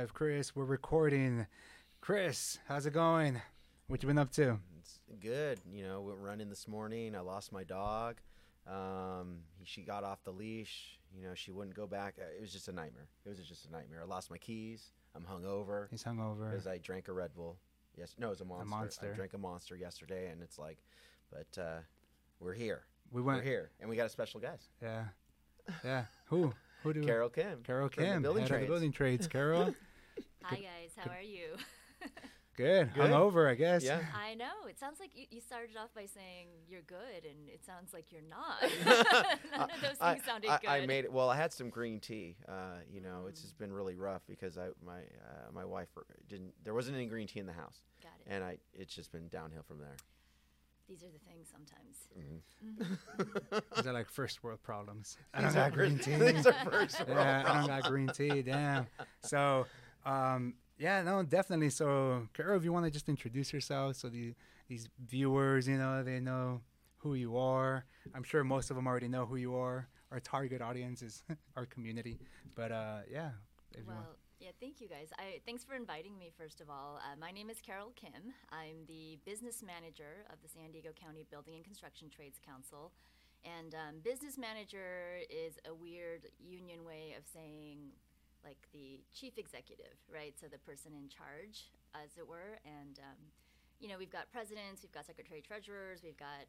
live, 0.00 0.14
Chris. 0.14 0.56
We're 0.56 0.64
recording. 0.64 1.46
Chris, 2.00 2.58
how's 2.66 2.86
it 2.86 2.94
going? 2.94 3.38
What 3.88 4.02
you 4.02 4.06
been 4.06 4.16
up 4.16 4.30
to? 4.32 4.58
It's 4.78 4.98
good. 5.20 5.60
You 5.70 5.84
know, 5.84 6.00
went 6.00 6.18
running 6.20 6.48
this 6.48 6.66
morning. 6.66 7.14
I 7.14 7.20
lost 7.20 7.52
my 7.52 7.64
dog. 7.64 8.16
Um, 8.66 9.40
she 9.64 9.82
got 9.82 10.02
off 10.02 10.24
the 10.24 10.30
leash. 10.30 10.98
You 11.14 11.22
know, 11.28 11.34
she 11.34 11.50
wouldn't 11.50 11.76
go 11.76 11.86
back. 11.86 12.14
Uh, 12.18 12.22
It 12.34 12.40
was 12.40 12.50
just 12.50 12.68
a 12.68 12.72
nightmare. 12.72 13.08
It 13.26 13.28
was 13.28 13.38
just 13.46 13.66
a 13.66 13.70
nightmare. 13.72 14.00
I 14.02 14.06
lost 14.06 14.30
my 14.30 14.38
keys. 14.38 14.90
I'm 15.14 15.22
hungover 15.22 15.88
He's 15.90 16.02
hungover. 16.02 16.48
because 16.50 16.66
I 16.66 16.78
drank 16.78 17.08
a 17.08 17.12
Red 17.12 17.34
Bull. 17.34 17.58
Yes, 17.94 18.14
no, 18.18 18.28
it 18.28 18.30
was 18.30 18.40
a 18.40 18.44
monster. 18.46 18.66
a 18.66 18.70
Monster. 18.70 19.10
I 19.12 19.16
drank 19.16 19.34
a 19.34 19.38
monster 19.38 19.76
yesterday, 19.76 20.30
and 20.30 20.40
it's 20.42 20.58
like, 20.58 20.78
but 21.30 21.60
uh, 21.60 21.80
we're 22.38 22.54
here. 22.54 22.84
We 23.12 23.20
We're 23.20 23.34
went. 23.34 23.44
here, 23.44 23.70
and 23.80 23.90
we 23.90 23.96
got 23.96 24.06
a 24.06 24.08
special 24.10 24.40
guest, 24.40 24.70
Yeah, 24.80 25.04
yeah. 25.84 26.04
Who? 26.28 26.54
Who 26.84 26.94
do? 26.94 27.02
Carol 27.02 27.28
Kim. 27.28 27.60
Carol 27.64 27.90
Kim, 27.90 28.22
Building 28.22 28.46
Trades. 28.46 28.66
building 28.66 28.90
trades. 28.92 29.26
Carol, 29.26 29.74
Hi 30.44 30.56
guys, 30.56 30.92
how 30.96 31.10
are 31.10 31.22
you? 31.22 31.48
good. 32.56 32.92
Good. 32.94 33.10
Hungover, 33.10 33.48
I 33.48 33.54
guess. 33.54 33.84
Yeah. 33.84 34.00
I 34.14 34.34
know. 34.34 34.66
It 34.68 34.78
sounds 34.78 34.98
like 35.00 35.10
you, 35.14 35.26
you 35.30 35.40
started 35.40 35.76
off 35.76 35.90
by 35.94 36.06
saying 36.06 36.48
you're 36.68 36.82
good, 36.82 37.24
and 37.24 37.48
it 37.48 37.64
sounds 37.64 37.92
like 37.92 38.06
you're 38.10 38.22
not. 38.22 38.62
None 39.56 39.70
of 39.70 39.80
those 39.80 39.96
I- 40.00 40.14
things 40.14 40.24
sounded 40.24 40.50
I, 40.50 40.58
good. 40.58 40.70
I 40.70 40.86
made 40.86 41.04
it. 41.04 41.12
Well, 41.12 41.28
I 41.30 41.36
had 41.36 41.52
some 41.52 41.68
green 41.68 42.00
tea. 42.00 42.36
Uh, 42.48 42.78
you 42.90 43.00
know, 43.00 43.26
it's 43.28 43.40
Mm. 43.40 43.44
just 43.44 43.58
been 43.58 43.72
really 43.72 43.94
rough 43.94 44.22
because 44.26 44.56
I 44.58 44.68
my 44.84 44.98
uh, 45.00 45.52
my 45.52 45.64
wife 45.64 45.88
didn't. 46.28 46.52
There 46.64 46.74
wasn't 46.74 46.96
any 46.96 47.06
green 47.06 47.26
tea 47.26 47.40
in 47.40 47.46
the 47.46 47.52
house, 47.52 47.78
Got 48.02 48.12
it. 48.26 48.32
and 48.32 48.42
I 48.42 48.56
it's 48.74 48.94
just 48.94 49.12
been 49.12 49.28
downhill 49.28 49.62
from 49.62 49.78
there. 49.78 49.96
These 50.88 51.04
are 51.04 51.10
the 51.12 51.20
things 51.20 51.48
sometimes. 51.52 52.08
Mhm. 52.18 53.70
These 53.76 53.86
are 53.86 53.92
like 53.92 54.08
first 54.08 54.42
world 54.42 54.60
problems. 54.62 55.16
I 55.32 55.42
don't 55.42 55.54
got 55.54 55.72
green 55.72 55.98
tea. 55.98 56.16
These 56.16 56.46
are 56.46 56.52
first 56.68 57.06
world 57.06 57.20
yeah, 57.20 57.44
I 57.46 57.58
don't 57.58 57.66
got 57.68 57.84
green 57.84 58.08
tea. 58.08 58.42
Damn. 58.42 58.88
So, 59.22 59.66
um, 60.04 60.54
yeah, 60.78 61.02
no, 61.02 61.22
definitely. 61.22 61.70
So, 61.70 62.28
Carol, 62.32 62.56
if 62.56 62.64
you 62.64 62.72
want 62.72 62.86
to 62.86 62.90
just 62.90 63.08
introduce 63.08 63.52
yourself, 63.52 63.96
so 63.96 64.08
the 64.08 64.34
these 64.68 64.88
viewers, 65.04 65.66
you 65.68 65.76
know, 65.76 66.02
they 66.02 66.20
know 66.20 66.60
who 66.98 67.14
you 67.14 67.36
are. 67.36 67.84
I'm 68.14 68.22
sure 68.22 68.44
most 68.44 68.70
of 68.70 68.76
them 68.76 68.86
already 68.86 69.08
know 69.08 69.26
who 69.26 69.36
you 69.36 69.56
are. 69.56 69.88
Our 70.12 70.20
target 70.20 70.62
audience 70.62 71.02
is 71.02 71.22
our 71.56 71.66
community. 71.66 72.18
But 72.54 72.72
uh, 72.72 73.00
yeah. 73.10 73.30
Well, 73.86 74.16
yeah, 74.40 74.50
thank 74.58 74.80
you 74.80 74.88
guys. 74.88 75.08
I 75.18 75.40
thanks 75.44 75.64
for 75.64 75.74
inviting 75.74 76.18
me. 76.18 76.30
First 76.36 76.60
of 76.60 76.70
all, 76.70 76.98
uh, 76.98 77.16
my 77.20 77.30
name 77.30 77.50
is 77.50 77.60
Carol 77.60 77.92
Kim. 77.94 78.32
I'm 78.50 78.86
the 78.86 79.18
business 79.26 79.62
manager 79.62 80.24
of 80.32 80.40
the 80.42 80.48
San 80.48 80.72
Diego 80.72 80.90
County 80.96 81.26
Building 81.30 81.54
and 81.56 81.64
Construction 81.64 82.08
Trades 82.08 82.40
Council, 82.44 82.90
and 83.44 83.74
um, 83.74 84.00
business 84.02 84.38
manager 84.38 85.20
is 85.28 85.58
a 85.68 85.74
weird 85.74 86.26
union 86.38 86.84
way 86.84 87.14
of 87.18 87.24
saying 87.30 87.92
like 88.44 88.60
the 88.72 89.00
chief 89.14 89.38
executive, 89.38 89.96
right? 90.12 90.34
So 90.40 90.46
the 90.46 90.58
person 90.58 90.92
in 90.92 91.08
charge, 91.08 91.70
as 91.94 92.16
it 92.18 92.26
were. 92.26 92.58
And 92.64 92.98
um, 92.98 93.20
you 93.78 93.88
know, 93.88 93.98
we've 93.98 94.12
got 94.12 94.30
presidents, 94.30 94.82
we've 94.82 94.92
got 94.92 95.06
secretary 95.06 95.40
treasurers, 95.40 96.02
we've 96.02 96.18
got 96.18 96.46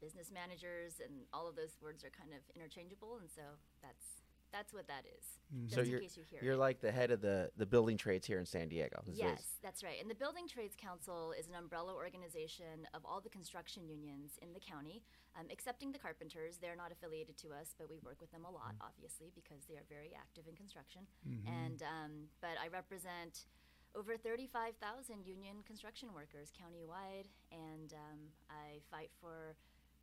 business 0.00 0.32
managers, 0.32 0.98
and 0.98 1.26
all 1.32 1.46
of 1.46 1.54
those 1.54 1.78
words 1.78 2.02
are 2.02 2.10
kind 2.10 2.34
of 2.34 2.42
interchangeable. 2.56 3.18
And 3.20 3.30
so 3.30 3.42
that's 3.82 4.21
that's 4.52 4.72
what 4.72 4.86
that 4.88 5.04
is. 5.18 5.24
Just 5.64 5.74
So 5.74 5.80
in 5.82 5.88
you're 5.90 6.00
case 6.00 6.16
you 6.16 6.24
hear 6.30 6.40
you're 6.42 6.54
it. 6.54 6.58
like 6.68 6.80
the 6.80 6.92
head 6.92 7.10
of 7.10 7.20
the 7.20 7.50
the 7.56 7.66
building 7.66 7.96
trades 7.96 8.26
here 8.26 8.38
in 8.38 8.46
San 8.46 8.68
Diego. 8.68 9.02
This 9.04 9.14
is- 9.14 9.20
Yes, 9.20 9.58
that's 9.62 9.82
right. 9.82 10.00
And 10.00 10.08
the 10.10 10.14
Building 10.14 10.46
Trades 10.48 10.76
Council 10.76 11.32
is 11.32 11.48
an 11.48 11.54
umbrella 11.54 11.94
organization 11.94 12.86
of 12.94 13.04
all 13.04 13.20
the 13.20 13.28
construction 13.30 13.88
unions 13.88 14.38
in 14.42 14.52
the 14.52 14.60
county, 14.60 15.02
um, 15.38 15.46
excepting 15.50 15.92
the 15.92 15.98
carpenters. 15.98 16.58
They're 16.58 16.76
not 16.76 16.92
affiliated 16.92 17.36
to 17.38 17.48
us, 17.52 17.74
but 17.78 17.88
we 17.90 17.98
work 17.98 18.20
with 18.20 18.30
them 18.32 18.44
a 18.44 18.50
lot, 18.50 18.74
obviously, 18.80 19.30
because 19.34 19.64
they 19.66 19.74
are 19.74 19.84
very 19.88 20.12
active 20.14 20.46
in 20.48 20.54
construction. 20.56 21.06
And 21.46 21.82
um, 21.82 22.12
but 22.40 22.56
I 22.62 22.68
represent 22.68 23.46
over 23.94 24.16
35,000 24.16 25.26
union 25.26 25.56
construction 25.66 26.14
workers 26.14 26.50
countywide, 26.50 27.26
and 27.50 27.92
um, 27.92 28.18
I 28.48 28.80
fight 28.90 29.10
for 29.20 29.54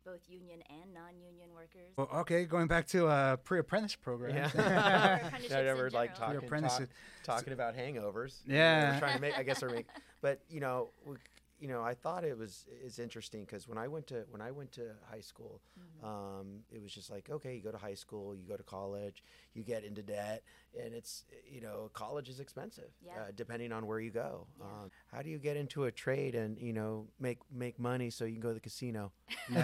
both 0.04 0.20
union 0.28 0.62
and 0.70 0.94
non-union 0.94 1.50
workers. 1.54 1.92
Well, 1.96 2.08
okay, 2.20 2.44
going 2.44 2.66
back 2.66 2.86
to 2.88 3.06
uh, 3.06 3.36
pre-apprentice 3.36 3.96
program. 3.96 4.36
Yeah. 4.36 4.50
Or 4.54 5.56
I 5.56 5.62
never 5.62 5.90
like 5.90 6.14
talking 6.14 6.48
talk, 6.48 6.82
talking 7.24 7.52
about 7.52 7.76
hangovers. 7.76 8.38
Yeah. 8.46 8.94
We're 8.94 8.98
trying 9.00 9.16
to 9.16 9.20
make. 9.20 9.38
I 9.38 9.42
guess 9.42 9.62
we're 9.62 9.70
make. 9.70 9.86
But 10.20 10.40
you 10.48 10.60
know, 10.60 10.90
we, 11.04 11.16
you 11.60 11.68
know, 11.68 11.82
I 11.82 11.94
thought 11.94 12.24
it 12.24 12.36
was 12.38 12.66
is 12.84 12.98
interesting 12.98 13.44
because 13.44 13.68
when 13.68 13.76
I 13.78 13.86
went 13.86 14.06
to 14.08 14.24
when 14.30 14.40
I 14.40 14.50
went 14.50 14.72
to 14.72 14.82
high 15.10 15.20
school, 15.20 15.60
Mm-hmm. 15.78 16.06
um, 16.06 16.46
it 16.72 16.80
was 16.82 16.92
just 16.92 17.10
like 17.10 17.28
okay, 17.30 17.54
you 17.54 17.62
go 17.62 17.70
to 17.70 17.78
high 17.78 17.94
school, 17.94 18.34
you 18.34 18.46
go 18.48 18.56
to 18.56 18.62
college, 18.62 19.22
you 19.54 19.62
get 19.62 19.84
into 19.84 20.02
debt, 20.02 20.42
and 20.82 20.94
it's 20.94 21.24
you 21.50 21.60
know, 21.60 21.90
college 21.92 22.28
is 22.28 22.40
expensive 22.40 22.90
Yeah. 23.04 23.12
uh, 23.20 23.24
depending 23.36 23.72
on 23.72 23.86
where 23.86 24.00
you 24.00 24.10
go. 24.10 24.46
Yeah. 24.58 24.64
Um, 24.64 24.90
how 25.12 25.20
do 25.22 25.28
you 25.30 25.38
get 25.38 25.56
into 25.56 25.84
a 25.84 25.92
trade 25.92 26.34
and 26.34 26.58
you 26.58 26.72
know 26.72 27.06
make 27.18 27.38
make 27.52 27.78
money 27.78 28.08
so 28.10 28.24
you 28.24 28.32
can 28.32 28.40
go 28.40 28.48
to 28.48 28.54
the 28.54 28.60
casino 28.60 29.12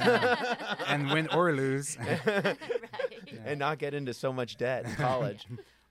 and 0.87 1.11
win 1.11 1.29
or 1.35 1.53
lose. 1.53 1.97
right. 2.27 2.56
and 3.45 3.59
not 3.59 3.79
get 3.79 3.95
into 3.95 4.12
so 4.15 4.33
much 4.33 4.56
debt 4.56 4.85
in 4.85 4.95
college? 4.97 5.47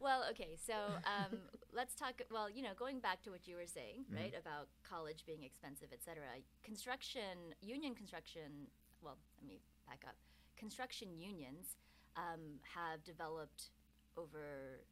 Well, 0.05 0.21
okay, 0.37 0.53
so 0.53 0.77
um, 1.09 1.33
let's 1.73 1.95
talk. 1.95 2.21
Well, 2.29 2.47
you 2.47 2.61
know, 2.61 2.77
going 2.77 2.99
back 2.99 3.23
to 3.23 3.31
what 3.31 3.47
you 3.49 3.55
were 3.57 3.65
saying, 3.65 4.05
Mm-hmm. 4.05 4.21
right, 4.21 4.33
about 4.37 4.67
college 4.87 5.23
being 5.25 5.41
expensive, 5.41 5.89
et 5.91 6.03
cetera. 6.05 6.29
Construction, 6.61 7.57
union 7.61 7.95
construction. 7.95 8.69
Well, 9.01 9.17
let 9.41 9.47
me 9.49 9.57
back 9.89 10.03
up. 10.07 10.13
Construction 10.57 11.09
unions 11.17 11.73
um, 12.17 12.61
have 12.77 13.03
developed 13.03 13.71
over 14.15 14.85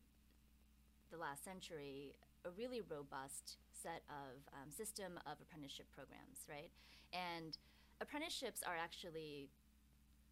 the 1.11 1.17
last 1.17 1.45
century 1.45 2.15
a 2.43 2.49
really 2.57 2.81
robust 2.81 3.57
set 3.69 4.01
of 4.09 4.41
um, 4.57 4.71
system 4.71 5.19
of 5.29 5.37
apprenticeship 5.45 5.85
programs, 5.93 6.39
right? 6.49 6.71
And 7.13 7.55
apprenticeships 8.01 8.63
are 8.65 8.75
actually 8.75 9.49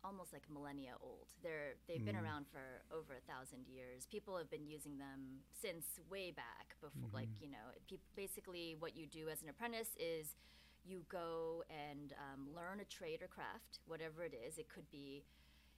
almost 0.03 0.33
like 0.33 0.43
millennia 0.49 0.93
old. 1.01 1.27
They're 1.43 1.75
they've 1.87 2.03
been 2.03 2.15
around 2.15 2.45
for 2.51 2.83
over 2.95 3.13
a 3.13 3.31
thousand 3.31 3.67
years. 3.67 4.05
People 4.05 4.37
have 4.37 4.49
been 4.49 4.65
using 4.65 4.97
them 4.97 5.43
since 5.61 5.85
way 6.09 6.31
back 6.31 6.75
before. 6.81 7.09
Like 7.13 7.29
you 7.39 7.49
know, 7.49 7.71
peop 7.87 8.01
basically 8.15 8.75
what 8.79 8.95
you 8.95 9.05
do 9.07 9.29
as 9.29 9.41
an 9.41 9.49
apprentice 9.49 9.89
is 9.99 10.35
you 10.83 11.03
go 11.09 11.63
and 11.69 12.13
um, 12.17 12.47
learn 12.55 12.79
a 12.79 12.85
trade 12.85 13.21
or 13.21 13.27
craft, 13.27 13.79
whatever 13.85 14.23
it 14.23 14.33
is. 14.33 14.57
It 14.57 14.67
could 14.69 14.89
be 14.91 15.23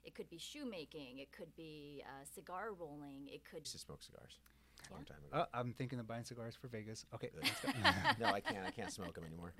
it 0.04 0.16
could 0.16 0.30
be 0.30 0.38
shoemaking. 0.38 1.20
It 1.20 1.32
could 1.32 1.56
be 1.56 2.04
uh, 2.06 2.26
cigar 2.34 2.72
rolling. 2.78 3.28
It 3.28 3.44
could 3.44 3.62
used 3.62 3.74
to 3.74 3.80
smoke 3.80 4.04
cigars 4.04 4.40
a 4.90 4.94
long 4.94 5.06
time 5.06 5.18
ago. 5.28 5.48
Oh, 5.54 5.58
I'm 5.60 5.74
thinking 5.74 6.00
of 6.00 6.08
buying 6.08 6.24
cigars 6.26 6.56
for 6.56 6.68
Vegas. 6.68 7.06
Okay, 7.16 7.30
Good. 7.34 7.74
no, 8.20 8.28
I 8.28 8.40
can't. 8.40 8.66
I 8.66 8.72
can't 8.72 8.92
smoke 8.92 9.16
them 9.16 9.24
anymore. 9.26 9.54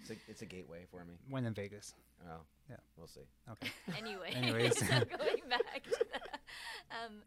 It's 0.00 0.10
a, 0.10 0.14
it's 0.28 0.42
a 0.42 0.46
gateway 0.46 0.84
for 0.90 1.04
me. 1.04 1.14
when 1.28 1.44
in 1.44 1.54
Vegas. 1.54 1.94
Oh, 2.28 2.40
Yeah. 2.68 2.76
We'll 2.98 3.06
see. 3.06 3.26
Okay. 3.50 3.70
anyway. 3.96 4.32
Anyways. 4.34 4.78
so 4.86 4.86
going 4.86 5.42
back 5.48 5.84
to 5.84 6.06
that. 6.12 6.40
Um, 6.90 7.22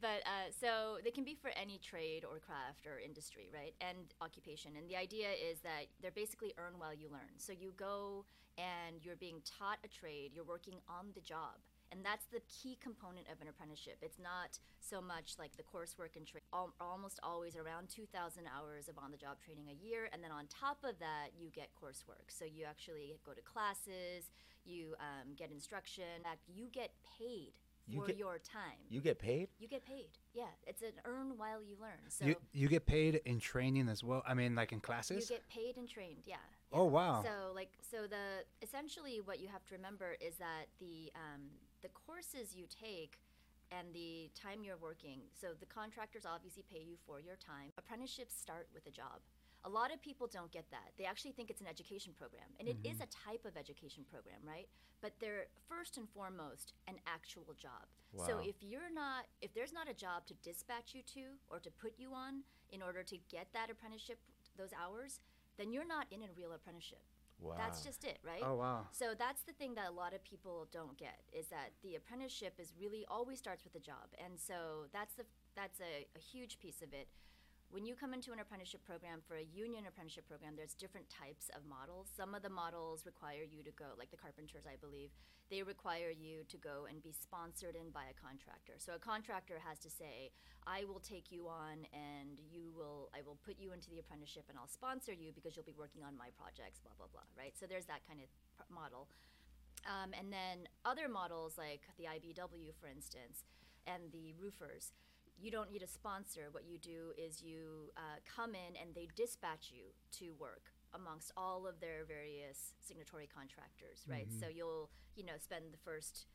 but 0.00 0.22
uh, 0.24 0.54
so 0.60 0.98
they 1.02 1.10
can 1.10 1.24
be 1.24 1.34
for 1.34 1.50
any 1.60 1.78
trade 1.78 2.24
or 2.24 2.38
craft 2.38 2.86
or 2.86 3.00
industry, 3.00 3.50
right? 3.52 3.74
And 3.80 4.14
occupation. 4.20 4.72
And 4.78 4.88
the 4.88 4.96
idea 4.96 5.28
is 5.30 5.58
that 5.60 5.86
they're 6.00 6.12
basically 6.12 6.54
earn 6.56 6.78
while 6.78 6.94
you 6.94 7.08
learn. 7.10 7.34
So 7.36 7.52
you 7.52 7.72
go 7.76 8.24
and 8.56 9.04
you're 9.04 9.16
being 9.16 9.42
taught 9.44 9.78
a 9.84 9.88
trade, 9.88 10.30
you're 10.34 10.44
working 10.44 10.78
on 10.88 11.06
the 11.14 11.20
job. 11.20 11.58
And 11.90 12.04
that's 12.04 12.26
the 12.26 12.40
key 12.48 12.76
component 12.82 13.26
of 13.32 13.40
an 13.40 13.48
apprenticeship. 13.48 13.98
It's 14.02 14.18
not 14.18 14.58
so 14.80 15.00
much 15.00 15.36
like 15.38 15.56
the 15.56 15.62
coursework 15.62 16.16
and 16.16 16.26
training, 16.26 16.46
al- 16.52 16.74
almost 16.80 17.18
always 17.22 17.56
around 17.56 17.88
2,000 17.88 18.44
hours 18.46 18.88
of 18.88 18.98
on 18.98 19.10
the 19.10 19.16
job 19.16 19.38
training 19.44 19.68
a 19.70 19.76
year. 19.86 20.08
And 20.12 20.22
then 20.22 20.30
on 20.30 20.46
top 20.48 20.78
of 20.84 20.98
that, 21.00 21.28
you 21.38 21.48
get 21.54 21.70
coursework. 21.80 22.28
So 22.28 22.44
you 22.44 22.64
actually 22.68 23.18
go 23.24 23.32
to 23.32 23.40
classes, 23.40 24.30
you 24.64 24.94
um, 25.00 25.32
get 25.36 25.50
instruction. 25.50 26.04
In 26.18 26.22
fact, 26.22 26.40
you 26.46 26.68
get 26.72 26.90
paid 27.18 27.52
You 27.86 28.00
for 28.00 28.06
get- 28.08 28.18
your 28.18 28.38
time. 28.38 28.84
You 28.90 29.00
get 29.00 29.18
paid? 29.18 29.48
You 29.58 29.66
get 29.68 29.84
paid. 29.84 30.10
Yeah, 30.34 30.52
it's 30.66 30.82
an 30.82 30.92
earn 31.06 31.38
while 31.38 31.62
you 31.62 31.76
learn. 31.80 32.04
So 32.10 32.26
you 32.26 32.36
you 32.52 32.68
get 32.68 32.84
paid 32.84 33.22
in 33.24 33.40
training 33.40 33.88
as 33.88 34.04
well. 34.04 34.22
I 34.26 34.34
mean, 34.34 34.54
like 34.54 34.72
in 34.72 34.80
classes. 34.80 35.30
you 35.30 35.36
get 35.36 35.48
paid 35.48 35.76
and 35.78 35.88
trained. 35.88 36.22
Yeah. 36.26 36.36
Oh, 36.70 36.84
wow. 36.84 37.22
So 37.24 37.52
like 37.54 37.70
so 37.90 38.06
the 38.06 38.44
essentially 38.60 39.22
what 39.24 39.40
you 39.40 39.48
have 39.48 39.64
to 39.68 39.74
remember 39.74 40.16
is 40.20 40.36
that 40.36 40.66
the 40.80 41.10
um, 41.16 41.48
the 41.82 41.88
courses 41.88 42.54
you 42.54 42.66
take 42.66 43.18
and 43.70 43.92
the 43.92 44.30
time 44.34 44.64
you're 44.64 44.80
working. 44.80 45.20
So 45.38 45.48
the 45.58 45.66
contractors 45.66 46.24
obviously 46.24 46.64
pay 46.72 46.80
you 46.80 46.96
for 47.06 47.20
your 47.20 47.36
time. 47.36 47.70
Apprenticeships 47.76 48.34
start 48.34 48.68
with 48.72 48.86
a 48.86 48.90
job. 48.90 49.20
A 49.64 49.68
lot 49.68 49.92
of 49.92 50.00
people 50.00 50.26
don't 50.26 50.50
get 50.52 50.70
that. 50.70 50.94
They 50.96 51.04
actually 51.04 51.32
think 51.32 51.50
it's 51.50 51.60
an 51.60 51.66
education 51.66 52.14
program, 52.16 52.46
and 52.60 52.68
it 52.68 52.78
is 52.84 53.02
mm-hmm. 53.02 53.10
a 53.10 53.30
type 53.30 53.44
of 53.44 53.56
education 53.56 54.04
program, 54.08 54.38
right? 54.46 54.68
But 55.02 55.12
they're 55.20 55.50
first 55.68 55.98
and 55.98 56.08
foremost 56.08 56.74
an 56.86 56.94
actual 57.06 57.54
job. 57.58 57.90
So 58.24 58.40
if 58.42 58.56
you're 58.62 58.92
not, 58.92 59.26
if 59.42 59.52
there's 59.52 59.72
not 59.72 59.90
a 59.90 59.92
job 59.92 60.26
to 60.26 60.34
dispatch 60.42 60.94
you 60.94 61.02
to 61.14 61.36
or 61.50 61.58
to 61.58 61.70
put 61.70 61.92
you 61.98 62.14
on 62.14 62.42
in 62.72 62.82
order 62.82 63.02
to 63.02 63.16
get 63.30 63.48
that 63.52 63.68
apprenticeship, 63.68 64.18
those 64.56 64.70
hours, 64.72 65.20
then 65.58 65.72
you're 65.72 65.86
not 65.86 66.06
in 66.10 66.22
a 66.22 66.32
real 66.36 66.52
apprenticeship. 66.52 67.02
Wow. 67.40 67.54
That's 67.56 67.82
just 67.84 68.04
it, 68.04 68.18
right? 68.24 68.42
Oh 68.42 68.54
wow. 68.54 68.86
So 68.90 69.14
that's 69.16 69.42
the 69.42 69.52
thing 69.52 69.74
that 69.74 69.88
a 69.88 69.92
lot 69.92 70.12
of 70.12 70.24
people 70.24 70.66
don't 70.72 70.96
get 70.98 71.20
is 71.32 71.46
that 71.48 71.70
the 71.82 71.94
apprenticeship 71.94 72.54
is 72.58 72.72
really 72.78 73.04
always 73.08 73.38
starts 73.38 73.62
with 73.64 73.74
a 73.76 73.80
job, 73.80 74.10
and 74.22 74.38
so 74.38 74.86
that's 74.92 75.14
the 75.14 75.24
that's 75.54 75.80
a, 75.80 76.06
a 76.16 76.18
huge 76.18 76.58
piece 76.58 76.82
of 76.82 76.92
it. 76.92 77.08
When 77.70 77.84
you 77.84 77.94
come 77.94 78.14
into 78.14 78.32
an 78.32 78.40
apprenticeship 78.40 78.80
program 78.82 79.20
for 79.28 79.36
a 79.36 79.44
union 79.44 79.84
apprenticeship 79.84 80.24
program, 80.26 80.56
there's 80.56 80.72
different 80.72 81.04
types 81.12 81.52
of 81.52 81.68
models. 81.68 82.08
Some 82.16 82.34
of 82.34 82.40
the 82.40 82.48
models 82.48 83.04
require 83.04 83.44
you 83.44 83.62
to 83.62 83.70
go, 83.76 83.92
like 83.98 84.10
the 84.10 84.16
carpenters, 84.16 84.64
I 84.64 84.80
believe, 84.80 85.12
they 85.52 85.62
require 85.62 86.08
you 86.08 86.48
to 86.48 86.56
go 86.56 86.88
and 86.88 87.02
be 87.04 87.12
sponsored 87.12 87.76
in 87.76 87.92
by 87.92 88.08
a 88.08 88.16
contractor. 88.16 88.80
So 88.80 88.96
a 88.96 88.98
contractor 88.98 89.60
has 89.60 89.76
to 89.84 89.90
say, 89.92 90.32
I 90.64 90.88
will 90.88 91.00
take 91.00 91.28
you 91.28 91.48
on 91.48 91.84
and 91.92 92.40
you 92.40 92.72
will 92.72 93.12
I 93.12 93.20
will 93.20 93.36
put 93.44 93.60
you 93.60 93.72
into 93.76 93.92
the 93.92 94.00
apprenticeship 94.00 94.48
and 94.48 94.56
I'll 94.56 94.68
sponsor 94.68 95.12
you 95.12 95.32
because 95.36 95.52
you'll 95.52 95.68
be 95.68 95.76
working 95.76 96.00
on 96.00 96.16
my 96.16 96.32
projects, 96.40 96.80
blah 96.80 96.96
blah 96.96 97.12
blah, 97.12 97.28
right? 97.36 97.52
So 97.52 97.68
there's 97.68 97.88
that 97.92 98.00
kind 98.08 98.20
of 98.24 98.28
pr- 98.56 98.68
model. 98.72 99.08
Um, 99.84 100.16
and 100.16 100.32
then 100.32 100.68
other 100.84 101.08
models 101.08 101.56
like 101.56 101.84
the 102.00 102.08
IBEW, 102.08 102.72
for 102.80 102.88
instance, 102.88 103.44
and 103.86 104.12
the 104.12 104.32
roofers, 104.40 104.92
you 105.40 105.50
don't 105.50 105.70
need 105.70 105.82
a 105.82 105.86
sponsor. 105.86 106.48
What 106.50 106.64
you 106.66 106.78
do 106.78 107.12
is 107.16 107.42
you 107.42 107.92
uh, 107.96 108.18
come 108.26 108.54
in 108.54 108.76
and 108.80 108.94
they 108.94 109.08
dispatch 109.14 109.70
you 109.70 109.94
to 110.18 110.34
work 110.38 110.72
amongst 110.94 111.32
all 111.36 111.66
of 111.66 111.80
their 111.80 112.04
various 112.08 112.74
signatory 112.80 113.28
contractors, 113.28 114.04
right? 114.08 114.26
So 114.40 114.46
you'll, 114.48 114.90
you 115.14 115.24
know, 115.24 115.36
spend 115.38 115.72
the 115.72 115.78
first 115.78 116.26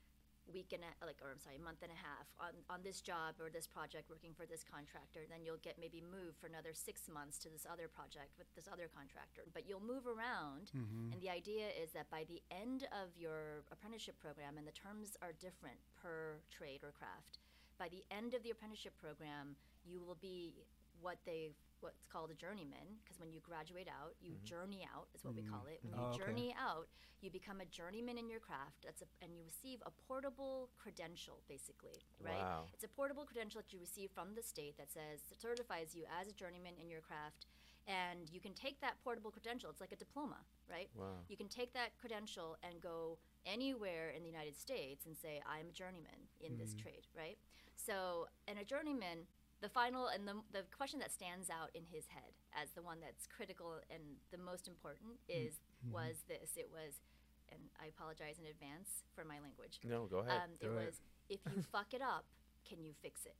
week 0.51 0.75
and 0.75 0.83
a, 0.83 0.91
like 1.05 1.15
or 1.23 1.31
I'm 1.31 1.39
sorry, 1.39 1.55
month 1.57 1.81
and 1.81 1.91
a 1.91 1.95
half 1.95 2.27
on, 2.37 2.51
on 2.69 2.83
this 2.83 2.99
job 2.99 3.39
or 3.39 3.47
this 3.49 3.65
project 3.65 4.09
working 4.11 4.35
for 4.35 4.45
this 4.45 4.63
contractor. 4.63 5.23
Then 5.27 5.43
you'll 5.43 5.63
get 5.63 5.79
maybe 5.79 6.03
moved 6.03 6.35
for 6.37 6.47
another 6.47 6.75
six 6.75 7.07
months 7.07 7.39
to 7.43 7.49
this 7.49 7.65
other 7.65 7.87
project 7.87 8.35
with 8.37 8.51
this 8.53 8.67
other 8.67 8.91
contractor. 8.91 9.47
But 9.55 9.63
you'll 9.67 9.83
move 9.83 10.03
around, 10.05 10.75
and 11.11 11.19
the 11.23 11.31
idea 11.31 11.71
is 11.71 11.95
that 11.95 12.11
by 12.11 12.27
the 12.27 12.43
end 12.51 12.83
of 12.91 13.15
your 13.15 13.63
apprenticeship 13.71 14.19
program, 14.19 14.59
and 14.59 14.67
the 14.67 14.75
terms 14.75 15.15
are 15.23 15.31
different 15.31 15.79
per 15.95 16.43
trade 16.51 16.83
or 16.83 16.91
craft, 16.91 17.39
by 17.83 17.91
the 17.91 18.03
end 18.15 18.31
of 18.31 18.39
the 18.47 18.51
apprenticeship 18.55 18.95
program, 18.95 19.59
you 19.83 19.99
will 19.99 20.15
be 20.23 20.55
what 21.03 21.19
they 21.27 21.51
what's 21.83 22.07
called 22.07 22.31
a 22.31 22.37
journeyman 22.39 22.95
because 23.03 23.19
when 23.19 23.27
you 23.35 23.43
graduate 23.43 23.91
out, 23.91 24.15
you 24.23 24.39
mm-hmm. 24.39 24.47
journey 24.47 24.87
out 24.87 25.11
is 25.11 25.19
what 25.27 25.35
we 25.35 25.43
call 25.43 25.67
it. 25.67 25.83
When 25.83 25.91
mm-hmm. 25.91 25.99
you 25.99 26.07
Oh, 26.07 26.15
okay. 26.15 26.23
journey 26.23 26.55
out, 26.55 26.87
you 27.19 27.27
become 27.27 27.59
a 27.59 27.67
journeyman 27.67 28.15
in 28.15 28.31
your 28.31 28.39
craft. 28.39 28.87
That's 28.87 29.03
a, 29.03 29.07
and 29.19 29.35
you 29.35 29.43
receive 29.43 29.83
a 29.83 29.91
portable 30.07 30.71
credential, 30.79 31.43
basically, 31.51 31.99
right? 32.23 32.39
Wow. 32.39 32.71
It's 32.71 32.87
a 32.87 32.91
portable 32.95 33.27
credential 33.27 33.59
that 33.59 33.75
you 33.75 33.83
receive 33.83 34.15
from 34.15 34.31
the 34.31 34.39
state 34.39 34.79
that 34.79 34.87
says 34.87 35.27
that 35.27 35.43
certifies 35.43 35.91
you 35.91 36.07
as 36.07 36.31
a 36.31 36.35
journeyman 36.39 36.79
in 36.79 36.87
your 36.87 37.03
craft, 37.03 37.51
and 37.83 38.31
you 38.31 38.39
can 38.39 38.55
take 38.55 38.79
that 38.79 38.95
portable 39.03 39.27
credential. 39.27 39.67
It's 39.67 39.83
like 39.83 39.91
a 39.91 39.99
diploma, 39.99 40.39
right? 40.71 40.87
Wow. 40.95 41.19
You 41.27 41.35
can 41.35 41.51
take 41.51 41.75
that 41.75 41.91
credential 41.99 42.55
and 42.63 42.79
go 42.79 43.19
anywhere 43.43 44.15
in 44.15 44.23
the 44.23 44.31
United 44.31 44.55
States 44.55 45.03
and 45.03 45.19
say, 45.19 45.43
I'm 45.43 45.67
a 45.67 45.75
journeyman 45.75 46.31
in 46.39 46.55
this 46.55 46.71
mm-hmm. 46.71 46.87
trade, 46.87 47.07
right? 47.11 47.35
So, 47.85 48.27
and 48.47 48.59
a 48.59 48.63
journeyman, 48.63 49.27
the 49.61 49.69
final 49.69 50.07
and 50.07 50.27
the, 50.27 50.35
the 50.51 50.63
question 50.75 50.99
that 50.99 51.11
stands 51.11 51.49
out 51.49 51.69
in 51.73 51.83
his 51.91 52.05
head 52.07 52.35
as 52.51 52.71
the 52.71 52.81
one 52.81 52.97
that's 53.01 53.27
critical 53.27 53.79
and 53.89 54.01
the 54.31 54.37
most 54.37 54.67
important 54.67 55.19
mm-hmm. 55.27 55.47
is 55.47 55.59
was 55.91 56.23
this. 56.27 56.55
It 56.55 56.69
was, 56.71 56.99
and 57.51 57.59
I 57.81 57.87
apologize 57.87 58.39
in 58.39 58.47
advance 58.47 59.03
for 59.15 59.23
my 59.23 59.39
language. 59.39 59.79
No, 59.83 60.05
go 60.05 60.19
ahead. 60.19 60.43
Um, 60.43 60.51
it 60.59 60.71
was, 60.71 61.01
if 61.29 61.39
you 61.47 61.63
fuck 61.71 61.93
it 61.93 62.01
up, 62.01 62.25
can 62.67 62.83
you 62.83 62.93
fix 63.01 63.25
it? 63.25 63.35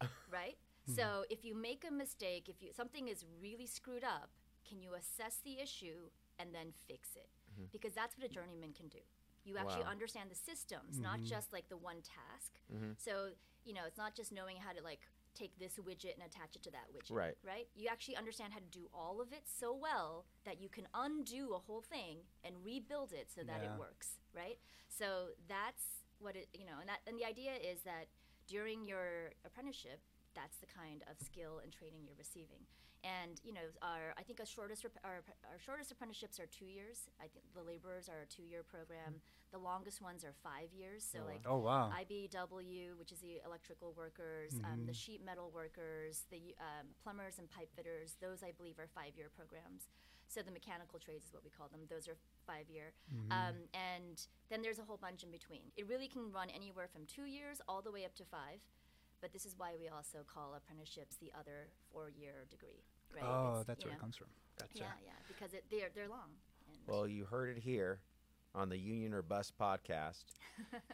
right? 0.30 0.56
Hmm. 0.86 0.94
So 0.94 1.24
if 1.30 1.44
you 1.44 1.54
make 1.54 1.84
a 1.86 1.92
mistake, 1.92 2.48
if 2.48 2.62
you 2.62 2.70
something 2.74 3.08
is 3.08 3.24
really 3.40 3.66
screwed 3.66 4.04
up, 4.04 4.30
can 4.68 4.80
you 4.80 4.94
assess 4.94 5.38
the 5.44 5.60
issue 5.60 6.10
and 6.38 6.54
then 6.54 6.72
fix 6.86 7.10
it? 7.14 7.28
Mm-hmm. 7.52 7.66
Because 7.72 7.92
that's 7.92 8.16
what 8.16 8.24
a 8.24 8.32
journeyman 8.32 8.72
can 8.72 8.88
do. 8.88 9.02
You 9.44 9.56
actually 9.56 9.84
Wow. 9.84 9.90
understand 9.90 10.30
the 10.30 10.34
systems, 10.36 10.98
not 10.98 11.16
mm-hmm. 11.18 11.26
just 11.26 11.52
like 11.52 11.68
the 11.68 11.76
one 11.76 12.02
task. 12.02 12.60
Mm-hmm. 12.72 12.92
So 12.98 13.30
you 13.64 13.74
know, 13.74 13.82
it's 13.86 13.98
not 13.98 14.14
just 14.14 14.32
knowing 14.32 14.56
how 14.56 14.72
to 14.72 14.82
like 14.82 15.00
take 15.34 15.56
this 15.58 15.74
widget 15.78 16.14
and 16.14 16.24
attach 16.24 16.56
it 16.56 16.62
to 16.64 16.70
that 16.72 16.88
widget. 16.92 17.14
Right. 17.14 17.36
Right. 17.44 17.68
You 17.74 17.88
actually 17.90 18.16
understand 18.16 18.52
how 18.52 18.58
to 18.58 18.66
do 18.70 18.88
all 18.92 19.20
of 19.20 19.32
it 19.32 19.42
so 19.46 19.74
well 19.74 20.24
that 20.44 20.60
you 20.60 20.68
can 20.68 20.88
undo 20.94 21.52
a 21.54 21.58
whole 21.58 21.82
thing 21.82 22.18
and 22.42 22.54
rebuild 22.64 23.12
it 23.12 23.30
so 23.30 23.42
that 23.44 23.62
Yeah. 23.62 23.74
it 23.74 23.78
works. 23.78 24.18
Right. 24.34 24.58
So 24.88 25.28
that's 25.46 26.04
what 26.18 26.36
it 26.36 26.48
you 26.52 26.66
know, 26.66 26.78
and 26.80 26.88
that 26.88 27.00
and 27.06 27.18
the 27.18 27.24
idea 27.24 27.52
is 27.54 27.82
that 27.82 28.08
during 28.46 28.84
your 28.84 29.32
apprenticeship, 29.44 30.00
that's 30.34 30.56
the 30.58 30.66
kind 30.66 31.04
of 31.08 31.18
skill 31.24 31.60
and 31.62 31.72
training 31.72 32.04
you're 32.04 32.16
receiving. 32.18 32.66
And 33.02 33.40
you 33.42 33.52
know, 33.52 33.64
our 33.82 34.12
I 34.18 34.22
think 34.22 34.40
our 34.40 34.46
shortest 34.46 34.84
rep- 34.84 35.00
our, 35.04 35.24
our 35.48 35.58
shortest 35.64 35.90
apprenticeships 35.90 36.38
are 36.38 36.46
two 36.46 36.66
years. 36.66 37.08
I 37.18 37.28
think 37.32 37.44
the 37.54 37.62
laborers 37.62 38.08
are 38.08 38.22
a 38.22 38.26
two 38.28 38.42
year 38.44 38.62
program. 38.62 39.20
The 39.52 39.58
longest 39.58 40.00
ones 40.02 40.22
are 40.24 40.34
five 40.44 40.68
years. 40.72 41.02
So 41.02 41.18
like 41.26 41.42
Oh 41.48 41.58
wow. 41.58 41.90
IBEW, 41.90 42.98
which 42.98 43.10
is 43.12 43.18
the 43.20 43.40
electrical 43.44 43.94
workers, 43.96 44.52
um, 44.64 44.84
the 44.86 44.92
sheet 44.94 45.24
metal 45.24 45.50
workers, 45.54 46.24
the 46.30 46.54
um, 46.60 46.86
plumbers 47.02 47.38
and 47.38 47.50
pipe 47.50 47.70
fitters. 47.74 48.16
Those 48.20 48.42
I 48.42 48.52
believe 48.52 48.78
are 48.78 48.88
five 48.94 49.16
year 49.16 49.30
programs. 49.34 49.88
So 50.28 50.42
the 50.42 50.52
mechanical 50.52 51.00
trades 51.00 51.26
is 51.26 51.32
what 51.34 51.42
we 51.42 51.50
call 51.50 51.66
them. 51.66 51.80
Those 51.90 52.06
are 52.06 52.14
five 52.46 52.70
year. 52.70 52.92
Um, 53.32 53.66
and 53.74 54.14
then 54.48 54.62
there's 54.62 54.78
a 54.78 54.84
whole 54.84 54.96
bunch 55.00 55.24
in 55.24 55.30
between. 55.32 55.72
It 55.76 55.88
really 55.88 56.06
can 56.06 56.30
run 56.30 56.50
anywhere 56.54 56.86
from 56.86 57.02
two 57.06 57.24
years 57.26 57.60
all 57.66 57.82
the 57.82 57.90
way 57.90 58.04
up 58.04 58.14
to 58.14 58.24
five. 58.24 58.60
But 59.20 59.32
this 59.32 59.44
is 59.44 59.54
why 59.58 59.72
we 59.78 59.88
also 59.88 60.18
call 60.26 60.54
apprenticeships 60.56 61.16
the 61.16 61.30
other 61.38 61.68
four 61.92 62.10
year 62.10 62.46
degree. 62.50 62.82
Right? 63.14 63.24
oh, 63.24 63.56
It's, 63.58 63.66
that's 63.66 63.84
you 63.84 63.88
where 63.90 63.96
it 63.96 64.00
comes 64.00 64.16
from. 64.16 64.28
Gotcha. 64.58 64.70
Yeah, 64.74 64.84
yeah, 65.04 65.12
because 65.28 65.54
it, 65.54 65.64
they're 65.70 65.90
they're 65.94 66.08
long. 66.08 66.30
Well, 66.86 67.06
you 67.06 67.24
heard 67.24 67.56
it 67.56 67.60
here 67.60 68.00
on 68.54 68.68
the 68.68 68.78
Union 68.78 69.12
or 69.14 69.22
Bust 69.22 69.52
podcast. 69.58 70.24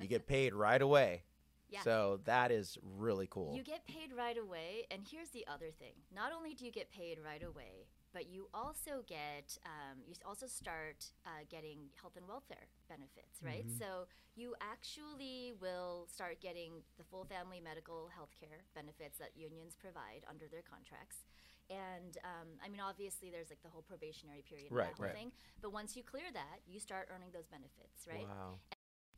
you 0.00 0.08
get 0.08 0.26
paid 0.26 0.55
right 0.55 0.81
away. 0.81 1.23
Yeah. 1.69 1.81
So 1.82 2.20
that 2.26 2.52
is 2.52 2.78
really 2.96 3.26
cool. 3.28 3.52
You 3.52 3.64
get 3.64 3.84
paid 3.88 4.12
right 4.17 4.38
away, 4.38 4.87
and 4.88 5.02
here's 5.11 5.31
the 5.31 5.44
other 5.49 5.73
thing: 5.76 5.94
not 6.14 6.31
only 6.32 6.55
do 6.55 6.64
you 6.64 6.70
get 6.70 6.93
paid 6.93 7.19
right 7.25 7.43
away, 7.43 7.88
but 8.17 8.33
you 8.33 8.49
also 8.57 9.05
get 9.05 9.61
um, 9.69 10.01
you 10.09 10.17
also 10.25 10.49
start 10.49 11.05
uh, 11.29 11.45
getting 11.53 11.93
health 12.01 12.17
and 12.17 12.25
welfare 12.25 12.73
benefits, 12.89 13.45
right? 13.45 13.69
So 13.69 14.09
you 14.41 14.57
actually 14.65 15.53
will 15.61 16.09
start 16.09 16.41
getting 16.41 16.81
the 16.97 17.05
full 17.05 17.29
family 17.29 17.61
medical 17.61 18.09
health 18.09 18.33
care 18.41 18.65
benefits 18.73 19.21
that 19.21 19.37
unions 19.37 19.77
provide 19.77 20.25
under 20.25 20.49
their 20.49 20.65
contracts. 20.65 21.29
And 21.69 22.17
um, 22.25 22.57
I 22.64 22.73
mean, 22.73 22.81
obviously, 22.81 23.29
there's 23.29 23.52
like 23.52 23.61
the 23.61 23.69
whole 23.69 23.85
probationary 23.85 24.40
period, 24.49 24.73
and 24.73 24.81
Right, 24.81 24.88
that 24.88 24.97
whole 24.97 25.12
right. 25.12 25.19
thing. 25.21 25.33
But 25.61 25.76
once 25.76 25.93
you 25.93 26.00
clear 26.00 26.33
that, 26.33 26.64
you 26.64 26.81
start 26.81 27.12
earning 27.12 27.29
those 27.37 27.52
benefits, 27.52 28.09
right, 28.09 28.25
Wow. 28.25 28.57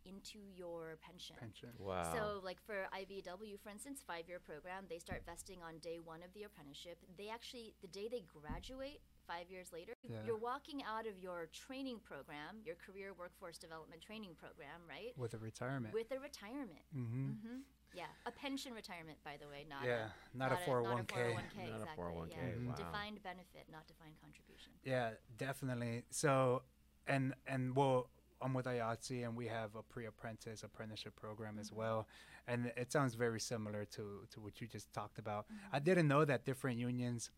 Into 0.09 0.39
your 0.57 0.97
pension. 1.05 1.37
Pension. 1.39 1.69
Wow. 1.79 2.13
So, 2.15 2.41
like 2.43 2.59
for 2.65 2.89
IBEW, 2.97 3.61
for 3.63 3.69
instance, 3.71 4.03
five-year 4.07 4.41
program, 4.41 4.85
they 4.89 4.99
start 4.99 5.23
vesting 5.27 5.59
on 5.63 5.79
day 5.79 5.99
one 6.03 6.23
of 6.23 6.33
the 6.35 6.45
apprenticeship. 6.45 6.99
They 7.19 7.29
actually, 7.29 7.75
the 7.83 7.89
day 7.89 8.09
they 8.11 8.25
graduate, 8.41 9.01
five 9.27 9.51
years 9.51 9.69
later, 9.73 9.93
Yeah. 10.03 10.25
you're 10.25 10.39
walking 10.39 10.83
out 10.83 11.07
of 11.07 11.19
your 11.19 11.47
training 11.53 12.01
program, 12.01 12.63
your 12.65 12.77
career 12.77 13.13
workforce 13.13 13.59
development 13.59 14.01
training 14.01 14.35
program, 14.37 14.81
right, 14.89 15.13
With 15.19 15.35
a 15.35 15.39
retirement. 15.39 15.93
with 15.93 16.11
a 16.11 16.19
retirement. 16.19 16.87
mm-hmm. 16.97 17.33
hmm 17.45 17.59
Yeah, 17.95 18.07
a 18.27 18.33
pension 18.33 18.73
retirement, 18.75 19.19
by 19.25 19.37
the 19.37 19.49
way, 19.49 19.65
not 19.69 19.85
Yeah, 19.85 20.09
a 20.35 20.37
not 20.37 20.53
a 20.53 20.57
401k. 20.57 20.85
Not 20.85 21.01
a 21.01 21.05
401k, 21.05 21.57
Not 21.57 21.69
a 21.69 21.77
exactly. 21.81 22.05
401k, 22.05 22.37
Yeah. 22.37 22.55
Mhm. 22.57 22.67
wow. 22.69 22.75
Defined 22.75 23.23
benefit, 23.23 23.65
not 23.71 23.87
defined 23.87 24.17
contribution. 24.21 24.73
Yeah, 24.85 25.15
definitely. 25.37 26.05
So, 26.11 26.63
and 27.07 27.35
and 27.47 27.75
well, 27.77 28.11
I'm 28.41 28.55
with 28.55 28.67
IATSE, 28.67 29.25
and 29.25 29.37
we 29.37 29.47
have 29.47 29.75
a 29.75 29.83
pre-apprentice 29.83 30.63
apprenticeship 30.63 31.17
program 31.17 31.59
as 31.59 31.73
well, 31.73 32.07
and 32.47 32.73
it 32.77 32.93
sounds 32.93 33.15
very 33.15 33.41
similar 33.41 33.85
to 33.97 34.27
to 34.31 34.41
what 34.41 34.61
you 34.61 34.67
just 34.67 34.93
talked 34.93 35.19
about. 35.19 35.47
I 35.73 35.79
didn't 35.79 36.09
know 36.09 36.25
that 36.25 36.45
different 36.45 36.79
unions 36.79 37.31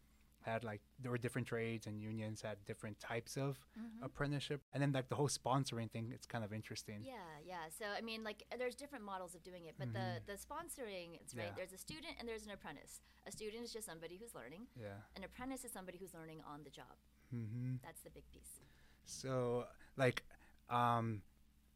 had 0.43 0.65
like 0.65 0.81
there 0.99 1.11
were 1.11 1.19
different 1.19 1.47
trades 1.47 1.87
and 1.87 2.01
unions 2.01 2.41
had 2.41 2.57
different 2.65 2.99
types 2.99 3.37
of 3.37 3.59
apprenticeship, 4.03 4.63
and 4.73 4.83
then 4.83 4.93
like 4.93 5.09
the 5.09 5.15
whole 5.15 5.29
sponsoring 5.29 5.91
thing. 5.91 6.13
It's 6.15 6.27
kind 6.27 6.45
of 6.45 6.53
interesting. 6.53 7.03
Yeah, 7.03 7.15
yeah. 7.47 7.65
So 7.79 7.85
I 7.97 8.01
mean, 8.01 8.25
like, 8.25 8.43
there's 8.59 8.75
different 8.75 9.05
models 9.05 9.35
of 9.35 9.43
doing 9.43 9.67
it, 9.67 9.75
but 9.79 9.93
the 9.93 10.21
the 10.27 10.35
sponsoring, 10.35 11.15
it's 11.21 11.35
right. 11.35 11.45
Mm-hmm. 11.45 11.47
Yeah. 11.47 11.57
There's 11.57 11.73
a 11.73 11.79
student 11.79 12.15
and 12.19 12.29
there's 12.29 12.47
an 12.47 12.53
apprentice. 12.53 13.01
A 13.27 13.33
student 13.33 13.65
is 13.65 13.73
just 13.73 13.87
somebody 13.87 14.17
who's 14.21 14.35
learning. 14.35 14.67
Yeah. 14.81 15.01
An 15.17 15.25
apprentice 15.25 15.65
is 15.65 15.73
somebody 15.73 15.99
who's 15.99 16.15
learning 16.15 16.41
on 16.51 16.61
the 16.65 16.71
job. 16.71 16.97
Mm-hmm. 17.35 17.77
That's 17.85 18.01
the 18.01 18.11
big 18.11 18.25
piece. 18.33 18.61
So 19.05 19.67
like 19.97 20.23
um 20.71 21.23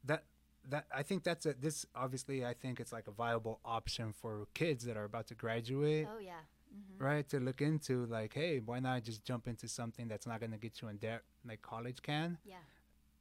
that 0.04 0.24
that 0.68 0.86
I 0.94 1.02
think 1.02 1.24
that's 1.24 1.46
a 1.46 1.54
this 1.54 1.84
obviously 1.94 2.44
I 2.44 2.54
think 2.54 2.80
it's 2.80 2.92
like 2.92 3.06
a 3.08 3.12
viable 3.12 3.60
option 3.64 4.12
for 4.12 4.46
kids 4.54 4.84
that 4.84 4.96
are 4.96 5.04
about 5.04 5.26
to 5.28 5.34
graduate, 5.34 6.08
Oh 6.10 6.18
yeah. 6.18 6.40
hmm 6.70 7.04
right? 7.04 7.28
To 7.28 7.40
look 7.40 7.60
into 7.60 8.06
like, 8.06 8.34
hey, 8.34 8.60
why 8.60 8.80
not 8.80 9.02
just 9.02 9.24
jump 9.24 9.46
into 9.48 9.68
something 9.68 10.08
that's 10.08 10.26
not 10.26 10.40
going 10.40 10.52
to 10.52 10.58
get 10.58 10.80
you 10.80 10.88
in 10.88 10.96
debt 10.96 11.22
like 11.46 11.60
college 11.62 12.00
can? 12.02 12.38
Yeah. 12.44 12.56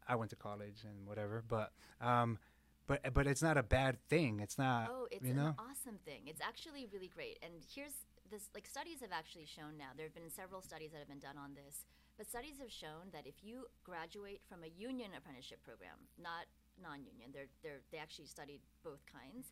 I 0.07 0.15
went 0.15 0.29
to 0.31 0.35
college 0.35 0.83
and 0.83 1.07
whatever, 1.07 1.43
but 1.47 1.71
um 2.01 2.37
but 2.87 3.13
but 3.13 3.27
it's 3.27 3.41
not 3.41 3.57
a 3.57 3.63
bad 3.63 3.97
thing. 4.09 4.39
It's 4.39 4.57
not 4.57 4.89
Oh, 4.91 5.07
it's 5.11 5.25
you 5.25 5.31
an 5.31 5.55
awesome 5.57 5.99
thing. 6.05 6.21
It's 6.27 6.41
actually 6.41 6.87
really 6.93 7.07
great. 7.07 7.39
And 7.41 7.53
here's 7.73 7.93
this: 8.29 8.49
like 8.53 8.67
studies 8.67 8.99
have 9.01 9.11
actually 9.11 9.45
shown 9.45 9.77
now. 9.77 9.91
There 9.95 10.05
have 10.05 10.13
been 10.13 10.29
several 10.29 10.61
studies 10.61 10.91
that 10.91 10.99
have 10.99 11.07
been 11.07 11.19
done 11.19 11.37
on 11.37 11.55
this. 11.55 11.85
But 12.17 12.27
studies 12.27 12.59
have 12.59 12.71
shown 12.71 13.09
that 13.11 13.25
if 13.25 13.43
you 13.43 13.65
graduate 13.83 14.41
from 14.47 14.63
a 14.63 14.67
union 14.67 15.11
apprenticeship 15.17 15.63
program, 15.63 15.97
not 16.21 16.45
non-union, 16.81 17.31
they're, 17.33 17.49
they're, 17.63 17.81
they 17.91 17.97
actually 17.97 18.27
studied 18.27 18.61
both 18.83 19.01
kinds, 19.09 19.47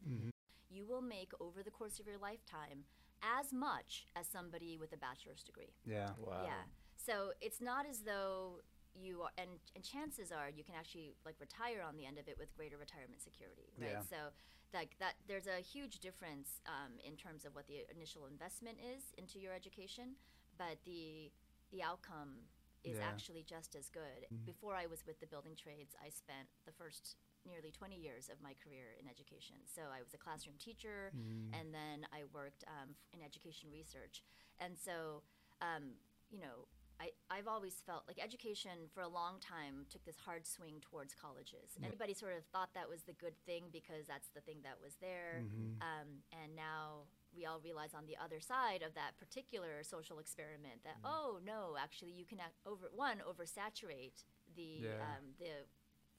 you 0.70 0.86
will 0.86 1.02
make 1.02 1.32
over 1.40 1.64
the 1.64 1.72
course 1.72 2.00
of 2.00 2.08
your 2.08 2.18
lifetime 2.18 2.86
as 3.22 3.52
much 3.54 4.06
as 4.16 4.26
somebody 4.28 4.78
with 4.78 4.94
a 4.94 4.98
bachelor's 4.98 5.44
degree. 5.44 5.74
Yeah. 5.86 6.12
Wow. 6.18 6.44
Yeah. 6.46 6.66
So 6.96 7.34
it's 7.42 7.62
not 7.62 7.86
as 7.90 8.00
though 8.02 8.62
you 8.94 9.22
are, 9.22 9.32
and, 9.38 9.50
and 9.76 9.84
chances 9.84 10.32
are 10.32 10.50
you 10.50 10.64
can 10.64 10.76
actually 10.76 11.16
like 11.26 11.36
retire 11.40 11.82
on 11.82 11.98
the 11.98 12.06
end 12.06 12.18
of 12.18 12.28
it 12.28 12.38
with 12.38 12.54
greater 12.54 12.78
retirement 12.78 13.22
security, 13.22 13.74
right? 13.80 14.02
Yeah. 14.02 14.02
So 14.02 14.34
like 14.74 14.98
that, 15.00 15.16
there's 15.28 15.48
a 15.48 15.62
huge 15.62 16.00
difference 16.00 16.62
um, 16.66 16.94
in 17.04 17.16
terms 17.16 17.46
of 17.46 17.56
what 17.56 17.68
the 17.68 17.86
initial 17.94 18.26
investment 18.26 18.78
is 18.80 19.14
into 19.18 19.40
your 19.40 19.54
education, 19.54 20.16
but 20.58 20.78
the 20.86 21.32
the 21.72 21.82
outcome 21.84 22.48
is 22.84 22.98
Yeah. 22.98 23.08
actually 23.08 23.44
just 23.44 23.76
as 23.76 23.90
good. 23.90 24.28
Before 24.46 24.76
I 24.76 24.88
was 24.88 25.06
with 25.06 25.20
the 25.20 25.28
building 25.28 25.56
trades, 25.56 25.96
I 26.04 26.10
spent 26.10 26.50
the 26.66 26.72
first 26.72 27.16
nearly 27.46 27.72
20 27.72 27.96
years 27.96 28.30
of 28.30 28.42
my 28.42 28.54
career 28.56 28.94
in 29.00 29.08
education. 29.08 29.58
So 29.66 29.82
I 29.92 30.02
was 30.02 30.14
a 30.14 30.18
classroom 30.18 30.58
teacher, 30.58 31.12
and 31.54 31.74
then 31.74 32.08
I 32.12 32.24
worked 32.34 32.64
um, 32.68 32.96
in 33.14 33.22
education 33.22 33.70
research. 33.72 34.24
And 34.60 34.78
so, 34.78 35.24
um, 35.62 35.96
you 36.30 36.40
know, 36.40 36.68
I, 37.00 37.12
I've 37.32 37.48
always 37.48 37.82
felt 37.86 38.04
like 38.08 38.20
education 38.24 38.88
for 38.94 39.02
a 39.02 39.08
long 39.08 39.40
time 39.40 39.86
took 39.90 40.04
this 40.06 40.18
hard 40.18 40.46
swing 40.46 40.80
towards 40.82 41.16
colleges. 41.16 41.74
Everybody 41.84 42.14
sort 42.14 42.38
of 42.38 42.46
thought 42.46 42.74
that 42.76 42.88
was 42.88 43.04
the 43.04 43.14
good 43.14 43.36
thing 43.46 43.66
because 43.72 44.06
that's 44.08 44.30
the 44.30 44.42
thing 44.42 44.62
that 44.64 44.80
was 44.80 44.96
there. 45.02 45.44
Um, 45.82 46.22
and 46.44 46.56
now 46.56 47.06
we 47.36 47.46
all 47.46 47.60
realize 47.64 47.94
on 47.94 48.06
the 48.06 48.18
other 48.24 48.40
side 48.40 48.84
of 48.84 48.94
that 48.96 49.18
particular 49.20 49.84
social 49.84 50.20
experiment 50.20 50.84
that, 50.84 50.98
mm-hmm. 51.00 51.14
oh, 51.14 51.40
no, 51.46 51.76
actually, 51.80 52.12
you 52.12 52.26
can 52.26 52.40
act 52.40 52.60
over 52.66 52.90
one, 52.94 53.18
oversaturate 53.24 54.24
the, 54.56 54.88
Yeah. 54.88 55.02
um, 55.02 55.34
the, 55.40 55.66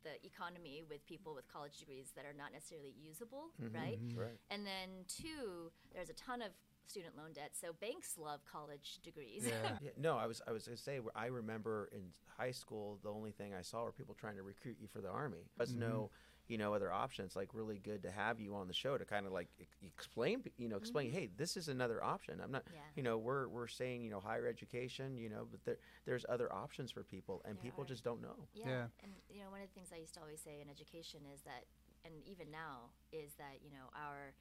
the 0.05 0.27
economy 0.27 0.83
with 0.89 1.05
people 1.07 1.35
with 1.35 1.47
college 1.49 1.79
degrees 1.79 2.13
that 2.17 2.25
are 2.25 2.37
not 2.37 2.53
necessarily 2.53 2.95
usable, 2.99 3.53
mm-hmm. 3.61 3.75
right? 3.75 4.01
Mm-hmm. 4.03 4.19
Right. 4.19 4.39
And 4.51 4.67
then 4.67 5.05
two, 5.07 5.71
there's 5.95 6.11
a 6.11 6.15
ton 6.15 6.43
of 6.43 6.53
student 6.87 7.17
loan 7.17 7.33
debt. 7.33 7.53
So 7.53 7.73
banks 7.81 8.19
love 8.19 8.41
college 8.51 8.99
degrees. 9.03 9.47
Yeah. 9.47 9.53
Yeah, 9.83 9.91
no, 9.97 10.17
I 10.17 10.27
was 10.27 10.43
I 10.47 10.53
was 10.53 10.65
gonna 10.65 10.77
say 10.77 11.01
where 11.01 11.17
I 11.17 11.27
remember 11.27 11.89
in 11.93 12.03
high 12.37 12.51
school 12.51 12.99
the 13.03 13.09
only 13.09 13.33
thing 13.33 13.55
I 13.55 13.63
saw 13.63 13.85
were 13.85 13.93
people 13.93 14.15
trying 14.15 14.37
to 14.37 14.43
recruit 14.43 14.77
you 14.81 14.87
for 14.87 15.01
the 15.01 15.09
army. 15.09 15.49
There's 15.57 15.75
no, 15.75 16.11
you 16.49 16.59
know, 16.59 16.75
other 16.75 16.93
options. 16.93 17.37
Like 17.37 17.49
really 17.53 17.79
good 17.79 18.03
to 18.03 18.11
have 18.11 18.41
you 18.41 18.55
on 18.55 18.69
the 18.69 18.75
show 18.75 18.99
to 18.99 19.05
kind 19.05 19.27
of 19.27 19.33
like 19.33 19.49
e- 19.61 19.67
explain, 19.83 20.43
you 20.59 20.69
know, 20.69 20.77
explain. 20.77 21.09
Mm-hmm. 21.09 21.19
Hey, 21.19 21.31
this 21.37 21.57
is 21.57 21.69
another 21.69 22.03
option. 22.03 22.41
I'm 22.43 22.51
not, 22.51 22.65
Yeah. 22.73 22.81
you 22.97 23.03
know, 23.03 23.19
we're 23.19 23.49
we're 23.49 23.69
saying 23.69 24.03
you 24.03 24.11
know 24.11 24.21
higher 24.21 24.47
education, 24.47 25.17
you 25.17 25.29
know, 25.29 25.47
but 25.51 25.65
there 25.65 25.79
there's 26.05 26.27
other 26.29 26.53
options 26.53 26.91
for 26.91 27.03
people, 27.03 27.43
and 27.45 27.57
There 27.57 27.63
people 27.63 27.85
are. 27.85 27.87
just 27.87 28.05
don't 28.05 28.21
know. 28.21 28.49
Yeah. 28.55 28.69
Yeah. 28.69 28.87
And 29.03 29.13
you 29.31 29.41
know, 29.43 29.51
one 29.51 29.61
of 29.61 29.69
the 29.69 29.75
things 29.75 29.89
I 29.95 29.99
used 29.99 30.15
to 30.15 30.21
always 30.21 30.41
say 30.41 30.61
in 30.61 30.69
education 30.69 31.21
is 31.33 31.43
that, 31.43 31.65
and 32.05 32.15
even 32.27 32.51
now, 32.51 32.91
is 33.13 33.35
that 33.35 33.63
you 33.63 33.71
know 33.71 33.91
our 33.95 34.35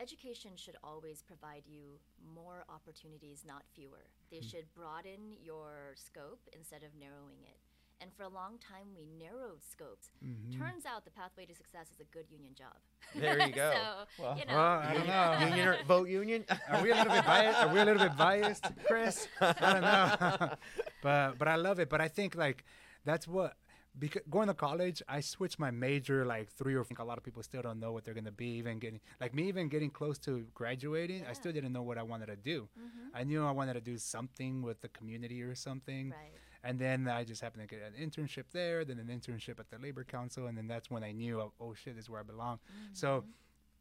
education 0.00 0.52
should 0.54 0.76
always 0.84 1.22
provide 1.22 1.62
you 1.66 1.98
more 2.34 2.64
opportunities, 2.68 3.44
not 3.46 3.62
fewer. 3.74 4.10
They 4.30 4.38
hmm. 4.38 4.46
should 4.46 4.74
broaden 4.74 5.34
your 5.42 5.94
scope 5.96 6.40
instead 6.52 6.82
of 6.82 6.90
narrowing 6.98 7.42
it. 7.42 7.58
And 8.00 8.12
for 8.16 8.22
a 8.22 8.28
long 8.28 8.58
time, 8.58 8.88
we 8.96 9.06
narrowed 9.18 9.62
scopes. 9.68 10.10
Mm-hmm. 10.24 10.60
Turns 10.60 10.86
out 10.86 11.04
the 11.04 11.10
pathway 11.10 11.46
to 11.46 11.54
success 11.54 11.88
is 11.92 12.00
a 12.00 12.04
good 12.04 12.26
union 12.30 12.54
job. 12.54 12.76
There 13.14 13.40
you 13.44 13.52
go. 13.64 13.72
so, 13.74 14.22
Well, 14.22 14.38
you 14.38 14.44
know, 14.46 14.54
Well, 14.54 14.78
I 14.78 14.94
don't 14.94 15.06
know. 15.06 15.36
union 15.48 15.68
or 15.68 15.76
vote 15.86 16.08
union. 16.08 16.44
Are 16.70 16.82
we 16.82 16.92
a 16.92 16.94
little 16.94 17.12
bit 17.12 17.26
biased? 17.26 17.58
Are 17.58 17.72
we 17.74 17.80
a 17.80 17.84
little 17.84 18.02
bit 18.08 18.16
biased, 18.16 18.64
Chris? 18.86 19.26
I 19.40 19.72
don't 19.72 19.80
know. 19.82 20.50
but 21.02 21.38
but 21.38 21.48
I 21.48 21.56
love 21.56 21.80
it. 21.80 21.88
But 21.88 22.00
I 22.00 22.08
think 22.08 22.36
like 22.36 22.64
that's 23.04 23.26
what 23.26 23.54
because 23.98 24.22
going 24.30 24.46
to 24.46 24.54
college, 24.54 25.02
I 25.08 25.20
switched 25.20 25.58
my 25.58 25.72
major 25.72 26.24
like 26.24 26.50
three 26.52 26.74
or 26.76 26.84
four. 26.84 26.96
A 27.00 27.04
lot 27.04 27.18
of 27.18 27.24
people 27.24 27.42
still 27.42 27.62
don't 27.62 27.80
know 27.80 27.90
what 27.90 28.04
they're 28.04 28.14
gonna 28.14 28.30
be. 28.30 28.50
Even 28.58 28.78
getting 28.78 29.00
like 29.20 29.34
me, 29.34 29.48
even 29.48 29.68
getting 29.68 29.90
close 29.90 30.18
to 30.20 30.46
graduating, 30.54 31.24
I 31.28 31.32
still 31.32 31.50
didn't 31.50 31.72
know 31.72 31.82
what 31.82 31.98
I 31.98 32.04
wanted 32.04 32.26
to 32.26 32.36
do. 32.36 32.68
Mm-hmm. 32.78 33.16
I 33.16 33.24
knew 33.24 33.44
I 33.44 33.50
wanted 33.50 33.74
to 33.74 33.80
do 33.80 33.98
something 33.98 34.62
with 34.62 34.80
the 34.82 34.88
community 34.88 35.42
or 35.42 35.56
something. 35.56 36.10
right. 36.10 36.32
And 36.64 36.78
then 36.78 37.08
I 37.08 37.24
just 37.24 37.40
happened 37.40 37.68
to 37.68 37.74
get 37.74 37.84
an 37.86 37.94
internship 38.04 38.44
there, 38.52 38.84
then 38.84 38.98
an 38.98 39.06
internship 39.06 39.60
at 39.60 39.70
the 39.70 39.78
labor 39.78 40.04
council, 40.04 40.46
and 40.46 40.58
then 40.58 40.66
that's 40.66 40.90
when 40.90 41.04
I 41.04 41.12
knew, 41.12 41.40
oh, 41.40 41.52
oh 41.60 41.74
shit, 41.74 41.94
this 41.94 42.04
is 42.06 42.10
where 42.10 42.20
I 42.20 42.24
belong. 42.24 42.58
So 42.92 43.08
mm-hmm. 43.08 43.30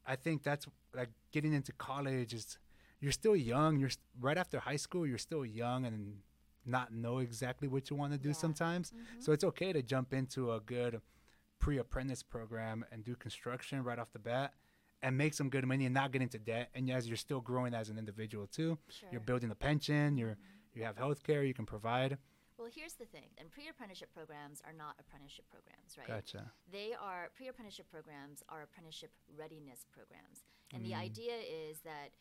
I 0.06 0.16
think 0.16 0.44
that's 0.44 0.68
like 0.96 1.10
getting 1.32 1.54
into 1.54 1.72
college 1.74 2.34
is 2.34 2.58
you're 3.00 3.12
still 3.12 3.36
young. 3.36 3.78
You're 3.80 3.90
right 4.20 4.38
after 4.38 4.60
high 4.60 4.76
school. 4.76 5.06
You're 5.08 5.18
still 5.18 5.46
young 5.46 5.86
and 5.86 6.18
not 6.66 6.94
know 6.94 7.20
exactly 7.20 7.68
what 7.68 7.90
you 7.90 7.96
want 7.96 8.14
to 8.14 8.20
do 8.20 8.30
Yeah. 8.30 8.36
sometimes. 8.36 8.92
Mm-hmm. 8.92 9.22
So 9.22 9.32
it's 9.32 9.44
okay 9.44 9.74
to 9.74 9.82
jump 9.82 10.14
into 10.14 10.54
a 10.54 10.60
good 10.60 11.02
pre-apprentice 11.60 12.24
program 12.24 12.86
and 12.92 13.04
do 13.04 13.16
construction 13.16 13.84
right 13.84 13.98
off 13.98 14.12
the 14.14 14.20
bat 14.20 14.54
and 15.02 15.18
make 15.18 15.34
some 15.34 15.50
good 15.50 15.66
money 15.66 15.86
and 15.86 15.94
not 15.94 16.12
get 16.12 16.22
into 16.22 16.38
debt. 16.38 16.70
And 16.74 16.90
as 16.90 17.08
you're 17.08 17.18
still 17.18 17.42
growing 17.42 17.74
as 17.74 17.90
an 17.90 17.98
individual 17.98 18.48
too, 18.48 18.78
you're 19.12 19.22
building 19.22 19.52
a 19.52 19.56
pension. 19.56 20.18
You're 20.18 20.38
you 20.74 20.84
have 20.84 20.98
health 20.98 21.24
care 21.24 21.44
you 21.44 21.56
can 21.56 21.66
provide. 21.66 22.18
Well, 22.58 22.70
here's 22.74 22.94
the 22.98 23.06
thing, 23.06 23.30
and 23.38 23.52
pre-apprenticeship 23.52 24.10
programs 24.14 24.66
are 24.66 24.74
not 24.74 24.98
apprenticeship 24.98 25.46
programs, 25.46 25.94
right? 25.94 26.10
Gotcha. 26.10 26.50
They 26.66 26.98
are 26.98 27.30
pre-apprenticeship 27.38 27.86
programs 27.90 28.42
are 28.50 28.64
apprenticeship 28.64 29.12
readiness 29.38 29.86
programs, 29.94 30.42
and 30.74 30.84
the 30.84 30.96
idea 30.98 31.38
is 31.38 31.86
that 31.86 32.18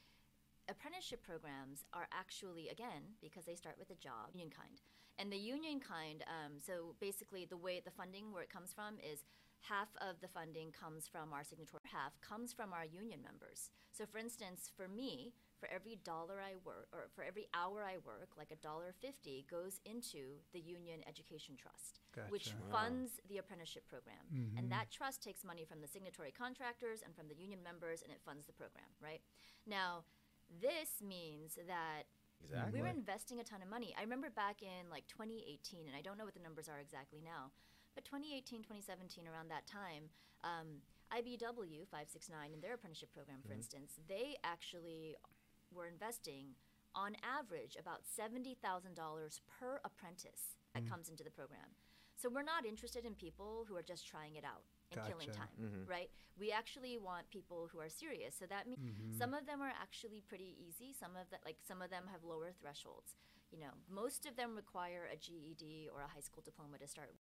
apprenticeship 0.68 1.24
programs 1.24 1.84
are 1.94 2.06
actually 2.12 2.68
again 2.68 3.16
because 3.22 3.44
they 3.46 3.54
start 3.54 3.76
with 3.78 3.88
a 3.90 3.96
job 3.96 4.34
union 4.34 4.52
kind, 4.52 4.82
and 5.18 5.32
the 5.32 5.40
union 5.40 5.80
kind. 5.80 6.22
Um, 6.28 6.60
so 6.60 6.94
basically, 7.00 7.46
the 7.48 7.56
way 7.56 7.80
the 7.80 7.90
funding 7.90 8.32
where 8.32 8.42
it 8.42 8.52
comes 8.52 8.72
from 8.76 9.00
is 9.00 9.24
half 9.60 9.88
of 10.04 10.20
the 10.20 10.28
funding 10.28 10.70
comes 10.70 11.08
from 11.08 11.32
our 11.32 11.44
signatory, 11.44 11.82
half 11.90 12.20
comes 12.20 12.52
from 12.52 12.72
our 12.72 12.84
union 12.84 13.20
members. 13.22 13.70
So, 13.90 14.04
for 14.04 14.18
instance, 14.18 14.70
for 14.76 14.86
me, 14.86 15.32
for 15.58 15.68
every 15.72 15.96
dollar 16.04 16.36
I 16.40 16.54
work, 16.64 16.88
or 16.92 17.08
for 17.14 17.24
every 17.24 17.46
hour 17.54 17.82
I 17.84 17.96
work, 18.04 18.30
like 18.36 18.50
a 18.50 18.56
dollar 18.56 18.92
fifty 19.00 19.44
goes 19.50 19.80
into 19.84 20.40
the 20.52 20.60
union 20.60 21.00
education 21.08 21.56
trust, 21.56 22.00
which 22.28 22.46
Gotcha. 22.52 22.70
funds 22.70 23.20
the 23.28 23.38
apprenticeship 23.38 23.86
program. 23.88 24.24
And 24.58 24.70
that 24.70 24.90
trust 24.90 25.22
takes 25.22 25.44
money 25.44 25.64
from 25.64 25.80
the 25.80 25.88
signatory 25.88 26.32
contractors 26.32 27.02
and 27.04 27.14
from 27.16 27.28
the 27.28 27.34
union 27.34 27.62
members, 27.62 28.02
and 28.02 28.12
it 28.12 28.20
funds 28.24 28.46
the 28.46 28.52
program, 28.52 28.88
right? 29.00 29.20
Now, 29.66 30.04
this 30.60 31.00
means 31.02 31.58
that 31.66 32.04
Exactly. 32.44 32.80
we're 32.80 32.86
investing 32.88 33.40
a 33.40 33.44
ton 33.44 33.62
of 33.62 33.68
money. 33.68 33.94
I 33.98 34.02
remember 34.02 34.28
back 34.30 34.60
in 34.62 34.90
like 34.90 35.06
2018, 35.08 35.88
and 35.88 35.96
I 35.96 36.02
don't 36.02 36.18
know 36.18 36.24
what 36.24 36.34
the 36.34 36.44
numbers 36.44 36.68
are 36.68 36.78
exactly 36.78 37.20
now, 37.24 37.50
but 37.94 38.04
2018, 38.04 38.60
2017, 38.62 39.26
around 39.26 39.48
that 39.50 39.66
time, 39.66 40.10
um, 40.44 40.82
IBEW 41.10 41.86
569 41.88 42.52
in 42.52 42.60
their 42.60 42.74
apprenticeship 42.74 43.12
program, 43.14 43.38
for 43.46 43.54
instance, 43.54 43.98
they 44.08 44.36
actually 44.44 45.16
were 45.76 45.86
investing 45.86 46.56
on 46.94 47.12
average 47.20 47.76
about 47.78 48.00
$70,000 48.08 48.56
per 49.46 49.80
apprentice 49.84 50.56
that 50.74 50.84
mm. 50.84 50.90
comes 50.90 51.08
into 51.08 51.22
the 51.22 51.30
program. 51.30 51.76
So 52.16 52.30
we're 52.32 52.42
not 52.42 52.64
interested 52.64 53.04
in 53.04 53.12
people 53.14 53.66
who 53.68 53.76
are 53.76 53.84
just 53.84 54.08
trying 54.08 54.36
it 54.36 54.44
out 54.44 54.64
and 54.90 55.04
killing 55.04 55.28
Gotcha. 55.28 55.44
time, 55.44 55.56
mm-hmm. 55.60 55.84
right? 55.90 56.08
We 56.40 56.50
actually 56.50 56.96
want 56.96 57.28
people 57.28 57.68
who 57.70 57.78
are 57.78 57.90
serious. 57.92 58.34
So 58.38 58.46
that 58.48 58.66
means 58.66 58.80
mm-hmm. 58.80 59.18
some 59.18 59.34
of 59.34 59.44
them 59.44 59.60
are 59.60 59.72
actually 59.76 60.22
pretty 60.24 60.56
easy. 60.56 60.96
Some 60.96 61.12
of 61.12 61.28
that, 61.30 61.40
like 61.44 61.60
some 61.60 61.82
of 61.82 61.90
them 61.90 62.04
have 62.10 62.24
lower 62.24 62.52
thresholds. 62.56 63.16
You 63.52 63.60
know, 63.60 63.76
most 63.92 64.24
of 64.24 64.36
them 64.36 64.56
require 64.56 65.08
a 65.12 65.16
GED 65.16 65.88
or 65.92 66.00
a 66.00 66.08
high 66.08 66.24
school 66.24 66.42
diploma 66.44 66.78
to 66.78 66.88
start. 66.88 67.14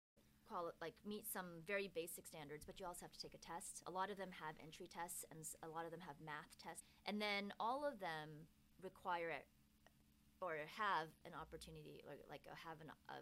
Call 0.48 0.68
it 0.68 0.78
like 0.80 0.94
meet 1.02 1.26
some 1.26 1.66
very 1.66 1.90
basic 1.90 2.26
standards, 2.26 2.62
but 2.64 2.78
you 2.78 2.86
also 2.86 3.02
have 3.02 3.12
to 3.12 3.18
take 3.18 3.34
a 3.34 3.42
test. 3.42 3.82
A 3.86 3.90
lot 3.90 4.10
of 4.10 4.16
them 4.16 4.30
have 4.38 4.54
entry 4.62 4.86
tests, 4.86 5.26
and 5.30 5.42
a 5.62 5.68
lot 5.68 5.84
of 5.84 5.90
them 5.90 6.06
have 6.06 6.16
math 6.22 6.54
tests, 6.62 6.86
and 7.04 7.20
then 7.20 7.50
all 7.58 7.82
of 7.82 7.98
them 7.98 8.46
require 8.78 9.30
it 9.30 9.46
or 10.38 10.54
have 10.78 11.08
an 11.24 11.32
opportunity, 11.34 11.98
or 12.06 12.14
like 12.30 12.46
have 12.46 12.78
an 12.78 12.94
a, 13.10 13.18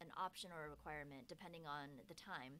an 0.00 0.08
option 0.16 0.48
or 0.48 0.66
a 0.66 0.70
requirement, 0.72 1.28
depending 1.28 1.66
on 1.68 1.92
the 2.08 2.16
time, 2.16 2.56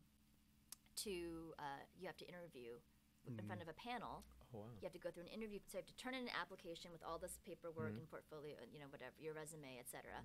to 1.08 1.54
uh, 1.58 1.80
you 1.96 2.04
have 2.06 2.18
to 2.20 2.28
interview 2.28 2.76
in 3.24 3.38
front 3.46 3.62
of 3.62 3.68
a 3.70 3.76
panel. 3.78 4.26
Oh, 4.52 4.66
wow. 4.66 4.74
You 4.76 4.84
have 4.84 4.92
to 4.92 5.00
go 5.00 5.08
through 5.08 5.30
an 5.30 5.32
interview. 5.32 5.62
So 5.64 5.78
you 5.78 5.86
have 5.86 5.88
to 5.88 5.96
turn 5.96 6.12
in 6.12 6.26
an 6.28 6.34
application 6.36 6.90
with 6.92 7.00
all 7.06 7.16
this 7.16 7.38
paperwork 7.46 7.94
and 7.96 8.10
portfolio, 8.10 8.58
you 8.68 8.82
know, 8.82 8.90
whatever 8.90 9.16
your 9.16 9.32
resume, 9.32 9.78
etc. 9.80 10.20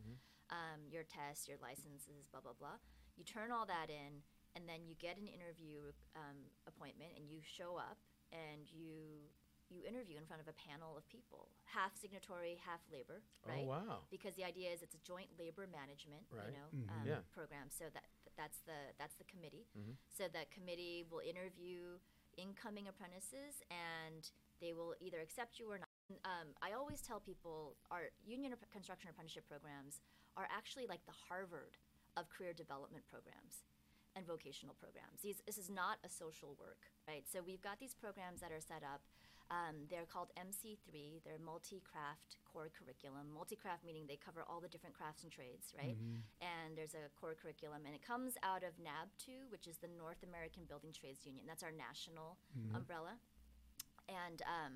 Um, 0.50 0.90
your 0.90 1.06
tests, 1.06 1.48
your 1.48 1.62
licenses, 1.62 2.28
blah 2.34 2.42
blah 2.42 2.58
blah. 2.58 2.82
You 3.18 3.24
turn 3.26 3.52
all 3.52 3.66
that 3.66 3.90
in, 3.90 4.22
and 4.56 4.70
then 4.70 4.86
you 4.86 4.94
get 4.96 5.18
an 5.18 5.28
interview 5.28 5.92
um, 6.16 6.38
appointment, 6.70 7.12
and 7.18 7.26
you 7.30 7.42
show 7.42 7.76
up, 7.78 7.98
and 8.32 8.70
you 8.72 9.26
you 9.70 9.84
interview 9.84 10.16
in 10.16 10.24
front 10.24 10.40
of 10.40 10.48
a 10.48 10.56
panel 10.56 10.96
of 10.96 11.04
people, 11.12 11.50
half 11.68 11.92
signatory, 12.00 12.56
half 12.64 12.80
labor, 12.90 13.20
right? 13.44 13.68
Oh, 13.68 13.76
wow. 13.76 14.00
Because 14.10 14.34
the 14.40 14.46
idea 14.46 14.72
is 14.72 14.80
it's 14.82 14.96
a 14.96 15.04
joint 15.04 15.28
labor 15.38 15.68
management, 15.68 16.24
Right. 16.32 16.48
you 16.48 16.54
know, 16.56 16.68
Mhm. 16.72 16.88
um, 17.02 17.06
Yeah. 17.06 17.20
program. 17.36 17.70
So 17.70 17.90
that 17.90 18.06
that's 18.38 18.60
the 18.62 18.94
that's 18.98 19.16
the 19.16 19.26
committee. 19.26 19.68
Mhm. 19.76 19.98
So 20.08 20.30
that 20.30 20.52
committee 20.52 21.04
will 21.04 21.20
interview 21.20 22.00
incoming 22.38 22.88
apprentices, 22.88 23.62
and 23.70 24.32
they 24.62 24.72
will 24.74 24.96
either 25.02 25.20
accept 25.20 25.60
you 25.60 25.70
or 25.70 25.80
not. 25.80 25.90
Um, 26.24 26.56
I 26.62 26.72
always 26.72 27.02
tell 27.02 27.20
people 27.20 27.76
our 27.92 28.12
union 28.24 28.56
construction 28.72 29.10
apprenticeship 29.10 29.48
programs 29.50 30.00
are 30.38 30.48
actually 30.50 30.88
like 30.88 31.04
the 31.06 31.12
Harvard 31.28 31.78
of 32.18 32.28
career 32.30 32.52
development 32.52 33.06
programs 33.06 33.64
and 34.18 34.26
vocational 34.26 34.74
programs. 34.74 35.22
These, 35.22 35.46
this 35.46 35.58
is 35.62 35.70
not 35.70 36.02
a 36.04 36.10
social 36.10 36.58
work, 36.60 36.90
right? 37.08 37.24
So 37.30 37.46
we've 37.46 37.62
got 37.62 37.80
these 37.80 37.94
programs 37.94 38.42
that 38.42 38.52
are 38.52 38.60
set 38.60 38.82
up. 38.82 39.06
Um, 39.48 39.88
they're 39.88 40.10
called 40.10 40.34
MC3. 40.36 41.24
They're 41.24 41.40
multi-craft 41.40 42.36
core 42.44 42.68
curriculum. 42.68 43.32
Multi-craft 43.32 43.86
meaning 43.86 44.04
they 44.10 44.18
cover 44.20 44.44
all 44.44 44.60
the 44.60 44.68
different 44.68 44.98
crafts 44.98 45.24
and 45.24 45.32
trades, 45.32 45.72
right? 45.78 45.96
And 46.42 46.76
there's 46.76 46.98
a 46.98 47.08
core 47.16 47.38
curriculum, 47.38 47.86
and 47.86 47.96
it 47.96 48.02
comes 48.04 48.34
out 48.44 48.64
of 48.68 48.76
NABTU, 48.82 49.48
which 49.54 49.64
is 49.70 49.78
the 49.78 49.88
North 49.88 50.20
American 50.26 50.66
Building 50.68 50.92
Trades 50.92 51.24
Union. 51.24 51.46
That's 51.48 51.64
our 51.64 51.72
national 51.72 52.36
umbrella, 52.76 53.16
and 54.10 54.42
um, 54.44 54.74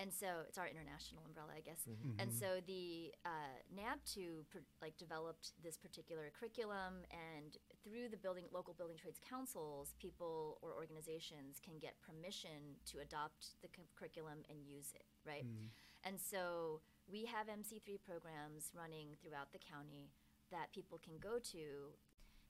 and 0.00 0.08
so 0.08 0.48
it's 0.48 0.56
our 0.56 0.64
international 0.64 1.20
umbrella, 1.28 1.52
I 1.52 1.60
guess. 1.60 1.84
Mm-hmm. 1.84 2.16
And 2.16 2.32
mm-hmm. 2.32 2.40
so 2.40 2.64
the 2.64 3.12
uh, 3.28 3.60
NABTU 3.68 4.48
pr- 4.48 4.64
like 4.80 4.96
developed 4.96 5.52
this 5.60 5.76
particular 5.76 6.32
curriculum, 6.32 7.04
and 7.12 7.60
through 7.84 8.08
the 8.08 8.16
building 8.16 8.48
local 8.48 8.72
building 8.72 8.96
trades 8.96 9.20
councils, 9.20 9.92
people 10.00 10.56
or 10.64 10.72
organizations 10.72 11.60
can 11.60 11.76
get 11.76 12.00
permission 12.00 12.80
to 12.88 13.04
adopt 13.04 13.60
the 13.60 13.68
cu- 13.68 13.88
curriculum 13.92 14.40
and 14.48 14.64
use 14.64 14.96
it, 14.96 15.04
right? 15.28 15.44
Mm-hmm. 15.44 15.68
And 16.08 16.16
so 16.16 16.80
we 17.04 17.28
have 17.28 17.52
MC3 17.52 18.00
programs 18.00 18.72
running 18.72 19.20
throughout 19.20 19.52
the 19.52 19.60
county 19.60 20.08
that 20.48 20.72
people 20.72 20.96
can 20.96 21.20
go 21.20 21.36
to. 21.52 21.92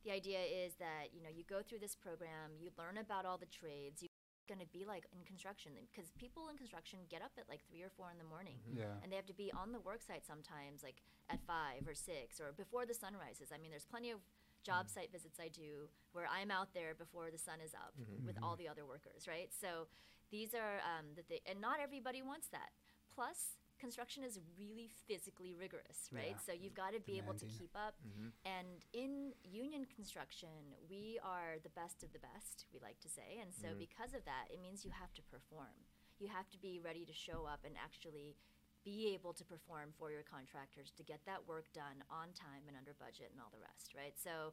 The 0.06 0.14
idea 0.14 0.40
is 0.40 0.78
that 0.78 1.10
you 1.12 1.20
know 1.20 1.28
you 1.34 1.42
go 1.44 1.66
through 1.66 1.82
this 1.82 1.98
program, 1.98 2.54
you 2.62 2.70
learn 2.78 2.96
about 2.96 3.26
all 3.26 3.36
the 3.36 3.50
trades. 3.50 4.06
Going 4.48 4.60
to 4.60 4.72
be 4.74 4.84
like 4.84 5.06
in 5.14 5.22
construction 5.22 5.72
because 5.92 6.10
people 6.18 6.50
in 6.50 6.58
construction 6.58 6.98
get 7.08 7.22
up 7.22 7.30
at 7.38 7.46
like 7.48 7.62
three 7.70 7.82
or 7.86 7.92
four 7.94 8.10
in 8.10 8.18
the 8.18 8.26
morning, 8.26 8.58
mm-hmm. 8.66 8.82
Yeah. 8.82 8.98
and 9.02 9.12
they 9.12 9.16
have 9.16 9.30
to 9.30 9.36
be 9.36 9.52
on 9.54 9.70
the 9.70 9.78
work 9.78 10.02
site 10.02 10.26
sometimes 10.26 10.82
like 10.82 10.98
at 11.30 11.38
five 11.46 11.86
or 11.86 11.94
six 11.94 12.40
or 12.42 12.50
before 12.50 12.82
the 12.82 12.94
sun 12.94 13.14
rises. 13.14 13.54
I 13.54 13.62
mean, 13.62 13.70
there's 13.70 13.86
plenty 13.86 14.10
of 14.10 14.18
job 14.66 14.86
mm-hmm. 14.90 15.06
site 15.06 15.12
visits 15.12 15.38
I 15.38 15.48
do 15.48 15.86
where 16.12 16.26
I'm 16.26 16.50
out 16.50 16.74
there 16.74 16.98
before 16.98 17.30
the 17.30 17.38
sun 17.38 17.62
is 17.62 17.74
up 17.78 17.94
mm-hmm. 17.94 18.26
with 18.26 18.42
all 18.42 18.58
the 18.58 18.66
other 18.66 18.82
workers, 18.82 19.30
right? 19.30 19.54
So 19.54 19.86
these 20.34 20.54
are 20.54 20.82
um, 20.82 21.14
that 21.14 21.28
they 21.30 21.40
and 21.46 21.60
not 21.60 21.78
everybody 21.78 22.22
wants 22.22 22.48
that. 22.50 22.74
Plus, 23.14 23.59
construction 23.80 24.22
is 24.22 24.38
really 24.60 24.92
physically 25.08 25.56
rigorous, 25.56 26.12
right? 26.12 26.36
Yeah. 26.36 26.44
So 26.44 26.52
you've 26.52 26.76
got 26.76 26.92
to 26.92 27.00
be 27.00 27.16
able 27.16 27.32
to 27.34 27.48
keep 27.48 27.72
up. 27.72 27.96
Mm-hmm. 28.04 28.28
And 28.44 28.84
in 28.92 29.32
union 29.40 29.88
construction, 29.88 30.76
we 30.92 31.18
are 31.24 31.56
the 31.64 31.72
best 31.72 32.04
of 32.04 32.12
the 32.12 32.20
best, 32.20 32.68
we 32.70 32.78
like 32.84 33.00
to 33.00 33.08
say. 33.08 33.40
And 33.40 33.48
so 33.50 33.72
mm-hmm. 33.72 33.88
because 33.88 34.12
of 34.12 34.22
that, 34.28 34.52
it 34.52 34.60
means 34.60 34.84
you 34.84 34.92
have 34.92 35.16
to 35.16 35.24
perform. 35.32 35.72
You 36.20 36.28
have 36.28 36.52
to 36.52 36.58
be 36.60 36.78
ready 36.84 37.08
to 37.08 37.16
show 37.16 37.48
up 37.48 37.64
and 37.64 37.74
actually 37.80 38.36
be 38.84 39.12
able 39.16 39.32
to 39.32 39.44
perform 39.44 39.96
for 39.96 40.12
your 40.12 40.24
contractors 40.24 40.92
to 40.96 41.02
get 41.02 41.24
that 41.24 41.40
work 41.48 41.72
done 41.72 42.04
on 42.12 42.32
time 42.36 42.68
and 42.68 42.76
under 42.76 42.92
budget 43.00 43.32
and 43.32 43.40
all 43.40 43.52
the 43.52 43.60
rest, 43.60 43.96
right? 43.96 44.16
So 44.16 44.52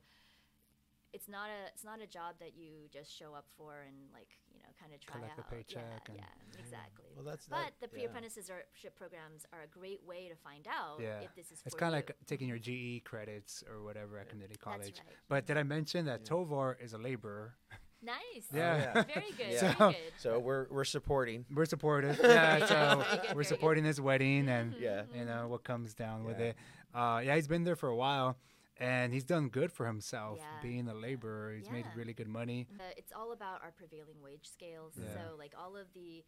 it's 1.14 1.28
not 1.28 1.48
a 1.48 1.72
it's 1.72 1.84
not 1.84 2.02
a 2.02 2.08
job 2.08 2.36
that 2.40 2.56
you 2.56 2.92
just 2.92 3.12
show 3.12 3.34
up 3.34 3.46
for 3.58 3.84
and 3.88 3.96
like 4.12 4.28
you 4.47 4.47
know 4.47 4.47
kind 4.80 4.94
of 4.94 5.00
try 5.02 5.16
Collect 5.16 5.38
a 5.38 5.42
out. 5.42 5.50
paycheck 5.52 5.84
yeah, 6.08 6.12
and- 6.14 6.18
yeah, 6.18 6.60
exactly. 6.60 7.06
Well, 7.16 7.26
that's 7.26 7.48
but 7.48 7.58
that- 7.58 7.74
the 7.82 7.88
pre-apprenticeship 7.88 8.96
programs 8.96 9.46
are 9.54 9.64
a 9.64 9.68
great 9.68 10.04
way 10.06 10.28
to 10.30 10.36
find 10.36 10.68
out 10.68 11.00
Yeah. 11.00 11.20
if 11.22 11.34
this 11.36 11.52
is 11.52 11.62
It's 11.66 11.76
kind 11.76 11.94
of 11.94 12.00
like 12.00 12.12
taking 12.26 12.48
your 12.48 12.60
GE 12.60 13.02
credits 13.04 13.64
or 13.70 13.84
whatever 13.84 14.18
at 14.20 14.30
community 14.30 14.58
college. 14.60 15.00
right. 15.06 15.16
But 15.28 15.46
did 15.46 15.58
I 15.58 15.64
mention 15.64 16.06
that 16.06 16.26
Tovar 16.26 16.78
is 16.80 16.94
a 16.94 16.98
laborer? 16.98 17.56
nice. 18.02 18.46
Yeah. 18.54 18.78
yeah. 18.78 19.04
very 19.04 19.32
good. 19.38 19.52
Yeah. 19.54 19.74
Very 19.74 19.94
good. 19.94 20.14
So 20.18 20.40
we're 20.40 20.68
we're 20.70 20.86
supporting. 20.86 21.46
We're 21.54 21.66
supportive. 21.66 22.20
Yeah, 22.24 22.66
so 22.66 22.66
good, 22.66 23.08
we're 23.08 23.18
very 23.24 23.34
good. 23.36 23.46
supporting 23.48 23.84
his 23.86 24.00
wedding 24.00 24.48
and 24.50 24.76
Yeah. 24.76 25.04
you 25.14 25.26
know 25.26 25.48
what 25.48 25.64
comes 25.64 25.94
down 25.96 26.24
with 26.24 26.40
it. 26.40 26.56
Uh, 26.94 27.22
yeah, 27.26 27.36
he's 27.36 27.48
been 27.48 27.64
there 27.64 27.76
for 27.76 27.90
a 27.90 27.96
while, 27.96 28.38
and 28.80 29.14
he's 29.14 29.24
done 29.24 29.50
good 29.50 29.72
for 29.72 29.86
himself 29.88 30.38
Yeah. 30.40 30.62
being 30.62 30.88
a 30.88 30.94
laborer. 30.94 31.54
He's 31.54 31.70
made 31.70 31.86
really 31.96 32.14
good 32.14 32.28
money. 32.28 32.68
Uh, 32.80 32.84
it's 32.98 33.12
all 33.12 33.32
about 33.32 33.62
our 33.64 33.72
prevailing 33.72 34.22
wage 34.22 34.48
scales. 34.48 34.94
Yeah. 34.98 35.14
So, 35.14 35.36
like 35.38 35.54
all 35.58 35.76
of 35.76 35.88
the, 35.94 36.24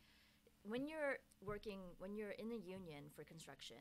when 0.63 0.87
you're 0.87 1.17
working, 1.45 1.79
when 1.99 2.15
you're 2.15 2.31
in 2.31 2.49
the 2.49 2.57
union 2.57 3.05
for 3.15 3.23
construction, 3.23 3.77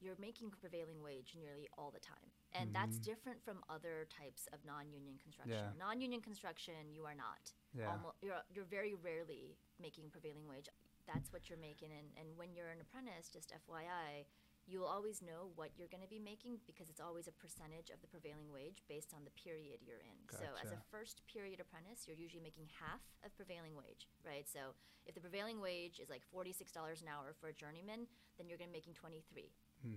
you're 0.00 0.16
making 0.20 0.50
prevailing 0.50 1.02
wage 1.02 1.34
nearly 1.36 1.66
all 1.76 1.90
the 1.90 1.98
time, 1.98 2.30
and 2.52 2.72
that's 2.72 2.98
different 3.00 3.42
from 3.44 3.58
other 3.68 4.06
types 4.06 4.46
of 4.52 4.64
non-union 4.64 5.18
construction. 5.18 5.58
Mm-hmm. 5.58 5.78
Yeah. 5.78 5.84
Non-union 5.86 6.20
construction, 6.20 6.92
you 6.92 7.04
are 7.04 7.16
not. 7.16 7.50
Yeah. 7.74 7.90
Almo- 7.90 8.14
you're 8.22 8.42
you're 8.54 8.64
very 8.70 8.94
rarely 8.94 9.58
making 9.82 10.10
prevailing 10.10 10.46
wage. 10.46 10.68
That's 11.12 11.32
what 11.32 11.48
you're 11.50 11.58
making, 11.58 11.90
and 11.90 12.06
and 12.16 12.36
when 12.38 12.54
you're 12.54 12.68
an 12.70 12.80
apprentice, 12.80 13.28
just 13.28 13.50
FYI. 13.50 14.26
You'll 14.68 14.84
always 14.84 15.24
know 15.24 15.48
what 15.56 15.72
you're 15.80 15.88
going 15.88 16.04
to 16.04 16.12
be 16.12 16.20
making 16.20 16.60
because 16.68 16.92
it's 16.92 17.00
always 17.00 17.24
a 17.24 17.32
percentage 17.32 17.88
of 17.88 18.04
the 18.04 18.10
prevailing 18.12 18.52
wage 18.52 18.84
based 18.84 19.16
on 19.16 19.24
the 19.24 19.32
period 19.32 19.80
you're 19.80 20.04
in. 20.04 20.20
So, 20.28 20.44
as 20.60 20.68
a 20.76 20.80
first 20.92 21.24
period 21.24 21.56
apprentice, 21.56 22.04
you're 22.04 22.20
usually 22.20 22.44
making 22.44 22.68
half 22.76 23.00
of 23.24 23.32
prevailing 23.32 23.72
wage, 23.72 24.12
right? 24.20 24.44
So 24.44 24.76
if 25.08 25.16
the 25.16 25.24
prevailing 25.24 25.64
wage 25.64 26.04
is 26.04 26.12
like 26.12 26.20
$46 26.28 26.68
an 27.00 27.08
hour 27.08 27.32
for 27.40 27.48
a 27.48 27.56
journeyman, 27.56 28.04
then 28.36 28.44
you're 28.44 28.60
going 28.60 28.68
to 28.68 28.76
be 28.76 28.84
making 28.84 28.92
23 28.92 29.48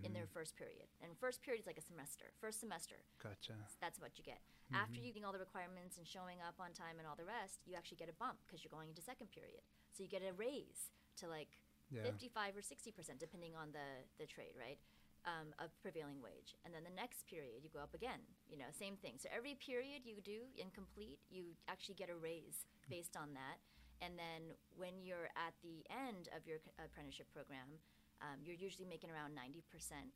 in 0.05 0.13
their 0.13 0.29
mm-hmm. 0.29 0.37
first 0.37 0.55
period. 0.55 0.87
And 1.01 1.17
first 1.17 1.41
period 1.41 1.65
is 1.65 1.67
like 1.67 1.81
a 1.81 1.83
semester. 1.83 2.29
First 2.37 2.61
semester, 2.61 3.01
Gotcha. 3.17 3.57
that's 3.81 3.99
what 3.99 4.15
you 4.15 4.23
get. 4.23 4.39
Mm-hmm. 4.69 4.77
After 4.77 5.01
you 5.01 5.09
getting 5.09 5.25
all 5.25 5.33
the 5.33 5.41
requirements 5.41 5.97
and 5.97 6.05
showing 6.05 6.37
up 6.39 6.55
on 6.61 6.71
time 6.71 7.01
and 7.01 7.05
all 7.09 7.17
the 7.17 7.25
rest, 7.25 7.65
you 7.65 7.73
actually 7.73 7.97
get 7.97 8.09
a 8.09 8.17
bump 8.21 8.37
because 8.45 8.61
you're 8.61 8.73
going 8.73 8.93
into 8.93 9.01
second 9.01 9.33
period. 9.33 9.65
So 9.91 10.05
you 10.05 10.09
get 10.09 10.21
a 10.21 10.33
raise 10.37 10.93
to 11.19 11.27
like 11.27 11.59
Yeah. 11.91 12.07
55 12.07 12.55
or 12.55 12.63
60% 12.63 13.19
depending 13.19 13.53
on 13.55 13.75
the, 13.75 14.07
the 14.17 14.25
trade, 14.25 14.55
right? 14.55 14.79
Um, 15.21 15.53
of 15.61 15.69
prevailing 15.85 16.17
wage. 16.17 16.57
And 16.65 16.73
then 16.73 16.81
the 16.81 16.95
next 16.97 17.29
period, 17.29 17.61
you 17.61 17.69
go 17.69 17.77
up 17.77 17.93
again. 17.93 18.25
You 18.49 18.57
know, 18.57 18.71
same 18.73 18.97
thing. 18.97 19.21
So 19.21 19.29
every 19.29 19.53
period 19.53 20.01
you 20.01 20.17
do 20.23 20.49
incomplete, 20.57 21.19
you 21.29 21.53
actually 21.69 21.93
get 21.93 22.09
a 22.09 22.17
raise 22.17 22.65
based 22.89 23.13
on 23.13 23.37
that. 23.37 23.61
And 24.01 24.17
then 24.17 24.57
when 24.73 25.05
you're 25.05 25.29
at 25.37 25.53
the 25.61 25.85
end 25.93 26.25
of 26.33 26.49
your 26.49 26.57
apprenticeship 26.81 27.29
program, 27.29 27.77
um, 28.21 28.37
you're 28.45 28.55
usually 28.55 28.85
making 28.85 29.09
around 29.09 29.31
90% 29.31 29.63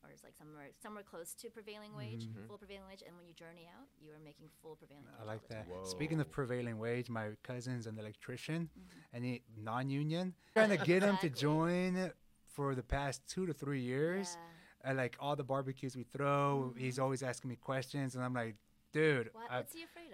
or 0.04 0.10
it's 0.12 0.22
like 0.22 0.34
somewhere 0.38 0.68
somewhere 0.80 1.02
close 1.02 1.34
to 1.34 1.50
prevailing 1.50 1.94
wage, 1.96 2.28
full 2.46 2.56
prevailing 2.58 2.86
wage. 2.88 3.02
And 3.06 3.16
when 3.16 3.26
you 3.26 3.34
journey 3.34 3.68
out, 3.76 3.86
you 4.00 4.12
are 4.12 4.22
making 4.24 4.46
full 4.62 4.76
prevailing 4.76 5.04
wage. 5.04 5.20
I 5.20 5.24
like 5.24 5.46
the 5.48 5.54
time. 5.54 5.64
that. 5.82 5.86
Speaking 5.88 6.20
of 6.20 6.26
Whoa. 6.28 6.32
prevailing 6.32 6.78
wage, 6.78 7.08
my 7.10 7.30
cousin's 7.42 7.86
an 7.86 7.98
electrician 7.98 8.70
and 9.12 9.24
he 9.24 9.42
non-union. 9.56 10.34
Trying 10.54 10.70
to 10.70 10.76
get 10.78 11.02
him 11.02 11.16
to 11.20 11.26
Exactly. 11.26 11.30
join 11.30 12.12
for 12.54 12.74
the 12.74 12.82
past 12.82 13.22
two 13.28 13.44
to 13.46 13.52
three 13.52 13.80
years. 13.80 14.36
Yeah. 14.84 14.90
At 14.90 14.96
like 14.96 15.16
all 15.18 15.34
the 15.34 15.42
barbecues 15.44 15.96
we 15.96 16.04
throw, 16.04 16.72
he's 16.78 16.98
always 17.00 17.22
asking 17.24 17.48
me 17.50 17.56
questions, 17.56 18.14
and 18.14 18.22
I'm 18.24 18.34
like, 18.34 18.54
dude, 18.92 19.30
What, 19.32 19.50
I- 19.50 19.56
what's 19.56 19.74
he 19.74 19.82
afraid 19.82 20.12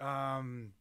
of? 0.00 0.06
um, 0.06 0.72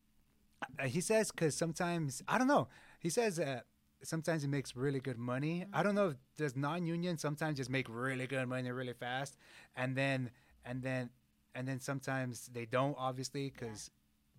uh, 0.77 0.84
he 0.88 0.99
says 1.01 1.32
because 1.32 1.55
sometimes 1.55 2.21
I 2.27 2.38
don't 2.38 2.47
know. 2.47 2.67
He 2.99 3.10
says 3.10 3.38
that 3.38 3.65
sometimes 4.03 4.43
it 4.43 4.47
makes 4.49 4.75
really 4.75 4.99
good 4.99 5.17
money. 5.17 5.62
Mm-hmm. 5.62 5.75
I 5.75 5.83
don't 5.83 5.95
know 5.95 6.09
if 6.09 6.15
does 6.38 6.55
non-union 6.55 7.17
sometimes 7.17 7.57
just 7.57 7.69
make 7.69 7.88
really 7.89 8.27
good 8.27 8.47
money 8.47 8.71
really 8.71 8.93
fast, 8.93 9.38
and 9.75 9.95
then 9.95 10.31
and 10.65 10.81
then 10.81 11.09
and 11.55 11.67
then 11.67 11.79
sometimes 11.79 12.47
they 12.53 12.65
don't 12.65 12.95
obviously 12.97 13.49
because, 13.49 13.69
It's 13.69 13.91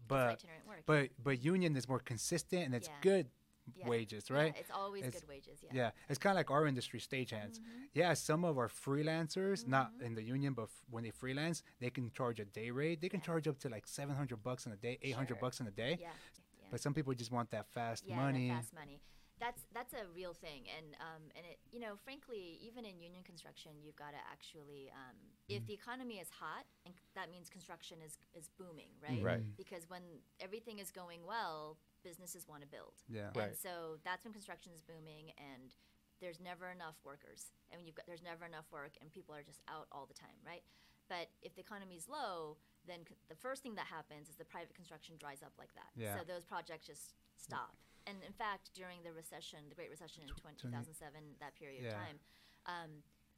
but 0.08 0.44
but 0.86 1.10
but 1.22 1.44
union 1.44 1.76
is 1.76 1.88
more 1.88 1.98
consistent 2.00 2.64
and 2.66 2.74
it's 2.74 2.88
Yeah. 2.88 2.94
good 3.02 3.26
Yeah. 3.76 3.88
wages, 3.88 4.28
Yeah, 4.28 4.36
right? 4.36 4.56
it's 4.58 4.70
always 4.70 5.04
It's- 5.04 5.20
good 5.20 5.28
wages. 5.28 5.62
Yeah. 5.62 5.70
Yeah, 5.72 5.90
it's 6.08 6.18
kind 6.18 6.32
of 6.32 6.38
like 6.38 6.50
our 6.50 6.66
industry, 6.66 6.98
stagehands. 6.98 7.60
Mm-hmm. 7.60 7.84
Yeah, 7.94 8.14
some 8.14 8.44
of 8.44 8.58
our 8.58 8.68
freelancers, 8.68 9.66
not 9.66 9.92
mm-hmm. 9.92 10.06
in 10.06 10.14
the 10.14 10.22
union, 10.22 10.54
but 10.54 10.64
f- 10.64 10.82
when 10.90 11.04
they 11.04 11.10
freelance, 11.10 11.62
they 11.78 11.90
can 11.90 12.10
charge 12.10 12.40
a 12.40 12.44
day 12.46 12.70
rate. 12.70 13.00
They 13.00 13.08
can 13.08 13.20
charge 13.20 13.46
up 13.46 13.58
to 13.60 13.68
like 13.68 13.86
seven 13.86 14.16
hundred 14.16 14.42
bucks 14.42 14.66
in 14.66 14.72
a 14.72 14.76
day, 14.76 14.98
eight 15.02 15.14
hundred 15.14 15.34
Sure. 15.36 15.40
bucks 15.42 15.60
in 15.60 15.66
a 15.68 15.70
day. 15.70 15.98
Yeah. 16.00 16.08
yeah. 16.08 16.68
But 16.70 16.80
some 16.80 16.94
people 16.94 17.12
just 17.14 17.30
want 17.30 17.50
that 17.50 17.66
fast 17.68 18.04
yeah, 18.06 18.16
money. 18.16 18.48
That 18.48 18.62
fast 18.62 18.74
money. 18.74 19.00
That's 19.40 19.62
that's 19.72 19.94
a 19.94 20.04
real 20.14 20.34
thing, 20.34 20.68
and 20.76 20.92
um, 21.00 21.22
and 21.34 21.44
it 21.48 21.58
you 21.72 21.80
know 21.80 21.96
frankly 22.04 22.60
even 22.60 22.84
in 22.84 23.00
union 23.00 23.24
construction 23.24 23.72
you've 23.82 23.96
got 23.96 24.12
to 24.12 24.20
actually 24.30 24.92
um, 24.92 25.16
Mm. 25.50 25.56
if 25.56 25.66
the 25.66 25.72
economy 25.74 26.20
is 26.22 26.28
hot 26.30 26.62
and 26.86 26.94
that 27.16 27.28
means 27.32 27.48
construction 27.50 27.98
is 28.04 28.14
is 28.38 28.46
booming 28.60 28.92
right 29.02 29.18
Right. 29.24 29.56
because 29.56 29.88
when 29.90 30.02
everything 30.38 30.78
is 30.78 30.92
going 30.92 31.26
well 31.26 31.78
businesses 32.04 32.46
want 32.46 32.60
to 32.62 32.68
build 32.68 32.94
Yeah. 33.08 33.28
and 33.34 33.36
Right. 33.36 33.56
so 33.56 33.98
that's 34.04 34.22
when 34.24 34.32
construction 34.32 34.70
is 34.72 34.82
booming 34.82 35.32
and 35.40 35.74
there's 36.20 36.38
never 36.38 36.70
enough 36.70 36.94
workers 37.02 37.50
and 37.72 37.78
when 37.80 37.86
you've 37.86 37.96
got 37.96 38.06
there's 38.06 38.22
never 38.22 38.44
enough 38.46 38.70
work 38.70 38.92
and 39.00 39.10
people 39.10 39.34
are 39.34 39.42
just 39.42 39.60
out 39.66 39.88
all 39.90 40.06
the 40.06 40.14
time 40.14 40.38
right 40.46 40.62
but 41.08 41.26
if 41.42 41.54
the 41.56 41.60
economy 41.62 41.96
is 41.96 42.06
low 42.08 42.56
then 42.86 43.00
c- 43.08 43.16
the 43.28 43.34
first 43.34 43.62
thing 43.64 43.74
that 43.74 43.86
happens 43.86 44.28
is 44.28 44.36
the 44.36 44.44
private 44.44 44.74
construction 44.74 45.16
dries 45.18 45.42
up 45.42 45.54
like 45.58 45.72
that 45.74 45.90
Yeah. 45.96 46.14
so 46.18 46.22
those 46.24 46.44
projects 46.44 46.86
just 46.86 47.14
stop 47.36 47.74
and 48.06 48.22
in 48.24 48.32
fact 48.32 48.70
during 48.74 49.02
the 49.02 49.12
recession 49.12 49.58
the 49.68 49.74
great 49.74 49.90
recession 49.90 50.22
in 50.22 50.28
20, 50.28 50.56
2007 50.56 51.36
that 51.40 51.54
period 51.56 51.82
Yeah. 51.82 51.88
of 51.90 51.94
time 51.94 52.16
um, 52.66 52.90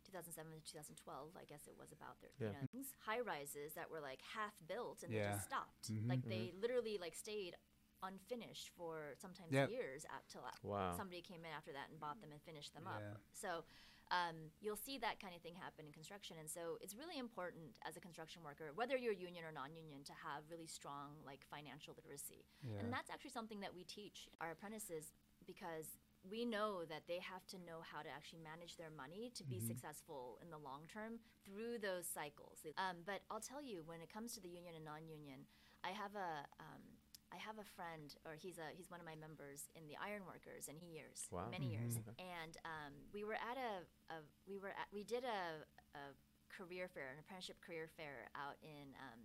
2007 0.04 0.50
to 0.52 0.60
2012 0.72 1.30
i 1.38 1.44
guess 1.44 1.66
it 1.66 1.76
was 1.78 1.92
about 1.92 2.20
there 2.20 2.30
Yeah. 2.38 2.58
you 2.72 2.80
know, 2.80 2.84
high 3.06 3.20
rises 3.20 3.74
that 3.74 3.90
were 3.90 4.00
like 4.00 4.20
half 4.22 4.54
built 4.66 5.02
and 5.02 5.12
they 5.12 5.18
just 5.34 5.44
stopped 5.46 5.90
Mhm. 5.92 6.08
like 6.08 6.22
they 6.26 6.52
literally 6.60 6.98
like 6.98 7.14
stayed 7.14 7.56
unfinished 8.02 8.70
for 8.76 9.14
sometimes 9.18 9.52
Yep. 9.52 9.70
years 9.70 10.04
up 10.06 10.26
till 10.28 10.42
Wow. 10.64 10.96
somebody 10.96 11.22
came 11.22 11.44
in 11.44 11.52
after 11.52 11.72
that 11.72 11.88
and 11.90 12.00
bought 12.00 12.20
them 12.20 12.32
and 12.32 12.42
finished 12.42 12.74
them 12.74 12.84
Yeah. 12.86 12.96
up. 13.14 13.20
So 13.32 13.64
um, 14.12 14.52
you'll 14.60 14.76
see 14.76 15.00
that 15.00 15.16
kind 15.18 15.32
of 15.32 15.40
thing 15.40 15.56
happen 15.56 15.88
in 15.88 15.92
construction, 15.92 16.36
and 16.38 16.44
so 16.44 16.76
it's 16.84 16.92
really 16.92 17.16
important 17.16 17.80
as 17.88 17.96
a 17.96 18.02
construction 18.04 18.44
worker, 18.44 18.70
whether 18.76 18.94
you're 18.94 19.16
union 19.16 19.42
or 19.42 19.50
non-union, 19.50 20.04
to 20.04 20.12
have 20.12 20.44
really 20.52 20.68
strong 20.68 21.16
like 21.24 21.40
financial 21.48 21.96
literacy. 21.96 22.44
Yeah. 22.60 22.84
And 22.84 22.92
that's 22.92 23.08
actually 23.08 23.32
something 23.32 23.64
that 23.64 23.72
we 23.72 23.88
teach 23.88 24.28
our 24.36 24.52
apprentices 24.52 25.16
because 25.48 25.96
we 26.22 26.44
know 26.44 26.84
that 26.86 27.02
they 27.08 27.18
have 27.18 27.42
to 27.50 27.58
know 27.66 27.82
how 27.82 28.04
to 28.04 28.10
actually 28.12 28.38
manage 28.44 28.76
their 28.76 28.92
money 28.94 29.32
to 29.34 29.42
be 29.42 29.58
successful 29.58 30.38
in 30.38 30.50
the 30.54 30.58
long 30.58 30.86
term 30.86 31.18
through 31.42 31.82
those 31.82 32.06
cycles. 32.06 32.62
Um, 32.78 33.02
but 33.02 33.26
I'll 33.26 33.42
tell 33.42 33.64
you, 33.64 33.82
when 33.88 33.98
it 33.98 34.12
comes 34.12 34.36
to 34.38 34.40
the 34.40 34.52
union 34.52 34.76
and 34.76 34.84
non-union, 34.84 35.48
I 35.82 35.90
have 35.90 36.14
a 36.14 36.46
um, 36.62 36.84
I 37.32 37.38
have 37.40 37.56
a 37.58 37.64
friend, 37.64 38.12
or 38.28 38.36
he's 38.36 38.58
a 38.60 38.68
he's 38.76 38.90
one 38.90 39.00
of 39.00 39.06
my 39.08 39.16
members 39.16 39.72
in 39.74 39.88
the 39.88 39.96
ironworkers, 39.96 40.68
and 40.68 40.76
he 40.78 40.92
years 40.92 41.26
Wow. 41.32 41.48
many 41.50 41.72
years. 41.72 41.96
And 42.20 42.54
um, 42.68 42.92
we 43.12 43.24
were 43.24 43.40
at 43.40 43.56
a, 43.56 43.72
a 44.12 44.16
we 44.46 44.58
were 44.60 44.70
at, 44.76 44.86
we 44.92 45.02
did 45.02 45.24
a, 45.24 45.64
a 45.96 46.12
career 46.52 46.88
fair, 46.92 47.08
an 47.08 47.18
apprenticeship 47.18 47.56
career 47.64 47.88
fair 47.96 48.28
out 48.36 48.60
in 48.60 48.92
um, 49.00 49.20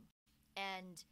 and 0.56 1.04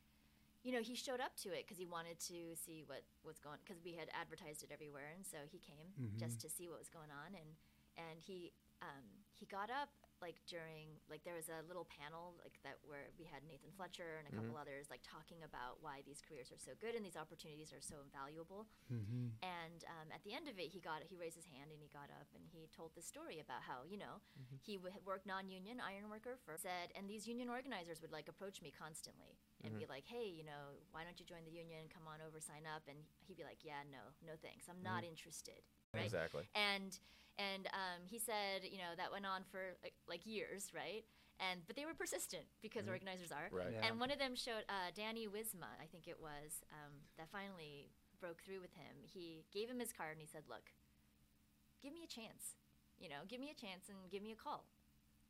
you 0.64 0.72
know 0.72 0.80
he 0.82 0.96
showed 0.96 1.20
up 1.20 1.36
to 1.44 1.50
it 1.52 1.68
because 1.68 1.78
he 1.78 1.86
wanted 1.86 2.18
to 2.20 2.56
see 2.56 2.82
what 2.88 3.04
was 3.28 3.38
going 3.38 3.60
because 3.64 3.84
we 3.84 3.94
had 3.94 4.08
advertised 4.16 4.64
it 4.64 4.72
everywhere 4.72 5.12
and 5.14 5.22
so 5.28 5.38
he 5.52 5.60
came 5.60 5.92
just 6.18 6.40
to 6.42 6.50
see 6.50 6.66
what 6.72 6.80
was 6.80 6.90
going 6.90 7.12
on 7.12 7.36
and 7.36 7.50
and 8.00 8.18
he 8.24 8.52
um, 8.82 9.06
he 9.36 9.46
got 9.46 9.70
up 9.70 9.92
like 10.26 10.42
during 10.50 10.98
like 11.06 11.22
there 11.22 11.38
was 11.38 11.54
a 11.54 11.62
little 11.70 11.86
panel 11.86 12.34
like 12.42 12.58
that 12.66 12.82
where 12.90 13.14
we 13.22 13.30
had 13.30 13.46
Nathan 13.46 13.70
Fletcher 13.78 14.18
and 14.18 14.26
a 14.26 14.34
couple 14.34 14.58
others 14.58 14.90
like 14.90 15.06
talking 15.06 15.46
about 15.46 15.78
why 15.86 16.02
these 16.02 16.26
careers 16.26 16.50
are 16.50 16.58
so 16.58 16.74
good 16.82 16.98
and 16.98 17.06
these 17.06 17.14
opportunities 17.20 17.70
are 17.70 17.84
so 17.84 18.02
valuable 18.10 18.66
Mm-hmm. 18.90 19.38
and 19.42 19.80
um, 19.98 20.08
at 20.14 20.22
the 20.26 20.34
end 20.34 20.46
of 20.50 20.56
it, 20.62 20.70
he 20.70 20.78
got 20.82 21.02
he 21.06 21.18
raised 21.18 21.38
his 21.38 21.46
hand 21.50 21.70
and 21.74 21.78
he 21.82 21.90
got 21.94 22.10
up 22.14 22.30
and 22.38 22.46
he 22.50 22.70
told 22.74 22.94
the 22.98 23.02
story 23.06 23.38
about 23.42 23.62
how 23.66 23.82
you 23.86 23.98
know 24.02 24.22
he 24.66 24.78
w- 24.82 24.94
worked 25.06 25.26
non-union 25.30 25.78
iron 25.82 26.10
worker 26.10 26.38
for 26.46 26.54
said 26.58 26.90
and 26.98 27.06
these 27.10 27.26
union 27.30 27.50
organizers 27.50 28.02
would 28.02 28.14
like 28.14 28.26
approach 28.30 28.62
me 28.66 28.70
constantly 28.74 29.38
and 29.66 29.74
be 29.82 29.86
like, 29.90 30.06
hey, 30.06 30.30
you 30.30 30.46
know, 30.46 30.78
why 30.94 31.02
don't 31.02 31.18
you 31.18 31.26
join 31.26 31.42
the 31.44 31.52
union? 31.52 31.90
Come 31.90 32.06
on 32.06 32.22
over, 32.22 32.38
sign 32.38 32.70
up. 32.70 32.86
And 32.86 32.98
he'd 33.26 33.38
be 33.38 33.44
like, 33.44 33.66
yeah, 33.66 33.82
no, 33.90 34.14
no 34.22 34.34
thanks, 34.38 34.70
I'm 34.70 34.82
not 34.86 35.02
interested. 35.02 35.66
Right? 35.96 36.06
Exactly. 36.06 36.44
And 36.56 36.98
and 37.38 37.68
um, 37.76 38.08
he 38.08 38.20
said, 38.20 38.64
you 38.64 38.78
know, 38.80 38.96
that 38.96 39.12
went 39.12 39.26
on 39.26 39.44
for 39.52 39.76
like, 39.84 39.96
like 40.08 40.24
years, 40.26 40.72
right? 40.72 41.04
And 41.40 41.60
but 41.68 41.76
they 41.76 41.84
were 41.84 41.94
persistent 41.94 42.48
because 42.64 42.88
organizers 42.88 43.32
are. 43.32 43.52
Right. 43.52 43.76
Yeah. 43.76 43.84
And 43.84 44.00
one 44.00 44.08
of 44.08 44.20
them 44.20 44.36
showed 44.40 44.64
uh, 44.72 44.96
Danny 44.96 45.28
Wisma, 45.28 45.68
I 45.84 45.88
think 45.92 46.08
it 46.08 46.16
was, 46.16 46.64
um, 46.72 46.96
that 47.20 47.28
finally 47.28 47.92
broke 48.24 48.40
through 48.40 48.64
with 48.64 48.72
him. 48.72 49.04
He 49.04 49.44
gave 49.52 49.68
him 49.68 49.80
his 49.84 49.92
card 49.92 50.16
and 50.16 50.24
he 50.24 50.30
said, 50.32 50.48
"Look, 50.48 50.72
give 51.84 51.92
me 51.92 52.08
a 52.08 52.08
chance. 52.08 52.56
You 52.96 53.12
know, 53.12 53.28
give 53.28 53.44
me 53.44 53.52
a 53.52 53.58
chance 53.58 53.92
and 53.92 54.00
give 54.08 54.24
me 54.24 54.32
a 54.32 54.40
call 54.40 54.64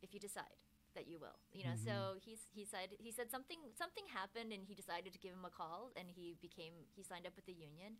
if 0.06 0.14
you 0.14 0.20
decide 0.22 0.62
that 0.94 1.10
you 1.10 1.18
will. 1.18 1.42
You 1.50 1.66
know." 1.66 1.74
So 1.74 2.22
he's 2.22 2.46
he 2.54 2.70
said 2.70 2.94
he 3.02 3.10
said 3.10 3.34
something 3.34 3.58
something 3.74 4.06
happened 4.14 4.54
and 4.54 4.62
he 4.62 4.78
decided 4.78 5.10
to 5.10 5.18
give 5.18 5.34
him 5.34 5.42
a 5.42 5.50
call 5.50 5.90
and 5.98 6.06
he 6.14 6.38
became 6.38 6.86
he 6.94 7.02
signed 7.02 7.26
up 7.26 7.34
with 7.34 7.50
the 7.50 7.58
union, 7.58 7.98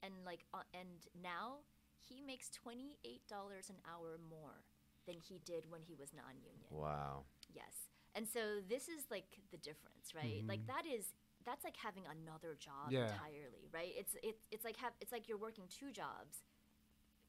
and 0.00 0.24
like 0.24 0.48
uh, 0.56 0.64
and 0.72 1.04
now 1.12 1.60
he 2.08 2.20
makes 2.20 2.50
twenty 2.50 2.98
eight 3.04 3.26
dollars 3.28 3.70
an 3.70 3.76
hour 3.88 4.18
more 4.28 4.64
than 5.06 5.16
he 5.20 5.40
did 5.44 5.70
when 5.70 5.82
he 5.82 5.94
was 5.94 6.12
non-union. 6.14 6.68
Wow. 6.70 7.24
Yes. 7.52 7.90
And 8.14 8.28
so 8.28 8.62
this 8.68 8.88
is 8.88 9.04
like 9.10 9.26
the 9.50 9.58
difference, 9.58 10.14
right? 10.14 10.42
Like 10.46 10.60
mm-hmm. 10.60 10.74
that 10.74 10.86
is 10.86 11.12
that's 11.44 11.64
like 11.64 11.76
having 11.76 12.04
another 12.08 12.56
job 12.56 12.90
Yeah. 12.90 13.12
entirely, 13.12 13.68
right? 13.72 13.92
It's 13.96 14.16
it's 14.22 14.42
it's 14.50 14.64
like 14.64 14.76
have 14.78 14.92
it's 15.00 15.12
like 15.12 15.28
you're 15.28 15.38
working 15.38 15.64
two 15.68 15.90
jobs, 15.92 16.40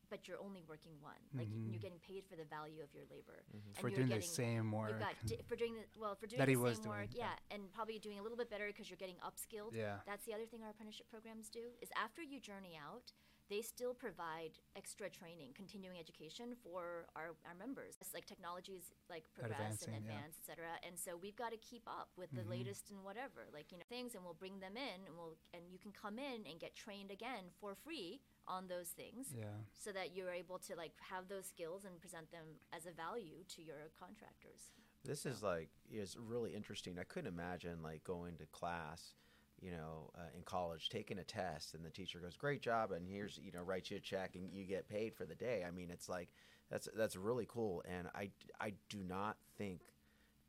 but 0.09 0.27
you're 0.27 0.39
only 0.39 0.63
working 0.69 0.93
one. 1.01 1.19
Like 1.33 1.49
y- 1.49 1.57
you're 1.57 1.81
mm-hmm. 1.81 1.81
getting 1.81 1.99
paid 1.99 2.23
for 2.29 2.35
the 2.37 2.45
value 2.45 2.79
of 2.85 2.93
your 2.93 3.03
labor, 3.09 3.43
mm-hmm. 3.49 3.75
and 3.75 3.77
For 3.81 3.89
you're 3.89 4.05
doing 4.05 4.09
the 4.09 4.21
getting 4.21 4.29
same 4.29 4.71
You've 4.71 5.01
got 5.01 5.15
di- 5.25 5.43
for 5.49 5.55
doing 5.57 5.75
the 5.75 5.83
well 5.99 6.15
for 6.15 6.27
doing 6.27 6.39
That 6.39 6.47
the 6.47 6.55
he 6.55 6.61
same 6.61 6.85
doing, 6.85 6.95
work, 6.95 7.11
yeah. 7.11 7.33
yeah, 7.33 7.55
and 7.55 7.67
probably 7.73 7.99
doing 7.99 8.19
a 8.19 8.23
little 8.23 8.37
bit 8.37 8.49
better 8.49 8.67
because 8.67 8.89
you're 8.89 9.01
getting 9.01 9.19
upskilled. 9.25 9.73
Yeah. 9.73 10.05
That's 10.05 10.23
the 10.25 10.33
other 10.33 10.45
thing 10.45 10.63
our 10.63 10.69
apprenticeship 10.71 11.09
programs 11.09 11.49
do 11.49 11.75
is 11.81 11.89
after 11.97 12.21
you 12.21 12.39
journey 12.39 12.77
out, 12.77 13.11
they 13.49 13.61
still 13.61 13.93
provide 13.93 14.57
extra 14.75 15.09
training, 15.09 15.53
continuing 15.53 15.99
education 15.99 16.55
for 16.63 17.05
our, 17.15 17.37
our 17.45 17.55
members. 17.57 17.95
It's 18.01 18.13
like 18.13 18.25
technologies 18.25 18.93
like 19.09 19.23
progress 19.33 19.59
Advancing, 19.59 19.93
and 19.93 20.03
advance, 20.05 20.35
et 20.41 20.45
cetera. 20.45 20.73
And 20.85 20.97
so 20.97 21.13
we've 21.15 21.35
got 21.35 21.51
to 21.51 21.57
keep 21.57 21.83
up 21.87 22.09
with 22.17 22.31
the 22.31 22.41
mm-hmm. 22.41 22.65
latest 22.65 22.89
and 22.89 23.03
whatever, 23.03 23.45
like 23.53 23.71
you 23.71 23.77
know 23.77 23.85
things, 23.89 24.15
and 24.15 24.23
we'll 24.23 24.37
bring 24.37 24.59
them 24.59 24.73
in, 24.77 25.05
and 25.05 25.13
we'll 25.15 25.37
and 25.53 25.63
you 25.69 25.77
can 25.77 25.91
come 25.91 26.17
in 26.17 26.45
and 26.49 26.59
get 26.59 26.75
trained 26.75 27.11
again 27.11 27.53
for 27.61 27.75
free 27.75 28.21
on 28.47 28.67
those 28.67 28.89
things, 28.89 29.33
Yeah. 29.33 29.57
so 29.73 29.91
that 29.91 30.15
you're 30.15 30.31
able 30.33 30.59
to 30.59 30.75
like 30.75 30.93
have 31.01 31.29
those 31.29 31.45
skills 31.45 31.85
and 31.85 31.99
present 31.99 32.31
them 32.31 32.45
as 32.73 32.85
a 32.85 32.91
value 32.91 33.43
to 33.55 33.61
your 33.61 33.89
contractors. 33.99 34.73
This 35.03 35.25
is 35.25 35.43
like 35.43 35.69
is 35.91 36.17
really 36.17 36.55
interesting. 36.55 36.97
I 36.99 37.03
couldn't 37.03 37.31
imagine 37.31 37.81
like 37.83 38.03
going 38.03 38.37
to 38.37 38.45
class, 38.47 39.13
you 39.61 39.71
know, 39.71 40.11
uh, 40.17 40.27
in 40.35 40.43
college, 40.43 40.89
taking 40.89 41.19
a 41.19 41.23
test, 41.23 41.73
and 41.73 41.83
the 41.85 41.89
teacher 41.89 42.19
goes, 42.19 42.35
"Great 42.37 42.61
job," 42.61 42.91
and 42.91 43.07
here's 43.07 43.39
you 43.41 43.51
know 43.51 43.61
writes 43.61 43.89
you 43.91 43.97
a 43.97 43.99
check, 43.99 44.35
and 44.35 44.51
you 44.53 44.65
get 44.65 44.87
paid 44.87 45.15
for 45.15 45.25
the 45.25 45.35
day. 45.35 45.63
I 45.67 45.71
mean, 45.71 45.89
it's 45.89 46.09
like 46.09 46.29
that's 46.69 46.87
that's 46.95 47.15
really 47.15 47.45
cool, 47.47 47.83
and 47.87 48.07
I 48.15 48.31
I 48.59 48.73
do 48.89 48.99
not 49.03 49.37
think 49.57 49.81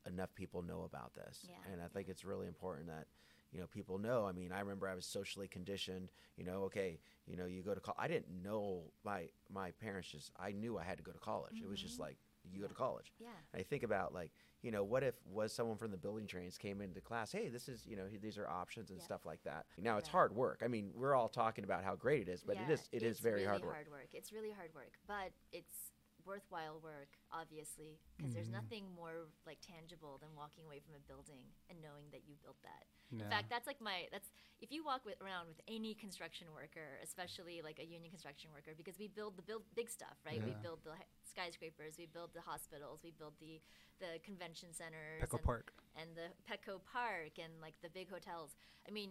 enough 0.07 0.35
people 0.35 0.63
know 0.63 0.83
about 0.85 1.15
this, 1.15 1.47
Yeah. 1.49 1.73
and 1.73 1.83
I 1.83 1.89
think 1.89 2.09
it's 2.09 2.25
really 2.25 2.47
important 2.47 2.89
that. 2.89 3.07
You 3.53 3.61
know, 3.61 3.69
people 3.69 3.97
know. 3.99 4.27
I 4.27 4.33
mean, 4.33 4.51
I 4.53 4.59
remember 4.61 4.89
I 4.89 4.95
was 4.95 5.07
socially 5.07 5.47
conditioned. 5.49 6.11
You 6.37 6.45
know, 6.45 6.65
okay, 6.65 6.99
you 7.27 7.37
know, 7.37 7.47
you 7.47 7.63
go 7.63 7.75
to 7.75 7.81
college. 7.81 7.97
I 7.99 8.09
didn't 8.09 8.43
know 8.43 8.83
my 9.05 9.29
my 9.49 9.71
parents 9.71 10.11
just. 10.11 10.33
I 10.37 10.51
knew 10.51 10.77
I 10.77 10.83
had 10.83 10.99
to 10.99 11.05
go 11.05 11.13
to 11.13 11.19
college. 11.21 11.63
It 11.63 11.69
was 11.69 11.81
just 11.81 11.99
like 11.99 12.19
you 12.53 12.61
go 12.61 12.67
to 12.69 12.75
college. 12.75 13.13
Yeah. 13.19 13.29
I 13.55 13.63
think 13.63 13.83
about 13.83 14.13
like, 14.15 14.31
you 14.63 14.71
know, 14.71 14.83
what 14.85 15.03
if 15.03 15.15
was 15.31 15.53
someone 15.53 15.77
from 15.77 15.91
the 15.91 15.97
building 15.97 16.27
trades 16.27 16.59
came 16.59 16.81
into 16.81 17.01
class? 17.01 17.33
Hey, 17.33 17.49
this 17.49 17.69
is, 17.69 17.87
you 17.87 17.97
know, 17.97 18.05
these 18.21 18.39
are 18.39 18.49
options 18.49 18.91
and 18.91 19.01
stuff 19.01 19.25
like 19.27 19.43
that. 19.45 19.67
Now 19.79 19.97
it's 19.99 20.09
Right. 20.09 20.13
hard 20.13 20.35
work. 20.35 20.63
I 20.65 20.69
mean, 20.69 20.91
we're 20.95 21.15
all 21.15 21.29
talking 21.29 21.65
about 21.65 21.85
how 21.85 21.95
great 21.97 22.29
it 22.29 22.31
is, 22.31 22.43
but 22.43 22.57
it 22.57 22.71
is 22.71 22.89
it 22.93 23.03
is 23.03 23.13
it's 23.13 23.21
very 23.21 23.43
really 23.43 23.47
hard 23.47 23.63
work. 23.63 24.09
It's 24.13 24.33
really 24.33 24.51
hard 24.51 24.75
work, 24.75 24.93
but 25.07 25.33
it's 25.53 25.93
worthwhile 26.27 26.81
work, 26.83 27.15
obviously, 27.33 27.97
because 28.17 28.35
there's 28.35 28.51
Mm-hmm. 28.51 28.61
nothing 28.67 28.85
more 28.95 29.31
like 29.47 29.59
tangible 29.63 30.19
than 30.21 30.35
walking 30.37 30.67
away 30.67 30.81
from 30.83 30.95
a 30.99 31.03
building 31.07 31.47
and 31.71 31.79
knowing 31.81 32.11
that 32.11 32.27
you 32.27 32.35
built 32.43 32.59
that. 32.67 32.85
Yeah. 33.15 33.25
In 33.25 33.31
fact, 33.31 33.47
that's 33.49 33.67
like 33.71 33.81
my 33.81 34.11
that's 34.11 34.29
if 34.61 34.73
you 34.75 34.83
walk 34.85 35.07
with, 35.07 35.15
around 35.23 35.47
with 35.47 35.61
any 35.71 35.95
construction 35.95 36.49
worker, 36.53 36.99
especially 37.07 37.63
like 37.63 37.79
a 37.79 37.87
union 37.87 38.11
construction 38.11 38.51
worker, 38.53 38.75
because 38.77 38.99
we 38.99 39.07
build 39.07 39.39
the 39.39 39.47
build 39.47 39.63
big 39.79 39.89
stuff, 39.89 40.19
right? 40.27 40.43
We 40.43 40.53
build 40.61 40.83
the 40.83 40.99
skyscrapers, 41.23 41.95
we 41.99 42.07
build 42.11 42.31
the 42.35 42.43
hospitals, 42.43 43.01
we 43.07 43.13
build 43.15 43.35
the 43.39 43.63
the 44.03 44.19
convention 44.27 44.75
centers, 44.75 45.23
Petco 45.23 45.39
and, 45.39 45.45
Park. 45.47 45.67
and 45.97 46.09
the 46.19 46.29
Petco 46.45 46.83
Park 46.85 47.39
and 47.39 47.53
like 47.63 47.75
the 47.81 47.89
big 47.91 48.11
hotels. 48.11 48.57
I 48.87 48.91
mean, 48.91 49.11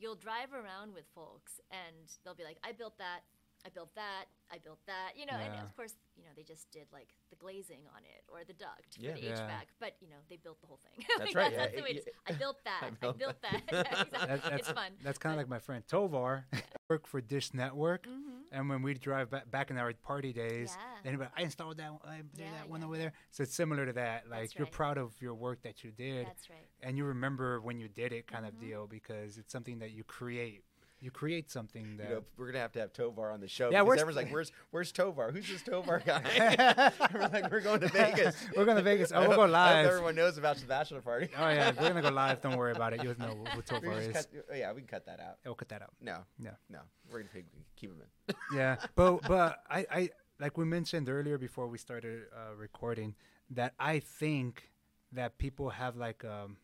you'll 0.00 0.16
drive 0.18 0.52
around 0.52 0.94
with 0.94 1.04
folks 1.14 1.60
and 1.70 2.10
they'll 2.24 2.34
be 2.34 2.42
like, 2.44 2.58
I 2.64 2.72
built 2.72 2.98
that, 2.98 3.20
I 3.66 3.70
built 3.70 3.94
that, 3.94 4.26
I 4.52 4.58
built 4.58 4.78
that, 4.86 5.12
you 5.16 5.24
know, 5.24 5.32
and 5.34 5.54
of 5.62 5.74
course, 5.74 5.94
you 6.16 6.22
know, 6.22 6.28
they 6.36 6.42
just 6.42 6.70
did 6.70 6.86
like 6.92 7.08
the 7.30 7.36
glazing 7.36 7.80
on 7.96 8.02
it 8.04 8.22
or 8.28 8.44
the 8.46 8.52
duct 8.52 8.98
Yeah. 8.98 9.14
for 9.14 9.20
the 9.20 9.26
Yeah. 9.26 9.40
HVAC, 9.48 9.66
but 9.80 9.94
you 10.00 10.08
know, 10.10 10.16
they 10.28 10.36
built 10.36 10.60
the 10.60 10.66
whole 10.66 10.78
thing. 10.84 11.04
That's 11.18 11.34
Like, 11.34 11.34
right, 11.34 11.56
That's, 11.56 11.72
yeah, 11.74 11.84
it-. 11.84 12.14
I 12.28 12.32
built 12.32 12.58
that. 12.64 12.80
I 12.82 12.90
built 12.90 13.18
built, 13.18 13.40
that. 13.40 13.62
Yeah, 13.72 13.80
exactly. 13.80 14.18
That- 14.18 14.42
that's 14.42 14.58
it's 14.60 14.70
fun. 14.70 14.92
That's 15.02 15.18
kind 15.18 15.32
of 15.32 15.38
like 15.38 15.48
my 15.48 15.58
friend 15.60 15.82
Tovar. 15.88 16.44
Work 16.90 17.06
for 17.06 17.22
Dish 17.22 17.54
Network, 17.54 18.06
and 18.52 18.68
when 18.68 18.82
we 18.82 18.92
drive 18.92 19.30
back, 19.30 19.50
back 19.50 19.70
in 19.70 19.78
our 19.78 19.94
party 19.94 20.34
days, 20.34 20.70
Mm-hmm. 20.70 20.80
Yeah. 20.80 21.00
then 21.02 21.12
he'd 21.14 21.16
be 21.16 21.24
like, 21.24 21.32
I 21.38 21.42
installed 21.42 21.78
that. 21.78 21.90
I 22.06 22.16
did 22.18 22.26
Yeah, 22.44 22.50
that 22.58 22.68
one 22.68 22.80
yeah, 22.82 22.86
over 22.86 22.98
there. 22.98 23.12
So 23.30 23.42
it's 23.42 23.54
similar 23.54 23.86
to 23.86 23.94
that. 23.94 24.28
Like 24.30 24.54
you're 24.58 24.66
proud 24.66 24.98
of 24.98 25.14
your 25.22 25.34
work 25.34 25.62
that 25.62 25.82
you 25.82 25.90
did, 25.90 26.26
That's 26.26 26.50
right. 26.50 26.58
and 26.82 26.98
you 26.98 27.06
remember 27.06 27.62
when 27.62 27.78
you 27.78 27.88
did 27.88 28.12
it, 28.12 28.26
kind 28.26 28.44
Mm-hmm. 28.44 28.56
of 28.56 28.60
deal, 28.60 28.86
because 28.86 29.38
it's 29.38 29.50
something 29.50 29.78
that 29.78 29.92
you 29.92 30.04
create. 30.04 30.62
You 31.04 31.10
create 31.10 31.50
something 31.50 31.98
that. 31.98 32.08
You 32.08 32.14
know, 32.14 32.24
we're 32.38 32.46
gonna 32.46 32.60
have 32.60 32.72
to 32.72 32.80
have 32.80 32.92
Tovar 32.94 33.30
on 33.30 33.40
the 33.40 33.48
show. 33.48 33.70
Yeah, 33.70 33.80
because 33.82 33.86
where's- 33.88 34.00
everyone's 34.00 34.16
like, 34.24 34.32
"Where's 34.32 34.52
Where's 34.70 34.90
Tovar? 34.92 35.32
Who's 35.32 35.46
this 35.48 35.62
Tovar 35.62 36.02
guy?" 36.06 36.90
we're 37.12 37.20
like, 37.28 37.50
"We're 37.50 37.60
going 37.60 37.80
to 37.80 37.88
Vegas. 37.88 38.34
We're 38.56 38.64
going 38.64 38.78
to 38.78 38.82
Vegas. 38.82 39.12
Oh, 39.14 39.20
we'll 39.28 39.36
go 39.36 39.44
live. 39.44 39.84
everyone 39.86 40.14
knows 40.14 40.38
about 40.38 40.56
the 40.56 40.64
bachelor 40.66 41.02
party. 41.02 41.28
Oh 41.38 41.48
yeah, 41.50 41.72
we're 41.78 41.88
gonna 41.88 42.00
go 42.00 42.08
live. 42.08 42.40
Don't 42.40 42.56
worry 42.56 42.72
about 42.72 42.94
it. 42.94 43.02
You'll 43.04 43.18
know 43.18 43.36
who 43.54 43.60
Tovar 43.60 43.92
is. 44.00 44.12
cut- 44.12 44.26
oh, 44.50 44.54
yeah, 44.54 44.72
we 44.72 44.80
can 44.80 44.88
cut 44.88 45.04
that 45.06 45.20
out. 45.20 45.36
We'll 45.44 45.54
cut 45.54 45.68
that 45.68 45.82
out. 45.82 45.92
No, 46.00 46.18
No. 46.38 46.52
no, 46.70 46.78
we're 47.12 47.18
gonna 47.18 47.30
keep, 47.34 47.46
keep 47.76 47.90
him 47.90 48.00
in. 48.00 48.34
yeah 48.56 48.76
but 48.96 49.20
but 49.28 49.58
I, 49.68 49.86
I 49.90 50.10
like 50.40 50.56
we 50.56 50.64
mentioned 50.64 51.08
earlier 51.10 51.36
before 51.36 51.66
we 51.68 51.76
started 51.76 52.22
uh, 52.34 52.54
recording 52.56 53.14
that 53.50 53.74
i 53.78 53.98
think 53.98 54.70
that 55.12 55.36
people 55.36 55.68
have 55.70 55.96
like 55.96 56.24
um, 56.24 56.56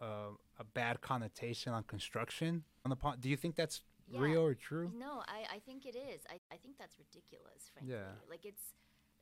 uh, 0.00 0.30
a 0.58 0.64
bad 0.64 1.00
connotation 1.00 1.72
on 1.72 1.82
construction 1.84 2.64
on 2.84 2.90
the 2.90 2.96
po- 2.96 3.16
do 3.18 3.28
you 3.28 3.36
think 3.36 3.54
that's 3.56 3.82
Yeah. 4.10 4.20
real 4.20 4.42
or 4.42 4.54
true 4.54 4.90
No, 4.96 5.22
I, 5.28 5.56
I 5.56 5.58
think 5.66 5.84
it 5.84 5.96
is. 5.96 6.24
I, 6.30 6.40
I 6.50 6.56
think 6.56 6.78
that's 6.78 6.96
ridiculous, 6.98 7.68
frankly. 7.72 7.92
Yeah. 7.94 8.12
Like 8.30 8.44
it's 8.46 8.72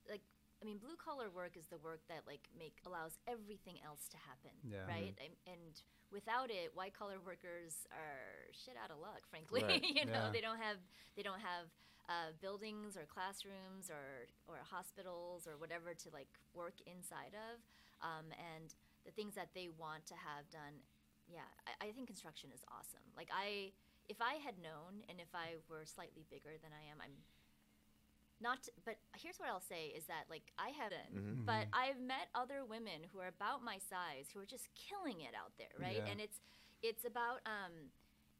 like 0.08 0.22
I 0.62 0.64
mean, 0.64 0.78
blue 0.78 0.96
collar 0.96 1.28
work 1.28 1.56
is 1.56 1.66
the 1.66 1.76
work 1.78 2.00
that 2.08 2.22
like 2.26 2.48
make 2.58 2.76
allows 2.86 3.18
everything 3.28 3.76
else 3.84 4.08
to 4.08 4.16
happen, 4.28 4.54
Yeah. 4.64 4.86
right? 4.88 5.12
And, 5.20 5.34
and 5.46 5.74
without 6.10 6.48
it, 6.50 6.72
white 6.74 6.94
collar 6.96 7.18
workers 7.20 7.84
are 7.92 8.48
shit 8.52 8.72
out 8.82 8.90
of 8.90 8.98
luck, 8.98 9.26
frankly. 9.28 9.62
Right. 9.64 9.82
you 9.98 10.06
know, 10.06 10.12
Yeah. 10.12 10.30
they 10.32 10.40
don't 10.40 10.58
have 10.62 10.78
they 11.16 11.22
don't 11.22 11.40
have 11.44 11.66
uh, 12.08 12.30
buildings 12.40 12.96
or 12.96 13.04
classrooms 13.04 13.90
or 13.90 14.30
or 14.48 14.62
hospitals 14.64 15.46
or 15.50 15.58
whatever 15.58 15.92
to 15.92 16.08
like 16.14 16.30
work 16.54 16.78
inside 16.86 17.34
of, 17.34 17.58
um, 18.00 18.26
and 18.54 18.72
the 19.06 19.12
things 19.14 19.34
that 19.38 19.54
they 19.54 19.68
want 19.70 20.04
to 20.10 20.14
have 20.18 20.44
done. 20.50 20.82
Yeah, 21.30 21.46
I, 21.66 21.88
I 21.88 21.92
think 21.94 22.06
construction 22.10 22.50
is 22.54 22.62
awesome. 22.70 23.02
Like 23.16 23.30
I, 23.32 23.72
if 24.10 24.18
I 24.20 24.34
had 24.42 24.58
known, 24.62 25.02
and 25.08 25.18
if 25.18 25.30
I 25.34 25.58
were 25.70 25.86
slightly 25.86 26.26
bigger 26.30 26.54
than 26.62 26.70
I 26.74 26.82
am, 26.90 26.98
I'm 27.02 27.14
not. 28.40 28.68
But 28.84 28.96
here's 29.16 29.38
what 29.38 29.48
I'll 29.48 29.64
say 29.64 29.92
is 29.96 30.04
that 30.06 30.24
like 30.28 30.52
I 30.58 30.70
haven't, 30.76 31.10
Mm-hmm. 31.14 31.44
but 31.46 31.66
I've 31.72 32.00
met 32.00 32.28
other 32.34 32.64
women 32.64 33.06
who 33.12 33.18
are 33.20 33.28
about 33.32 33.64
my 33.64 33.78
size 33.78 34.28
who 34.34 34.40
are 34.40 34.46
just 34.48 34.68
killing 34.76 35.20
it 35.22 35.32
out 35.34 35.52
there, 35.58 35.72
right? 35.80 36.02
Yeah. 36.04 36.10
And 36.12 36.20
it's 36.20 36.38
it's 36.82 37.04
about 37.04 37.40
um, 37.46 37.90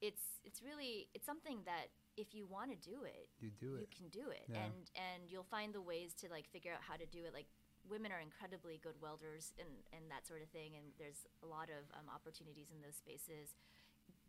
it's 0.00 0.42
it's 0.44 0.60
really 0.62 1.08
it's 1.14 1.24
something 1.26 1.58
that 1.64 1.88
if 2.16 2.34
you 2.34 2.46
want 2.46 2.70
to 2.70 2.78
do 2.80 3.04
it, 3.04 3.28
You 3.40 3.50
do 3.58 3.76
it 3.76 3.80
you 3.80 3.90
can 3.90 4.08
do 4.08 4.30
it, 4.30 4.44
Yeah. 4.48 4.64
and 4.68 4.74
and 4.94 5.20
you'll 5.28 5.48
find 5.50 5.72
the 5.74 5.82
ways 5.82 6.12
to 6.22 6.28
like 6.28 6.46
figure 6.52 6.72
out 6.72 6.80
how 6.86 6.96
to 6.96 7.06
do 7.06 7.24
it. 7.24 7.32
Like 7.32 7.46
women 7.88 8.12
are 8.12 8.20
incredibly 8.20 8.78
good 8.82 8.98
welders 9.00 9.52
and 9.58 9.70
and 9.94 10.10
that 10.10 10.26
sort 10.26 10.42
of 10.42 10.48
thing, 10.50 10.74
and 10.76 10.92
there's 10.98 11.26
a 11.42 11.48
lot 11.48 11.70
of 11.70 11.86
um, 11.94 12.06
opportunities 12.12 12.70
in 12.70 12.82
those 12.82 12.96
spaces. 12.98 13.54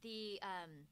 The 0.01 0.39
um, 0.45 0.87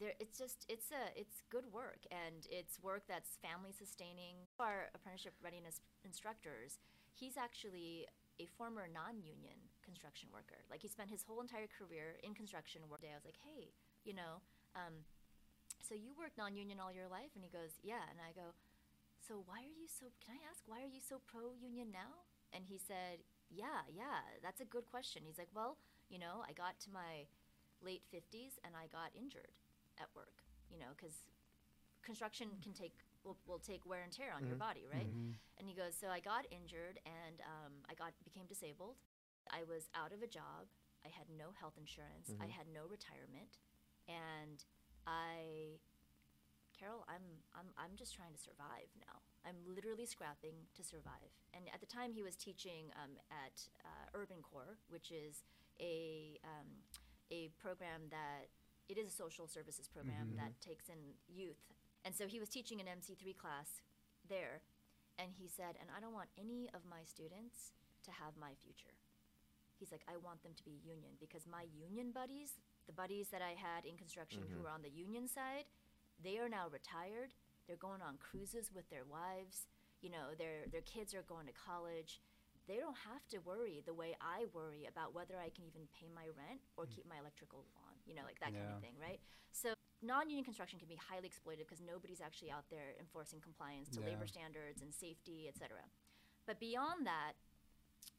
there 0.00 0.12
it's 0.20 0.36
just 0.36 0.64
it's 0.68 0.92
a 0.92 1.12
it's 1.16 1.44
good 1.48 1.68
work 1.72 2.04
and 2.12 2.44
it's 2.50 2.80
work 2.82 3.04
that's 3.08 3.38
family 3.40 3.72
sustaining. 3.72 4.48
Our 4.60 4.92
apprenticeship 4.94 5.34
readiness 5.42 5.80
instructors 6.04 6.78
he's 7.16 7.40
actually 7.40 8.04
a 8.36 8.44
former 8.60 8.84
non-union 8.84 9.56
construction 9.80 10.28
worker. 10.28 10.60
Like 10.68 10.84
he 10.84 10.88
spent 10.92 11.08
his 11.08 11.24
whole 11.24 11.40
entire 11.40 11.66
career 11.72 12.20
in 12.20 12.36
construction 12.36 12.84
One 12.92 13.00
day 13.00 13.08
i 13.08 13.16
was 13.16 13.24
like 13.24 13.40
hey 13.40 13.72
you 14.04 14.12
know 14.12 14.44
um, 14.76 15.08
so 15.80 15.94
you 15.96 16.12
worked 16.18 16.36
non-union 16.36 16.76
all 16.82 16.92
your 16.92 17.08
life? 17.08 17.32
And 17.34 17.44
he 17.44 17.48
goes 17.48 17.80
yeah. 17.82 18.04
And 18.10 18.20
i 18.20 18.36
go 18.36 18.52
so 19.26 19.42
why 19.46 19.58
are 19.58 19.74
you 19.74 19.90
so 19.90 20.06
can 20.22 20.38
i 20.38 20.40
ask 20.46 20.62
why 20.70 20.78
are 20.78 20.92
you 20.92 21.02
so 21.02 21.18
pro-union 21.26 21.90
now? 21.90 22.22
And 22.54 22.62
he 22.64 22.78
said 22.78 23.26
yeah 23.50 23.82
yeah 23.90 24.22
that's 24.42 24.62
a 24.62 24.68
good 24.68 24.86
question. 24.86 25.22
He's 25.26 25.38
like 25.38 25.50
well 25.54 25.76
you 26.08 26.18
know 26.18 26.46
i 26.46 26.52
got 26.54 26.78
to 26.86 26.88
my 26.94 27.26
late 27.82 28.06
50s 28.14 28.62
and 28.62 28.78
i 28.78 28.86
got 28.86 29.10
injured 29.12 29.52
at 29.98 30.06
work 30.14 30.46
you 30.70 30.78
know 30.78 30.94
because 30.96 31.26
construction 32.06 32.48
can 32.62 32.72
take 32.72 32.94
will, 33.26 33.36
will 33.44 33.58
take 33.58 33.82
wear 33.84 34.06
and 34.06 34.14
tear 34.14 34.30
on 34.30 34.46
your 34.46 34.54
mm-hmm. 34.54 34.70
body 34.70 34.84
right? 34.86 35.10
Mm-hmm. 35.10 35.34
And 35.58 35.66
he 35.66 35.74
goes 35.74 35.98
so 35.98 36.06
i 36.08 36.22
got 36.22 36.46
injured 36.54 37.02
and 37.02 37.42
um, 37.42 37.82
i 37.90 37.94
got 37.94 38.14
became 38.22 38.46
disabled. 38.46 39.02
I 39.50 39.62
was 39.62 39.86
out 39.94 40.10
of 40.10 40.22
a 40.22 40.30
job. 40.30 40.70
I 41.06 41.10
had 41.14 41.30
no 41.30 41.54
health 41.54 41.78
insurance. 41.78 42.34
I 42.34 42.50
mm-hmm. 42.50 42.50
had 42.50 42.66
no 42.70 42.86
retirement. 42.90 43.58
And 44.10 44.62
i 45.06 45.78
carol 46.78 47.04
i'm 47.08 47.40
i'm 47.56 47.72
i'm 47.80 47.96
just 47.96 48.14
trying 48.14 48.32
to 48.32 48.38
survive 48.38 48.88
now 49.00 49.24
i'm 49.48 49.56
literally 49.64 50.04
scrapping 50.04 50.68
to 50.76 50.84
survive 50.84 51.32
and 51.56 51.64
at 51.72 51.80
the 51.80 51.88
time 51.88 52.12
he 52.12 52.22
was 52.22 52.36
teaching 52.36 52.92
um, 53.00 53.16
at 53.32 53.56
uh, 53.82 54.20
Urban 54.20 54.44
Corps 54.44 54.76
which 54.88 55.10
is 55.10 55.42
a 55.80 56.38
um, 56.44 56.68
a 57.30 57.50
program 57.58 58.06
that 58.10 58.48
it 58.88 58.98
is 58.98 59.08
a 59.08 59.14
social 59.14 59.46
services 59.46 59.88
program 59.88 60.30
that 60.38 60.54
takes 60.62 60.88
in 60.88 61.18
youth. 61.26 61.58
And 62.04 62.14
so 62.14 62.26
he 62.26 62.38
was 62.38 62.48
teaching 62.48 62.80
an 62.80 62.86
MC3 62.86 63.36
class 63.36 63.82
there, 64.28 64.62
and 65.18 65.34
he 65.34 65.48
said, 65.48 65.74
And 65.80 65.90
I 65.90 65.98
don't 65.98 66.14
want 66.14 66.30
any 66.38 66.70
of 66.70 66.86
my 66.86 67.02
students 67.02 67.74
to 68.06 68.10
have 68.14 68.38
my 68.38 68.54
future. 68.62 68.94
He's 69.74 69.90
like, 69.90 70.06
I 70.08 70.16
want 70.16 70.40
them 70.42 70.54
to 70.56 70.64
be 70.64 70.78
union 70.86 71.18
because 71.20 71.44
my 71.44 71.66
union 71.74 72.14
buddies, 72.14 72.56
the 72.86 72.96
buddies 72.96 73.28
that 73.28 73.42
I 73.42 73.58
had 73.58 73.84
in 73.84 73.98
construction 73.98 74.40
who 74.48 74.62
were 74.62 74.72
on 74.72 74.80
the 74.80 74.88
union 74.88 75.28
side, 75.28 75.68
they 76.22 76.38
are 76.38 76.48
now 76.48 76.68
retired. 76.68 77.34
They're 77.66 77.76
going 77.80 78.00
on 78.02 78.16
cruises 78.18 78.70
with 78.74 78.88
their 78.90 79.04
wives. 79.04 79.66
You 80.00 80.10
know, 80.10 80.34
their 80.38 80.66
their 80.70 80.82
kids 80.82 81.14
are 81.14 81.22
going 81.22 81.46
to 81.46 81.52
college. 81.56 82.20
They 82.68 82.76
don't 82.82 82.98
have 83.06 83.22
to 83.30 83.38
worry 83.38 83.82
the 83.86 83.94
way 83.94 84.16
I 84.20 84.46
worry 84.52 84.86
about 84.90 85.14
whether 85.14 85.38
I 85.38 85.50
can 85.54 85.62
even 85.64 85.86
pay 85.94 86.10
my 86.10 86.26
rent 86.34 86.60
or 86.76 86.86
keep 86.86 87.06
my 87.06 87.18
electrical 87.18 87.64
on. 87.86 87.94
You 88.06 88.14
know, 88.14 88.22
like 88.26 88.40
that 88.40 88.52
kind 88.54 88.66
of 88.74 88.80
thing, 88.82 88.94
right? 89.00 89.20
So 89.52 89.72
non-union 90.02 90.44
construction 90.44 90.78
can 90.78 90.88
be 90.88 90.98
highly 90.98 91.26
exploited 91.26 91.66
because 91.66 91.80
nobody's 91.80 92.20
actually 92.20 92.50
out 92.50 92.66
there 92.70 92.94
enforcing 92.98 93.40
compliance 93.40 93.88
to 93.94 94.00
Yeah. 94.00 94.06
labor 94.14 94.26
standards 94.26 94.82
and 94.82 94.92
safety, 94.92 95.46
etc. 95.48 95.78
But 96.44 96.58
beyond 96.60 97.06
that, 97.06 97.34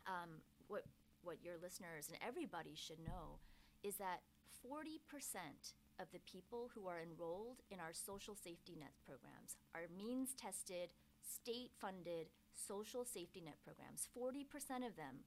um, 0.08 0.42
what 0.68 0.84
what 1.24 1.44
your 1.44 1.58
listeners 1.58 2.08
and 2.08 2.18
everybody 2.22 2.74
should 2.76 3.00
know 3.00 3.40
is 3.84 3.98
that 3.98 4.24
40% 4.64 5.74
of 6.00 6.08
the 6.14 6.24
people 6.30 6.70
who 6.74 6.88
are 6.88 7.02
enrolled 7.02 7.62
in 7.70 7.80
our 7.80 7.94
social 7.94 8.36
safety 8.36 8.78
net 8.78 8.94
programs 9.06 9.58
are 9.74 9.90
means 9.90 10.34
tested, 10.38 10.94
state 11.22 11.72
funded 11.80 12.30
social 12.54 13.06
safety 13.06 13.42
net 13.42 13.58
programs. 13.64 14.08
40% 14.14 14.86
of 14.86 14.96
them 14.96 15.26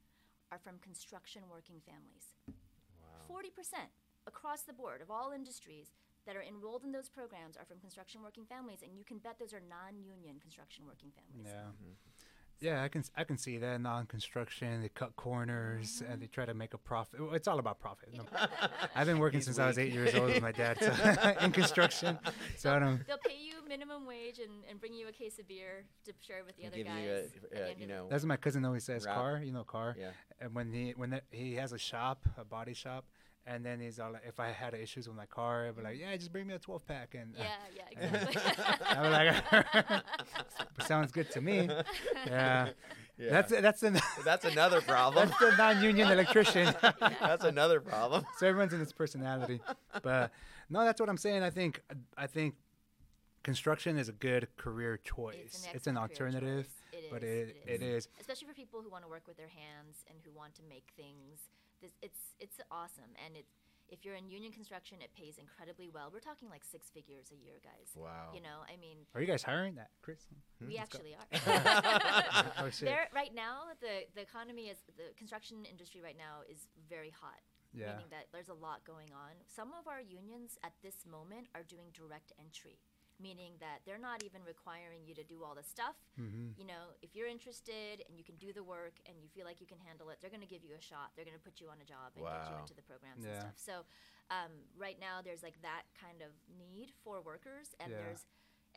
are 0.51 0.59
from 0.59 0.79
construction 0.83 1.43
working 1.51 1.79
families. 1.83 2.35
Wow. 2.47 3.43
40% 3.43 3.91
across 4.27 4.63
the 4.63 4.75
board 4.75 5.03
of 5.03 5.11
all 5.11 5.33
industries 5.33 5.91
that 6.27 6.37
are 6.37 6.45
enrolled 6.45 6.85
in 6.85 6.93
those 6.93 7.09
programs 7.09 7.57
are 7.57 7.65
from 7.65 7.81
construction 7.81 8.23
working 8.23 8.45
families, 8.45 8.83
and 8.83 8.97
you 8.99 9.05
can 9.05 9.19
bet 9.19 9.39
those 9.39 9.55
are 9.55 9.63
non 9.63 9.97
union 10.03 10.39
construction 10.39 10.85
working 10.85 11.11
families. 11.11 11.49
Yeah. 11.49 11.73
Mm-hmm. 11.73 11.97
Yeah, 12.61 12.83
I 12.83 12.89
can 12.89 13.05
I 13.17 13.25
can 13.25 13.39
see 13.39 13.57
that 13.59 13.81
non-construction. 13.81 14.83
They 14.83 14.89
cut 14.91 15.17
corners 15.17 16.03
and 16.09 16.21
they 16.21 16.27
try 16.27 16.45
to 16.45 16.55
make 16.55 16.75
a 16.75 16.79
profit. 16.79 17.21
It's 17.33 17.49
all 17.49 17.59
about 17.59 17.81
profit. 17.81 18.11
No- 18.15 18.25
I've 18.95 19.07
been 19.07 19.19
working 19.19 19.39
He's 19.39 19.47
since 19.47 19.59
I 19.59 19.67
was 19.67 19.79
eight 19.79 19.93
years 19.93 20.15
old 20.15 20.27
with 20.27 20.43
my 20.43 20.53
dad 20.53 20.79
so, 20.79 21.35
in 21.41 21.53
construction. 21.53 22.19
So 22.59 22.75
I 22.75 22.79
don't. 22.79 23.07
They'll 23.07 23.19
pay 23.19 23.37
you 23.41 23.55
minimum 23.67 24.05
wage 24.05 24.41
and, 24.41 24.51
and 24.69 24.81
bring 24.81 24.93
you 24.93 25.09
a 25.09 25.13
case 25.13 25.39
of 25.39 25.47
beer 25.49 25.85
to 26.05 26.13
share 26.27 26.43
with 26.45 26.57
the 26.57 26.67
other 26.67 26.83
guys. 26.83 27.31
you 27.53 27.59
a, 27.59 27.63
uh, 27.63 27.69
you 27.79 27.87
know, 27.87 28.09
That's 28.11 28.25
what 28.25 28.29
my 28.29 28.37
cousin 28.37 28.65
always 28.65 28.85
says. 28.85 29.07
Route. 29.07 29.15
Car, 29.15 29.41
you 29.43 29.53
know, 29.53 29.65
car. 29.65 29.97
yeah. 29.99 30.11
And 30.41 30.55
when 30.55 30.73
he 30.73 30.93
when 30.97 31.11
that, 31.11 31.25
he 31.31 31.55
has 31.55 31.73
a 31.73 31.79
shop, 31.79 32.27
a 32.37 32.45
body 32.45 32.75
shop, 32.75 33.05
and 33.47 33.65
then 33.65 33.81
he's 33.81 33.99
all 33.99 34.13
like, 34.13 34.23
if 34.27 34.39
I 34.39 34.49
had 34.49 34.75
issues 34.75 35.09
with 35.09 35.17
my 35.17 35.27
car, 35.27 35.67
I'd 35.69 35.77
be 35.77 35.83
like, 35.83 35.99
yeah, 35.99 36.15
just 36.17 36.33
bring 36.33 36.47
me 36.47 36.55
a 36.55 36.59
12 36.59 36.87
pack, 36.87 37.15
and 37.15 37.35
uh, 37.37 37.43
yeah, 37.43 37.83
yeah, 37.93 38.17
exactly. 38.29 38.87
I 38.87 39.01
was 39.03 39.95
like, 40.79 40.87
sounds 40.87 41.13
good 41.13 41.31
to 41.33 41.41
me. 41.41 41.69
Yeah, 42.27 42.69
Yeah. 43.19 43.31
that's 43.31 43.51
that's 43.53 43.81
the 43.81 44.03
That's 44.25 44.45
another 44.45 44.81
problem. 44.81 45.29
that's 45.29 45.39
the 45.41 45.57
non-union 45.57 46.11
electrician. 46.11 46.75
That's 47.21 47.45
another 47.45 47.81
problem. 47.81 48.25
so 48.39 48.47
everyone's 48.47 48.73
in 48.73 48.81
its 48.81 48.93
personality. 48.93 49.61
But 50.03 50.31
no, 50.69 50.85
that's 50.85 51.01
what 51.01 51.09
I'm 51.09 51.19
saying. 51.19 51.43
I 51.43 51.51
think 51.51 51.83
I 52.17 52.27
think 52.27 52.55
construction 53.43 53.99
is 53.99 54.09
a 54.09 54.13
good 54.13 54.49
career 54.57 54.99
choice. 54.99 55.67
It's 55.75 55.87
an, 55.87 55.97
excellent 55.97 56.17
career 56.17 56.29
alternative, 56.29 56.65
choice. 56.67 57.03
It 57.05 57.11
but 57.11 57.23
is, 57.23 57.49
it, 57.51 57.57
it 57.67 57.83
is. 57.83 58.09
especially 58.21 58.47
for 58.49 58.55
people 58.55 58.83
who 58.83 58.91
want 58.91 59.05
to 59.05 59.09
work 59.11 59.27
with 59.27 59.37
their 59.37 59.49
hands 59.49 60.05
and 60.09 60.19
who 60.25 60.31
want 60.37 60.55
to 60.57 60.63
make 60.69 60.85
things. 60.97 61.49
This, 61.81 61.93
it's 62.03 62.21
it's 62.39 62.61
awesome, 62.71 63.13
and 63.25 63.37
it 63.37 63.47
if 63.91 64.05
you're 64.05 64.15
in 64.15 64.31
union 64.31 64.53
construction, 64.53 64.99
it 65.03 65.11
pays 65.19 65.35
incredibly 65.37 65.91
well. 65.91 66.11
We're 66.13 66.23
talking 66.23 66.49
like 66.49 66.63
six 66.63 66.89
figures 66.91 67.27
a 67.35 67.39
year, 67.43 67.59
guys. 67.63 67.91
Wow. 67.97 68.31
You 68.33 68.41
know, 68.41 68.63
I 68.73 68.79
mean, 68.79 68.99
Are 69.15 69.21
you 69.21 69.27
guys 69.27 69.43
hiring 69.43 69.75
that, 69.77 69.91
Chris? 70.01 70.23
Hmm? 70.31 70.69
we 70.71 70.79
let's 70.79 70.95
go. 70.95 70.99
actually 71.03 71.15
are. 71.19 72.55
Oh 72.63 72.71
shit. 72.71 72.87
there 72.87 73.09
right 73.15 73.35
now, 73.35 73.75
the 73.81 74.07
the 74.15 74.23
economy 74.23 74.71
is 74.71 74.79
the 74.97 75.11
construction 75.17 75.67
industry 75.67 76.01
right 76.01 76.17
now 76.17 76.47
is 76.49 76.69
very 76.89 77.11
hot. 77.11 77.43
Yeah. 77.73 77.95
Meaning 77.95 78.11
that 78.11 78.27
there's 78.33 78.49
a 78.51 78.59
lot 78.59 78.83
going 78.85 79.15
on. 79.15 79.39
Some 79.47 79.71
of 79.79 79.87
our 79.87 80.01
unions 80.03 80.59
at 80.67 80.73
this 80.83 81.07
moment 81.07 81.47
are 81.55 81.63
doing 81.63 81.87
direct 81.95 82.33
entry, 82.39 82.79
meaning 83.21 83.53
that 83.61 83.85
they're 83.85 84.01
not 84.01 84.25
even 84.25 84.41
requiring 84.49 85.05
you 85.05 85.15
to 85.15 85.23
do 85.25 85.45
all 85.45 85.55
the 85.55 85.63
stuff. 85.63 85.95
Mm-hmm. 86.19 86.57
You 86.57 86.67
know, 86.67 86.97
if 87.05 87.15
you're 87.15 87.29
interested 87.29 88.01
and 88.09 88.17
you 88.17 88.25
can 88.25 88.37
do 88.41 88.53
the 88.53 88.65
work 88.65 88.97
and 89.07 89.21
you 89.21 89.29
feel 89.29 89.45
like 89.45 89.61
you 89.61 89.69
can 89.69 89.79
handle 89.85 90.09
it, 90.09 90.19
they're 90.21 90.33
going 90.33 90.43
to 90.45 90.49
give 90.49 90.65
you 90.65 90.73
a 90.73 90.81
shot. 90.83 91.13
They're 91.15 91.29
going 91.29 91.37
to 91.39 91.43
put 91.45 91.61
you 91.61 91.69
on 91.69 91.79
a 91.85 91.87
job 91.87 92.17
and 92.17 92.25
get 92.25 92.49
you 92.49 92.57
into 92.59 92.75
the 92.75 92.83
programs 92.83 93.21
Yeah. 93.23 93.31
and 93.31 93.41
stuff. 93.53 93.59
So, 93.61 93.75
um, 94.33 94.53
right 94.79 94.97
now 94.99 95.21
there's 95.21 95.43
like 95.43 95.61
that 95.61 95.85
kind 95.99 96.23
of 96.23 96.31
need 96.57 96.91
for 97.05 97.21
workers, 97.21 97.75
and 97.83 97.91
Yeah. 97.93 97.99
there's, 98.01 98.23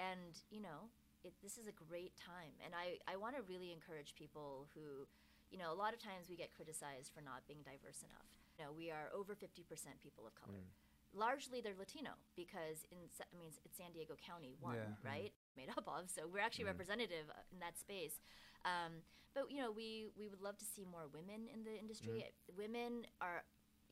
and 0.02 0.34
you 0.52 0.60
know, 0.60 0.90
it, 1.24 1.32
this 1.42 1.58
is 1.62 1.68
a 1.70 1.76
great 1.88 2.18
time. 2.20 2.52
And 2.66 2.74
I 2.76 3.00
I 3.08 3.16
want 3.16 3.36
to 3.38 3.42
really 3.48 3.72
encourage 3.72 4.16
people 4.18 4.68
who, 4.74 5.08
you 5.54 5.58
know, 5.62 5.72
a 5.72 5.78
lot 5.78 5.94
of 5.94 6.00
times 6.02 6.28
we 6.28 6.36
get 6.36 6.52
criticized 6.52 7.14
for 7.14 7.22
not 7.22 7.46
being 7.48 7.62
diverse 7.64 8.02
enough. 8.04 8.28
You 8.58 8.66
know, 8.66 8.72
we 8.74 8.92
are 8.92 9.10
over 9.14 9.34
50% 9.34 9.66
people 10.02 10.26
of 10.28 10.34
color. 10.36 10.66
Largely 11.13 11.62
they're 11.62 11.78
Latino 11.78 12.12
because 12.36 12.86
in 12.91 12.97
I 13.21 13.36
mean 13.38 13.54
it's 13.63 13.78
San 13.78 13.91
Diego 13.93 14.15
County 14.17 14.54
one, 14.60 14.76
Yeah. 14.76 14.97
Right? 15.06 15.34
Made 15.56 15.69
up 15.69 15.86
of. 15.88 16.10
So 16.10 16.26
we're 16.28 16.41
actually 16.41 16.65
representative 16.73 17.30
uh, 17.30 17.54
in 17.54 17.60
that 17.60 17.78
space. 17.78 18.17
Um, 18.65 19.06
but 19.34 19.49
you 19.52 19.62
know, 19.62 19.71
we 19.71 20.10
we 20.17 20.28
would 20.28 20.41
love 20.41 20.58
to 20.58 20.65
see 20.65 20.86
more 20.86 21.06
women 21.13 21.47
in 21.54 21.63
the 21.63 21.73
industry. 21.78 22.26
Women 22.58 23.06
are, 23.21 23.43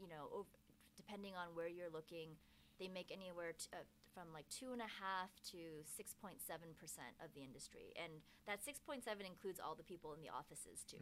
you 0.01 0.07
know, 0.10 0.29
ov- 0.34 0.57
depending 0.97 1.34
on 1.38 1.53
where 1.53 1.67
you're 1.69 1.89
looking, 1.93 2.38
they 2.79 2.88
make 2.88 3.10
anywhere 3.13 3.53
t- 3.53 3.69
uh, 3.73 3.86
from 4.13 4.34
like 4.34 4.45
two 4.49 4.73
and 4.73 4.81
a 4.81 4.89
half 5.01 5.29
to 5.53 5.81
six 5.86 6.13
point 6.13 6.41
seven 6.41 6.73
percent 6.77 7.13
of 7.23 7.34
the 7.34 7.41
industry, 7.41 7.93
and 8.01 8.21
that 8.45 8.62
six 8.65 8.79
point 8.81 9.03
seven 9.05 9.25
includes 9.25 9.60
all 9.60 9.73
the 9.73 9.86
people 9.86 10.13
in 10.13 10.21
the 10.21 10.29
offices 10.29 10.81
too. 10.89 10.97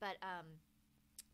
But 0.00 0.16
um, 0.24 0.46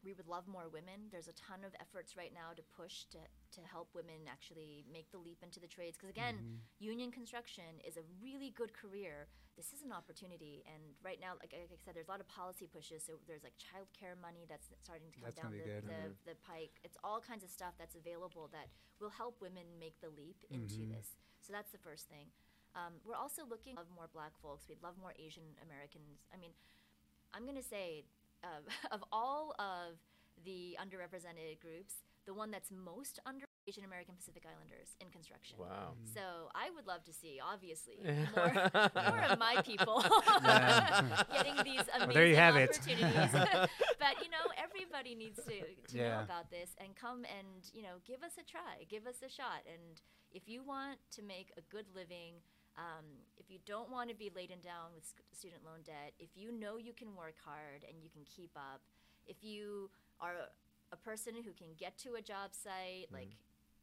we 0.06 0.14
would 0.14 0.30
love 0.30 0.46
more 0.46 0.70
women. 0.70 1.10
There's 1.10 1.26
a 1.26 1.34
ton 1.34 1.66
of 1.66 1.74
efforts 1.82 2.14
right 2.14 2.30
now 2.30 2.54
to 2.54 2.62
push 2.78 3.10
to, 3.10 3.18
to 3.18 3.60
help 3.66 3.90
women 3.90 4.30
actually 4.30 4.86
make 4.86 5.10
the 5.10 5.18
leap 5.18 5.42
into 5.42 5.58
the 5.58 5.66
trades. 5.66 5.98
Because 5.98 6.14
again, 6.14 6.38
Mm-hmm. 6.38 6.62
union 6.78 7.10
construction 7.10 7.82
is 7.82 7.98
a 7.98 8.04
really 8.22 8.54
good 8.54 8.70
career. 8.70 9.26
This 9.58 9.72
is 9.72 9.80
an 9.82 9.90
opportunity, 9.90 10.60
and 10.68 10.82
right 11.00 11.16
now, 11.16 11.32
like, 11.40 11.48
like 11.56 11.72
I 11.72 11.80
said, 11.80 11.96
there's 11.96 12.06
a 12.06 12.14
lot 12.14 12.20
of 12.20 12.28
policy 12.28 12.68
pushes. 12.68 13.00
So 13.02 13.16
there's 13.26 13.40
like 13.42 13.56
childcare 13.58 14.14
money 14.20 14.44
that's 14.46 14.68
starting 14.84 15.08
to 15.10 15.18
come 15.18 15.32
That's 15.32 15.40
down 15.42 15.50
the, 15.50 15.64
the, 15.64 16.00
Mm-hmm. 16.14 16.28
the 16.28 16.36
pike. 16.46 16.76
It's 16.86 17.00
all 17.02 17.18
kinds 17.18 17.42
of 17.42 17.50
stuff 17.50 17.74
that's 17.80 17.96
available 17.98 18.46
that 18.52 18.68
will 19.02 19.10
help 19.10 19.40
women 19.42 19.64
make 19.80 19.96
the 20.04 20.12
leap 20.12 20.38
into 20.52 20.86
Mhm. 20.86 20.92
this. 20.94 21.16
So 21.42 21.50
that's 21.56 21.72
the 21.72 21.80
first 21.82 22.06
thing. 22.12 22.28
Um, 22.78 23.00
we're 23.02 23.16
also 23.18 23.42
looking 23.48 23.74
of 23.80 23.88
more 23.90 24.06
black 24.12 24.36
folks. 24.44 24.68
We'd 24.68 24.84
love 24.84 24.94
more 25.00 25.16
Asian 25.18 25.56
Americans. 25.64 26.20
I 26.30 26.36
mean, 26.36 26.52
I'm 27.32 27.48
going 27.48 27.56
to 27.56 27.64
say, 27.64 28.04
uh, 28.46 28.94
of 28.94 29.02
all 29.11 29.54
of 29.59 29.98
the 30.44 30.76
underrepresented 30.80 31.59
groups, 31.61 31.94
the 32.26 32.35
one 32.35 32.50
that's 32.50 32.70
most 32.70 33.18
under 33.26 33.44
Asian 33.68 33.85
American 33.85 34.14
Pacific 34.14 34.44
Islanders 34.46 34.94
in 35.00 35.11
construction. 35.11 35.59
Wow. 35.59 35.94
So 36.14 36.20
I 36.54 36.70
would 36.70 36.87
love 36.87 37.02
to 37.04 37.12
see, 37.12 37.40
obviously, 37.42 37.98
more, 38.37 38.70
more 38.94 39.22
of 39.28 39.38
my 39.38 39.61
people 39.64 40.02
getting 41.32 41.56
these 41.64 41.82
amazing 41.90 42.06
Well, 42.06 42.14
there 42.14 42.26
you 42.26 42.37
have 42.37 42.54
it. 42.56 42.70
opportunities. 42.70 43.32
but 43.98 44.14
you 44.22 44.30
know, 44.30 44.46
everybody 44.56 45.14
needs 45.14 45.40
to, 45.44 45.92
to 45.92 45.96
know 45.96 46.20
about 46.22 46.50
this 46.50 46.70
and 46.78 46.94
come 46.94 47.24
and 47.26 47.70
you 47.74 47.82
know 47.82 47.98
give 48.06 48.22
us 48.22 48.32
a 48.38 48.44
try, 48.48 48.87
give 48.88 49.06
us 49.06 49.16
a 49.26 49.28
shot. 49.30 49.66
And 49.66 50.00
if 50.32 50.48
you 50.48 50.62
want 50.62 50.98
to 51.12 51.22
make 51.22 51.50
a 51.56 51.62
good 51.62 51.87
living, 51.94 52.35
um, 52.78 53.04
if 53.38 53.50
you 53.50 53.58
don't 53.64 53.90
want 53.90 54.10
to 54.10 54.14
be 54.14 54.30
laden 54.34 54.60
down 54.62 54.92
with 54.94 55.04
sc- 55.04 55.22
student 55.32 55.64
loan 55.64 55.80
debt, 55.84 56.12
if 56.18 56.28
you 56.34 56.52
know 56.52 56.76
you 56.76 56.92
can 56.92 57.14
work 57.16 57.36
hard 57.44 57.84
and 57.88 58.02
you 58.02 58.10
can 58.10 58.22
keep 58.24 58.50
up, 58.56 58.80
if 59.26 59.36
you 59.42 59.90
are 60.20 60.34
a 60.92 60.96
person 60.96 61.34
who 61.34 61.52
can 61.52 61.68
get 61.78 61.96
to 61.98 62.14
a 62.14 62.22
job 62.22 62.50
site 62.52 63.10
like 63.12 63.34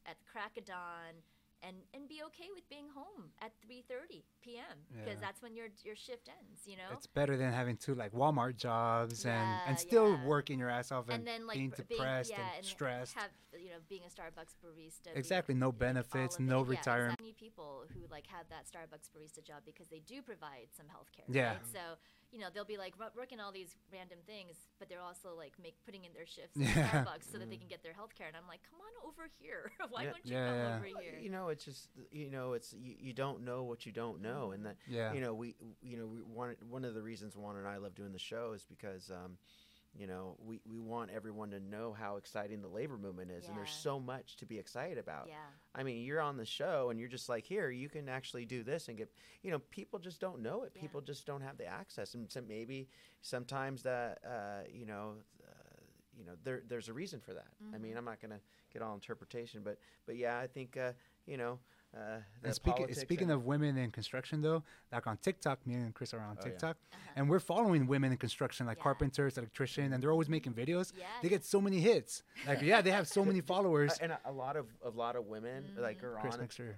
at 0.06 0.18
the 0.20 0.26
crack 0.32 0.58
of 0.58 0.66
dawn 0.66 1.20
and, 1.66 1.78
and 1.94 2.08
be 2.10 2.22
okay 2.26 2.50
with 2.54 2.68
being 2.70 2.88
home 2.94 3.32
at 3.42 3.52
3.30 3.66 4.24
p.m 4.44 4.64
because 4.92 5.08
Yeah. 5.20 5.26
that's 5.26 5.42
when 5.42 5.56
your, 5.56 5.68
your 5.84 5.96
shift 5.96 6.30
ends 6.30 6.62
you 6.66 6.76
know 6.76 6.92
It's 6.92 7.08
better 7.08 7.38
than 7.38 7.52
having 7.54 7.78
two 7.78 7.96
like 7.96 8.12
Walmart 8.12 8.58
jobs 8.58 9.24
and, 9.26 9.34
Yeah, 9.34 9.60
and 9.68 9.80
still 9.80 10.12
yeah. 10.12 10.26
working 10.26 10.60
your 10.60 10.70
ass 10.70 10.92
off 10.92 11.06
and, 11.10 11.20
and 11.20 11.28
then 11.28 11.48
like 11.48 11.58
being 11.58 11.70
depressed 11.70 12.30
being, 12.30 12.40
yeah, 12.42 12.58
and, 12.58 12.66
stressed. 12.66 13.14
have 13.16 13.30
you 13.58 13.70
know 13.70 13.78
being 13.90 14.02
a 14.04 14.10
Starbucks 14.12 14.56
barista. 14.64 15.06
being- 15.06 15.16
Exactly, 15.18 15.56
no 15.56 15.68
like, 15.70 15.80
benefits, 15.80 16.36
it. 16.36 16.42
no 16.42 16.64
Yeah, 16.64 16.70
retirement. 16.72 17.20
exactly. 17.20 17.34
people 17.48 17.86
who 17.94 18.02
like 18.12 18.28
have 18.28 18.46
that 18.50 18.66
Starbucks 18.66 19.10
barista 19.16 19.44
job 19.44 19.62
because 19.66 19.88
they 19.88 20.00
do 20.00 20.22
provide 20.22 20.68
some 20.76 20.88
health 20.90 21.08
care. 21.16 21.26
Yeah. 21.30 21.54
Right? 21.54 21.60
So 21.72 21.80
you 22.34 22.40
know 22.40 22.48
they'll 22.54 22.66
be 22.66 22.78
like 22.78 22.96
working 23.16 23.40
all 23.40 23.52
these 23.52 23.76
random 23.94 24.18
things, 24.26 24.56
but 24.80 24.90
they're 24.90 25.00
also 25.02 25.30
like 25.38 25.54
make 25.62 25.76
putting 25.86 26.04
in 26.04 26.12
their 26.14 26.26
shifts 26.26 26.58
Yeah. 26.58 26.68
at 26.68 27.06
Starbucks 27.06 27.32
so 27.32 27.38
that 27.38 27.50
they 27.50 27.58
can 27.58 27.68
get 27.68 27.84
their 27.84 27.94
health 27.94 28.16
care. 28.18 28.28
And 28.28 28.36
I'm 28.36 28.48
like, 28.48 28.62
come 28.70 28.80
on 28.82 29.08
over 29.08 29.30
here. 29.40 29.72
Why 29.90 30.04
Yeah. 30.04 30.10
don't 30.12 30.26
you 30.26 30.34
Yeah, 30.34 30.48
come 30.48 30.56
yeah. 30.58 30.76
over 30.76 30.88
Well, 30.96 31.04
here? 31.04 31.20
You 31.22 31.30
know, 31.30 31.50
it's 31.50 31.64
just 31.64 31.90
you 32.12 32.30
know, 32.32 32.54
it's 32.54 32.74
you, 32.74 32.96
you 33.00 33.14
don't 33.14 33.46
know 33.46 33.64
what 33.64 33.86
you 33.86 33.92
don't 33.92 34.22
know, 34.22 34.52
and 34.52 34.66
that 34.66 34.78
Yeah. 34.88 35.14
you 35.14 35.22
know 35.22 35.34
we 35.34 35.56
you 35.82 35.98
know 35.98 36.08
we 36.08 36.20
one 36.20 36.56
one 36.68 36.84
of 36.84 36.96
the 36.96 37.02
reasons 37.04 37.38
Juan 37.38 37.56
and 37.58 37.68
I 37.68 37.78
love 37.78 37.94
doing 37.94 38.12
the 38.14 38.20
show 38.20 38.54
is 38.54 38.66
because 38.66 39.12
um, 39.12 39.38
you 39.96 40.08
know 40.08 40.36
we 40.44 40.60
we 40.66 40.80
want 40.80 41.12
everyone 41.12 41.52
to 41.52 41.60
know 41.60 41.94
how 41.94 42.16
exciting 42.18 42.62
the 42.62 42.68
labor 42.68 42.98
movement 42.98 43.30
is, 43.32 43.48
and 43.48 43.56
there's 43.58 43.70
so 43.72 44.00
much 44.00 44.36
to 44.38 44.46
be 44.46 44.58
excited 44.58 44.98
about. 44.98 45.28
yeah. 45.28 45.36
I 45.76 45.84
mean, 45.84 46.04
you're 46.04 46.22
on 46.22 46.38
the 46.38 46.46
show 46.46 46.90
and 46.90 47.00
you're 47.00 47.10
just 47.10 47.30
like, 47.30 47.46
here, 47.46 47.70
you 47.72 47.90
can 47.90 48.08
actually 48.08 48.46
do 48.46 48.62
this 48.64 48.90
and 48.90 48.98
get, 48.98 49.12
you 49.42 49.50
know, 49.52 49.60
people 49.72 49.98
just 50.00 50.20
don't 50.20 50.40
know 50.42 50.64
it. 50.64 50.72
Yeah. 50.76 50.82
People 50.82 51.02
just 51.02 51.26
don't 51.26 51.42
have 51.42 51.58
the 51.58 51.66
access. 51.66 52.14
And 52.14 52.32
so 52.32 52.42
maybe 52.48 52.88
sometimes 53.22 53.82
that, 53.84 54.20
uh, 54.24 54.68
you 54.72 54.86
know, 54.86 55.14
uh, 55.44 55.80
you 56.16 56.24
know, 56.26 56.34
there, 56.44 56.62
there's 56.68 56.90
a 56.90 56.94
reason 56.94 57.20
for 57.20 57.34
that. 57.34 57.48
I 57.74 57.78
mean, 57.80 57.94
Mhm. 57.94 57.98
I'm 57.98 58.06
not 58.06 58.22
going 58.22 58.32
to 58.32 58.40
get 58.72 58.82
all 58.84 58.94
interpretation, 58.94 59.62
but, 59.64 59.80
but 60.06 60.16
yeah, 60.16 60.38
I 60.38 60.46
think, 60.48 60.78
uh, 60.78 60.94
you 61.26 61.38
know, 61.38 61.58
uh, 61.96 62.20
And 62.44 62.54
speaking 62.56 62.92
speaking 62.94 63.30
and- 63.32 63.40
of 63.40 63.46
women 63.46 63.78
in 63.78 63.92
construction, 63.92 64.42
though, 64.42 64.64
like 64.92 65.06
on 65.08 65.18
TikTok, 65.18 65.66
me 65.68 65.76
and 65.76 65.94
Chris 65.94 66.14
are 66.14 66.20
on 66.20 66.32
Oh, 66.38 66.42
yeah. 66.44 66.50
TikTok, 66.50 66.78
Uh-huh. 66.94 67.12
and 67.16 67.30
we're 67.30 67.40
following 67.40 67.86
women 67.88 68.12
in 68.12 68.18
construction, 68.18 68.66
like 68.66 68.78
Yeah. 68.78 68.84
carpenters, 68.84 69.38
electrician, 69.38 69.94
and 69.94 70.02
they're 70.02 70.12
always 70.12 70.30
making 70.30 70.54
videos. 70.54 70.92
Yeah, 70.98 71.06
They 71.22 71.30
get 71.30 71.44
so 71.46 71.62
many 71.62 71.80
hits. 71.80 72.24
Like, 72.48 72.62
yeah, 72.62 72.82
they 72.82 72.92
have 72.92 73.08
so 73.08 73.24
many 73.24 73.42
followers. 73.54 73.92
Uh, 73.94 73.98
and 74.04 74.12
a, 74.14 74.20
a 74.26 74.32
lot 74.32 74.56
of 74.56 74.66
a 74.84 74.90
lot 74.90 75.16
of 75.16 75.26
women 75.28 75.76
like 75.78 75.98
Mm-hmm. 75.98 76.06
are 76.18 76.20
Chris, 76.22 76.34
on 76.36 76.40
make 76.42 76.52
sure. 76.52 76.76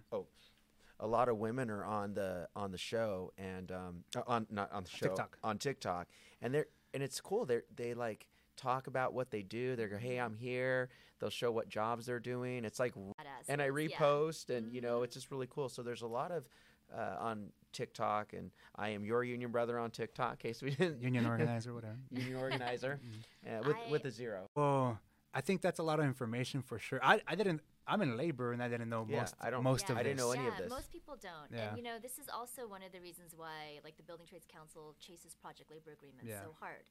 a 1.00 1.08
lot 1.08 1.28
of 1.30 1.38
women 1.38 1.70
are 1.70 1.84
on 1.86 2.14
the 2.14 2.48
on 2.56 2.72
the 2.72 2.78
show 2.78 3.32
and 3.38 3.72
um 3.72 4.04
uh, 4.16 4.22
on 4.28 4.48
not 4.50 4.72
on 4.72 4.84
the 4.84 4.90
show 4.90 5.08
TikTok. 5.08 5.38
on 5.44 5.58
TikTok 5.58 6.08
and 6.42 6.54
they're 6.54 6.68
and 6.94 7.04
it's 7.04 7.20
cool 7.20 7.46
they 7.46 7.60
they 7.76 7.94
like 7.94 8.28
talk 8.56 8.88
about 8.88 9.14
what 9.14 9.30
they 9.30 9.42
do 9.42 9.76
they 9.76 9.88
go 9.88 9.98
hey 9.98 10.18
I'm 10.18 10.36
here 10.36 10.88
they'll 11.20 11.30
show 11.30 11.52
what 11.52 11.70
jobs 11.70 12.06
they're 12.06 12.20
doing 12.20 12.66
it's 12.66 12.80
like 12.80 12.94
Badass 12.96 13.48
and 13.50 13.62
I 13.62 13.70
ones, 13.70 13.90
yeah. 13.92 13.98
repost 13.98 14.50
and 14.50 14.72
you 14.74 14.82
know 14.82 15.00
Mhm. 15.00 15.04
it's 15.06 15.14
just 15.16 15.32
really 15.32 15.48
cool 15.50 15.70
so 15.70 15.82
there's 15.84 16.02
a 16.02 16.08
lot 16.08 16.32
of 16.32 16.48
uh, 16.96 17.16
on 17.20 17.52
TikTok 17.74 18.34
and 18.34 18.52
I 18.76 18.90
am 18.90 19.04
your 19.04 19.24
union 19.24 19.52
brother 19.52 19.80
on 19.80 19.92
TikTok 19.92 20.32
in 20.34 20.38
case 20.50 20.62
we 20.62 20.70
didn't 20.72 21.02
Union 21.10 21.26
organizer, 21.26 21.74
whatever. 21.74 21.98
union 22.12 22.36
organizer 22.38 23.00
uh, 23.48 23.62
with 23.66 23.76
I- 23.76 23.92
with 23.92 24.06
a 24.06 24.12
zero 24.12 24.48
Well, 24.56 25.00
I 25.34 25.42
think 25.42 25.62
that's 25.62 25.80
a 25.80 25.84
lot 25.84 26.00
of 26.00 26.06
information 26.06 26.62
for 26.62 26.80
sure. 26.80 27.00
I, 27.04 27.20
I 27.28 27.36
didn't. 27.36 27.60
I'm 27.86 28.02
in 28.02 28.16
labor, 28.16 28.54
and 28.54 28.64
I 28.64 28.70
didn't 28.70 28.88
know 28.88 29.06
Yeah, 29.10 29.20
most. 29.20 29.36
I 29.42 29.50
don't- 29.50 29.64
most 29.64 29.86
Yeah. 29.90 29.92
of 29.92 29.98
I 29.98 30.04
didn't 30.04 30.16
this. 30.18 30.26
know 30.26 30.32
any 30.32 30.48
of 30.48 30.56
this. 30.58 30.70
Most 30.70 30.90
people 30.94 31.18
don't. 31.22 31.52
Yeah. 31.52 31.68
And 31.70 31.78
you 31.78 31.84
know, 31.84 32.00
this 32.02 32.18
is 32.18 32.30
also 32.30 32.66
one 32.70 32.82
of 32.82 32.94
the 32.94 33.02
reasons 33.02 33.36
why 33.36 33.82
like 33.84 33.98
the 33.98 34.04
Building 34.04 34.28
Trades 34.28 34.48
Council 34.48 34.96
chases 34.98 35.36
project 35.36 35.70
labor 35.72 35.92
agreements 35.92 36.24
Yeah. 36.30 36.42
so 36.42 36.56
hard. 36.62 36.86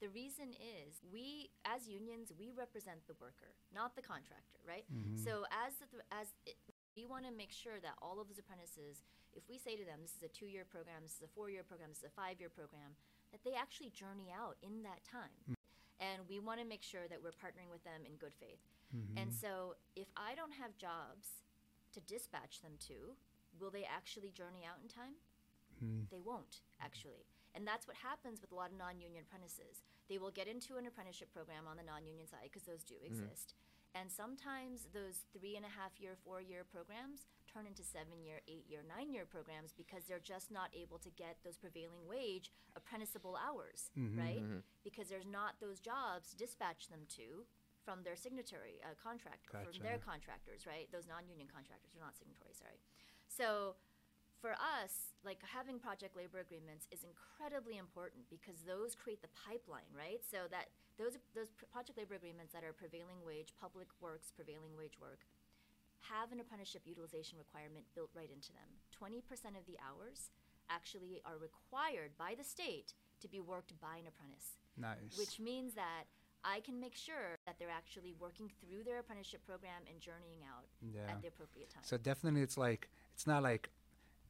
The 0.00 0.08
reason 0.08 0.52
is 0.56 1.02
we 1.12 1.50
as 1.64 1.88
unions, 1.88 2.32
we 2.38 2.50
represent 2.56 3.06
the 3.06 3.14
worker, 3.20 3.52
not 3.74 3.94
the 3.96 4.02
contractor, 4.02 4.58
right? 4.66 4.84
Mhm. 4.92 5.18
So 5.22 5.44
as 5.52 5.76
the, 5.76 5.86
as 6.10 6.32
it, 6.46 6.56
we 6.96 7.04
want 7.04 7.26
to 7.26 7.32
make 7.32 7.52
sure 7.52 7.78
that 7.80 7.94
all 8.00 8.18
of 8.20 8.28
those 8.28 8.38
apprentices, 8.38 9.02
if 9.34 9.46
we 9.48 9.58
say 9.58 9.76
to 9.76 9.84
them, 9.84 10.00
this 10.00 10.16
is 10.16 10.22
a 10.22 10.28
two-year 10.28 10.64
program, 10.64 11.02
this 11.02 11.16
is 11.16 11.22
a 11.22 11.28
four-year 11.28 11.62
program, 11.62 11.90
this 11.90 11.98
is 11.98 12.04
a 12.08 12.16
five-year 12.16 12.48
program, 12.48 12.96
that 13.30 13.44
they 13.44 13.54
actually 13.54 13.90
journey 13.90 14.32
out 14.32 14.56
in 14.62 14.82
that 14.82 15.04
time. 15.04 15.36
Mm. 15.48 15.54
And 16.00 16.28
we 16.28 16.40
want 16.40 16.58
to 16.60 16.66
make 16.66 16.82
sure 16.82 17.06
that 17.08 17.22
we're 17.22 17.36
partnering 17.36 17.68
with 17.70 17.84
them 17.84 18.06
in 18.06 18.16
good 18.16 18.34
faith. 18.34 18.64
Mhm. 18.96 19.20
And 19.20 19.34
so, 19.34 19.76
if 19.94 20.08
I 20.16 20.34
don't 20.34 20.52
have 20.52 20.76
jobs 20.78 21.44
to 21.92 22.00
dispatch 22.00 22.62
them 22.62 22.78
to, 22.88 23.16
will 23.60 23.70
they 23.70 23.84
actually 23.84 24.30
journey 24.32 24.64
out 24.64 24.80
in 24.82 24.88
time? 24.88 25.16
Mhm. 25.84 26.08
They 26.08 26.20
won't, 26.20 26.62
actually. 26.80 27.26
And 27.54 27.66
that's 27.66 27.86
what 27.86 27.96
happens 27.96 28.40
with 28.40 28.52
a 28.52 28.54
lot 28.54 28.70
of 28.70 28.78
non 28.78 29.00
union 29.00 29.24
apprentices. 29.26 29.82
They 30.08 30.18
will 30.18 30.30
get 30.30 30.46
into 30.46 30.76
an 30.76 30.86
apprenticeship 30.86 31.32
program 31.32 31.66
on 31.66 31.76
the 31.76 31.82
non 31.82 32.06
union 32.06 32.26
side, 32.26 32.44
because 32.50 32.62
those 32.62 32.84
do 32.84 32.94
exist. 33.04 33.54
And 33.92 34.06
sometimes 34.10 34.86
those 34.94 35.26
three 35.34 35.56
and 35.56 35.66
a 35.66 35.68
half 35.68 35.98
year, 35.98 36.14
four 36.22 36.40
year 36.40 36.62
programs 36.62 37.26
turn 37.52 37.66
into 37.66 37.82
seven 37.82 38.22
year, 38.22 38.38
eight 38.46 38.66
year, 38.70 38.82
nine 38.86 39.10
year 39.10 39.26
programs 39.26 39.72
because 39.74 40.04
they're 40.06 40.22
just 40.22 40.52
not 40.52 40.70
able 40.72 40.98
to 41.02 41.10
get 41.10 41.38
those 41.42 41.58
prevailing 41.58 42.06
wage 42.06 42.52
apprenticeable 42.76 43.34
hours, 43.34 43.90
Mhm. 43.98 44.16
right? 44.16 44.38
Mhm. 44.38 44.62
Because 44.84 45.08
there's 45.08 45.26
not 45.26 45.58
those 45.58 45.80
jobs 45.80 46.30
to 46.30 46.36
dispatch 46.36 46.86
them 46.86 47.04
to 47.18 47.44
from 47.82 48.04
their 48.04 48.14
signatory 48.14 48.80
uh, 48.84 48.94
contract 48.94 49.48
from 49.50 49.82
their 49.82 49.98
contractors, 49.98 50.66
right? 50.66 50.86
Those 50.92 51.08
non-union 51.08 51.48
contractors 51.48 51.96
are 51.96 51.98
not 51.98 52.14
signatory, 52.16 52.54
sorry. 52.54 52.78
So 53.26 53.74
for 54.40 54.56
us, 54.56 55.12
like 55.20 55.38
having 55.44 55.78
project 55.78 56.16
labor 56.16 56.40
agreements 56.40 56.88
is 56.88 57.04
incredibly 57.04 57.76
important 57.76 58.24
because 58.32 58.64
those 58.64 58.96
create 58.96 59.20
the 59.20 59.32
pipeline, 59.36 59.88
right? 59.92 60.24
So 60.24 60.48
that 60.48 60.72
those 60.96 61.20
those 61.36 61.52
project 61.68 62.00
labor 62.00 62.16
agreements 62.16 62.56
that 62.56 62.64
are 62.64 62.72
prevailing 62.72 63.20
wage, 63.20 63.52
public 63.60 63.88
works, 64.00 64.32
prevailing 64.32 64.72
wage 64.74 64.96
work, 64.96 65.28
have 66.08 66.32
an 66.32 66.40
apprenticeship 66.40 66.88
utilization 66.88 67.36
requirement 67.36 67.84
built 67.92 68.10
right 68.16 68.32
into 68.32 68.50
them. 68.56 68.80
Twenty 68.90 69.20
percent 69.20 69.60
of 69.60 69.68
the 69.68 69.76
hours 69.78 70.32
actually 70.72 71.20
are 71.28 71.36
required 71.36 72.16
by 72.16 72.32
the 72.32 72.46
state 72.46 72.94
to 73.20 73.28
be 73.28 73.40
worked 73.42 73.74
by 73.82 73.98
an 73.98 74.06
apprentice 74.06 74.56
Nice. 74.78 75.18
which 75.18 75.40
means 75.40 75.74
that 75.74 76.04
I 76.44 76.60
can 76.60 76.80
make 76.80 76.96
sure 76.96 77.36
that 77.44 77.56
they're 77.58 77.68
actually 77.70 78.14
working 78.18 78.50
through 78.60 78.84
their 78.84 78.98
apprenticeship 78.98 79.44
program 79.44 79.82
and 79.90 80.00
journeying 80.00 80.40
out 80.48 80.64
yeah. 80.80 81.12
at 81.12 81.20
the 81.20 81.28
appropriate 81.28 81.68
time. 81.68 81.82
So 81.84 81.98
definitely, 81.98 82.40
it's 82.40 82.56
like 82.56 82.88
it's 83.12 83.26
not 83.26 83.42
like 83.42 83.68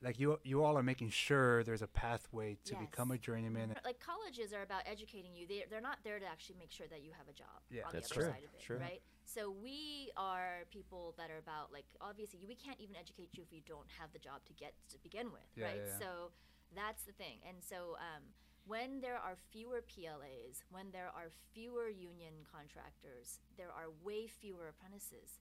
like 0.03 0.19
you 0.19 0.39
you 0.45 0.63
all 0.65 0.77
are 0.79 0.83
making 0.83 1.11
sure 1.11 1.63
there's 1.65 1.83
a 1.83 1.87
pathway 1.87 2.57
to 2.65 2.75
become 2.77 3.11
a 3.11 3.19
journeyman. 3.19 3.75
like 3.85 4.01
colleges 4.01 4.53
are 4.53 4.63
about 4.63 4.83
educating 4.87 5.35
you. 5.35 5.47
They 5.47 5.65
they're 5.71 5.81
not 5.81 5.99
there 6.05 6.19
to 6.19 6.27
actually 6.27 6.57
make 6.59 6.73
sure 6.73 6.87
that 6.89 7.03
you 7.03 7.11
have 7.17 7.29
a 7.29 7.33
job 7.33 7.61
Yeah. 7.71 7.87
on 7.87 7.93
That's 7.93 8.09
the 8.09 8.15
other 8.17 8.23
true. 8.25 8.33
side 8.33 8.45
of 8.45 8.55
it, 8.55 8.61
True. 8.63 8.79
right? 8.79 9.03
So 9.25 9.51
we 9.51 10.11
are 10.17 10.65
people 10.71 11.15
that 11.19 11.31
are 11.31 11.39
about 11.39 11.73
like 11.73 11.87
obviously 12.01 12.41
we 12.47 12.55
can't 12.55 12.81
even 12.81 12.97
educate 12.97 13.31
you 13.37 13.43
if 13.43 13.53
you 13.53 13.61
don't 13.67 13.87
have 13.99 14.13
the 14.13 14.19
job 14.19 14.45
to 14.47 14.53
get 14.55 14.75
to 14.91 14.99
begin 15.03 15.31
with, 15.33 15.47
Yeah, 15.57 15.67
right? 15.67 15.77
yeah, 15.77 15.93
yeah. 15.93 15.99
So 15.99 16.31
that's 16.75 17.03
the 17.05 17.13
thing. 17.13 17.39
And 17.47 17.59
so 17.63 17.97
um, 18.01 18.23
when 18.67 19.01
there 19.01 19.17
are 19.17 19.37
fewer 19.51 19.83
PLAs, 19.83 20.63
when 20.71 20.91
there 20.93 21.11
are 21.15 21.31
fewer 21.53 21.89
union 21.89 22.35
contractors, 22.51 23.41
there 23.57 23.71
are 23.71 23.89
way 24.05 24.27
fewer 24.27 24.69
apprentices. 24.69 25.39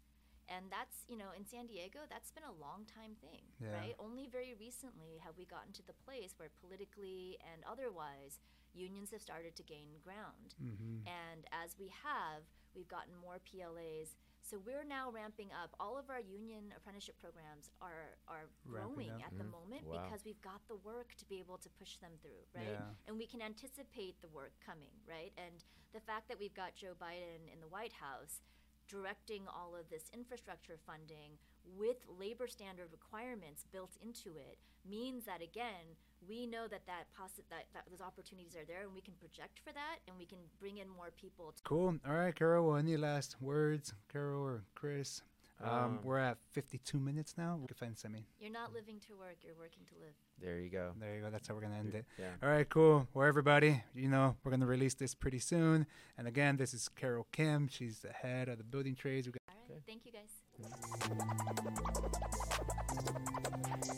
And 0.50 0.66
that's, 0.72 1.06
you 1.08 1.16
know, 1.16 1.30
in 1.38 1.46
San 1.46 1.68
Diego, 1.68 2.00
that's 2.10 2.32
been 2.32 2.44
a 2.44 2.58
long 2.60 2.86
time 2.86 3.14
thing, 3.22 3.46
Yeah. 3.62 3.72
right? 3.74 3.96
Only 4.00 4.26
very 4.28 4.56
recently 4.56 5.18
have 5.24 5.38
we 5.38 5.46
gotten 5.46 5.72
to 5.74 5.84
the 5.86 5.94
place 5.94 6.34
where 6.38 6.50
politically 6.62 7.38
and 7.54 7.64
otherwise 7.70 8.40
unions 8.74 9.12
have 9.12 9.22
started 9.22 9.56
to 9.58 9.64
gain 9.64 10.00
ground. 10.04 10.56
Mm-hmm. 10.62 11.08
And 11.08 11.46
as 11.54 11.78
we 11.78 11.90
have, 12.04 12.44
we've 12.76 12.88
gotten 12.88 13.16
more 13.16 13.40
PLAs. 13.40 14.16
So 14.42 14.58
we're 14.58 14.84
now 14.84 15.12
ramping 15.12 15.52
up. 15.54 15.76
All 15.80 15.98
of 15.98 16.10
our 16.10 16.20
union 16.20 16.74
apprenticeship 16.76 17.20
programs 17.20 17.70
are 17.82 18.18
are 18.28 18.50
Ramping 18.66 18.96
growing 19.10 19.22
up. 19.22 19.28
at 19.32 19.38
the 19.38 19.44
Mhm. 19.44 19.52
moment 19.52 19.86
Wow. 19.86 20.02
because 20.04 20.26
we've 20.26 20.42
got 20.42 20.66
the 20.68 20.76
work 20.78 21.14
to 21.16 21.26
be 21.26 21.38
able 21.40 21.60
to 21.60 21.70
push 21.70 21.98
them 21.98 22.18
through, 22.18 22.44
right? 22.54 22.70
Yeah. 22.80 22.94
And 23.06 23.18
we 23.20 23.28
can 23.28 23.42
anticipate 23.44 24.20
the 24.22 24.30
work 24.30 24.54
coming, 24.60 24.94
right? 25.06 25.34
And 25.38 25.64
the 25.92 26.00
fact 26.02 26.28
that 26.30 26.40
we've 26.40 26.54
got 26.54 26.74
Joe 26.76 26.96
Biden 26.96 27.48
in 27.52 27.60
the 27.60 27.68
White 27.68 27.94
House 27.94 28.42
directing 28.90 29.44
all 29.48 29.76
of 29.80 29.90
this 29.90 30.10
infrastructure 30.14 30.78
funding 30.86 31.38
with 31.78 31.98
labor 32.20 32.48
standard 32.48 32.88
requirements 32.92 33.64
built 33.72 33.92
into 34.02 34.36
it 34.38 34.58
means 34.90 35.26
that 35.26 35.42
again 35.42 35.96
we 36.28 36.46
know 36.46 36.68
that 36.68 36.86
that, 36.88 37.06
possi- 37.18 37.48
that 37.50 37.66
that 37.74 37.84
those 37.90 38.02
opportunities 38.02 38.56
are 38.56 38.66
there 38.66 38.82
and 38.84 38.94
we 38.94 39.02
can 39.02 39.14
project 39.14 39.60
for 39.64 39.72
that 39.72 40.00
and 40.08 40.18
we 40.18 40.26
can 40.26 40.40
bring 40.60 40.78
in 40.78 40.90
more 40.90 41.12
people 41.16 41.54
Cool. 41.64 41.96
All 42.08 42.14
right, 42.14 42.36
Carol. 42.36 42.68
Well, 42.68 42.78
any 42.78 42.98
last 42.98 43.36
words, 43.42 43.94
Carol 44.12 44.44
or 44.44 44.64
Chris? 44.76 45.22
Um, 45.62 45.72
um, 45.72 46.00
we're 46.04 46.20
at 46.20 46.38
52 46.52 47.00
minutes 47.00 47.36
now. 47.38 47.60
Defense, 47.68 48.02
friend 48.02 48.16
sent. 48.16 48.26
You're 48.40 48.52
not 48.52 48.74
living 48.74 49.00
to 49.08 49.14
work, 49.18 49.38
you're 49.44 49.56
working 49.60 49.84
to 49.90 49.96
live. 50.00 50.14
There 50.42 50.60
you 50.60 50.70
go. 50.70 50.92
There 51.00 51.16
you 51.16 51.22
go. 51.22 51.30
That's 51.30 51.48
how 51.48 51.54
we're 51.54 51.62
going 51.62 51.74
to 51.74 51.80
end 51.80 51.96
it. 51.96 52.06
Yeah. 52.18 52.28
All 52.42 52.50
right, 52.50 52.68
cool. 52.70 53.08
Well, 53.14 53.28
everybody, 53.28 53.84
you 53.94 54.08
know, 54.08 54.38
we're 54.44 54.52
going 54.52 54.62
to 54.62 54.66
release 54.66 54.94
this 54.94 55.14
pretty 55.14 55.40
soon. 55.40 55.86
And 56.18 56.28
again, 56.28 56.56
this 56.58 56.74
is 56.74 56.88
Carol 56.88 57.28
Kim. 57.32 57.68
She's 57.68 58.00
the 58.00 58.12
head 58.12 58.48
of 58.48 58.58
the 58.58 58.64
building 58.64 58.96
trades. 58.96 59.28
We 59.28 59.34
got 59.34 59.42
All 59.50 59.56
right. 59.56 59.72
Okay. 59.72 59.82
Thank 59.86 60.06
you, 60.06 60.14
guys. 60.14 60.30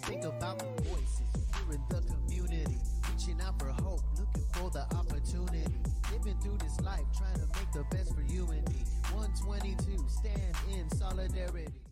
Think 0.05 0.25
about 0.25 0.59
the 0.59 0.65
voices. 0.83 1.21
In 1.71 1.81
the 1.87 2.01
community. 2.01 2.77
Reaching 3.09 3.39
out 3.39 3.57
for 3.57 3.69
hope, 3.69 4.01
looking 4.17 4.43
for 4.51 4.69
the 4.71 4.81
opportunity. 4.93 5.65
Living 6.23 6.39
through 6.39 6.57
this 6.57 6.79
life, 6.81 7.01
trying 7.17 7.33
to 7.33 7.47
make 7.57 7.71
the 7.73 7.83
best 7.89 8.13
for 8.13 8.21
you 8.21 8.43
and 8.51 8.67
me. 8.69 8.83
122, 9.11 10.05
stand 10.07 10.55
in 10.71 10.87
solidarity. 10.95 11.90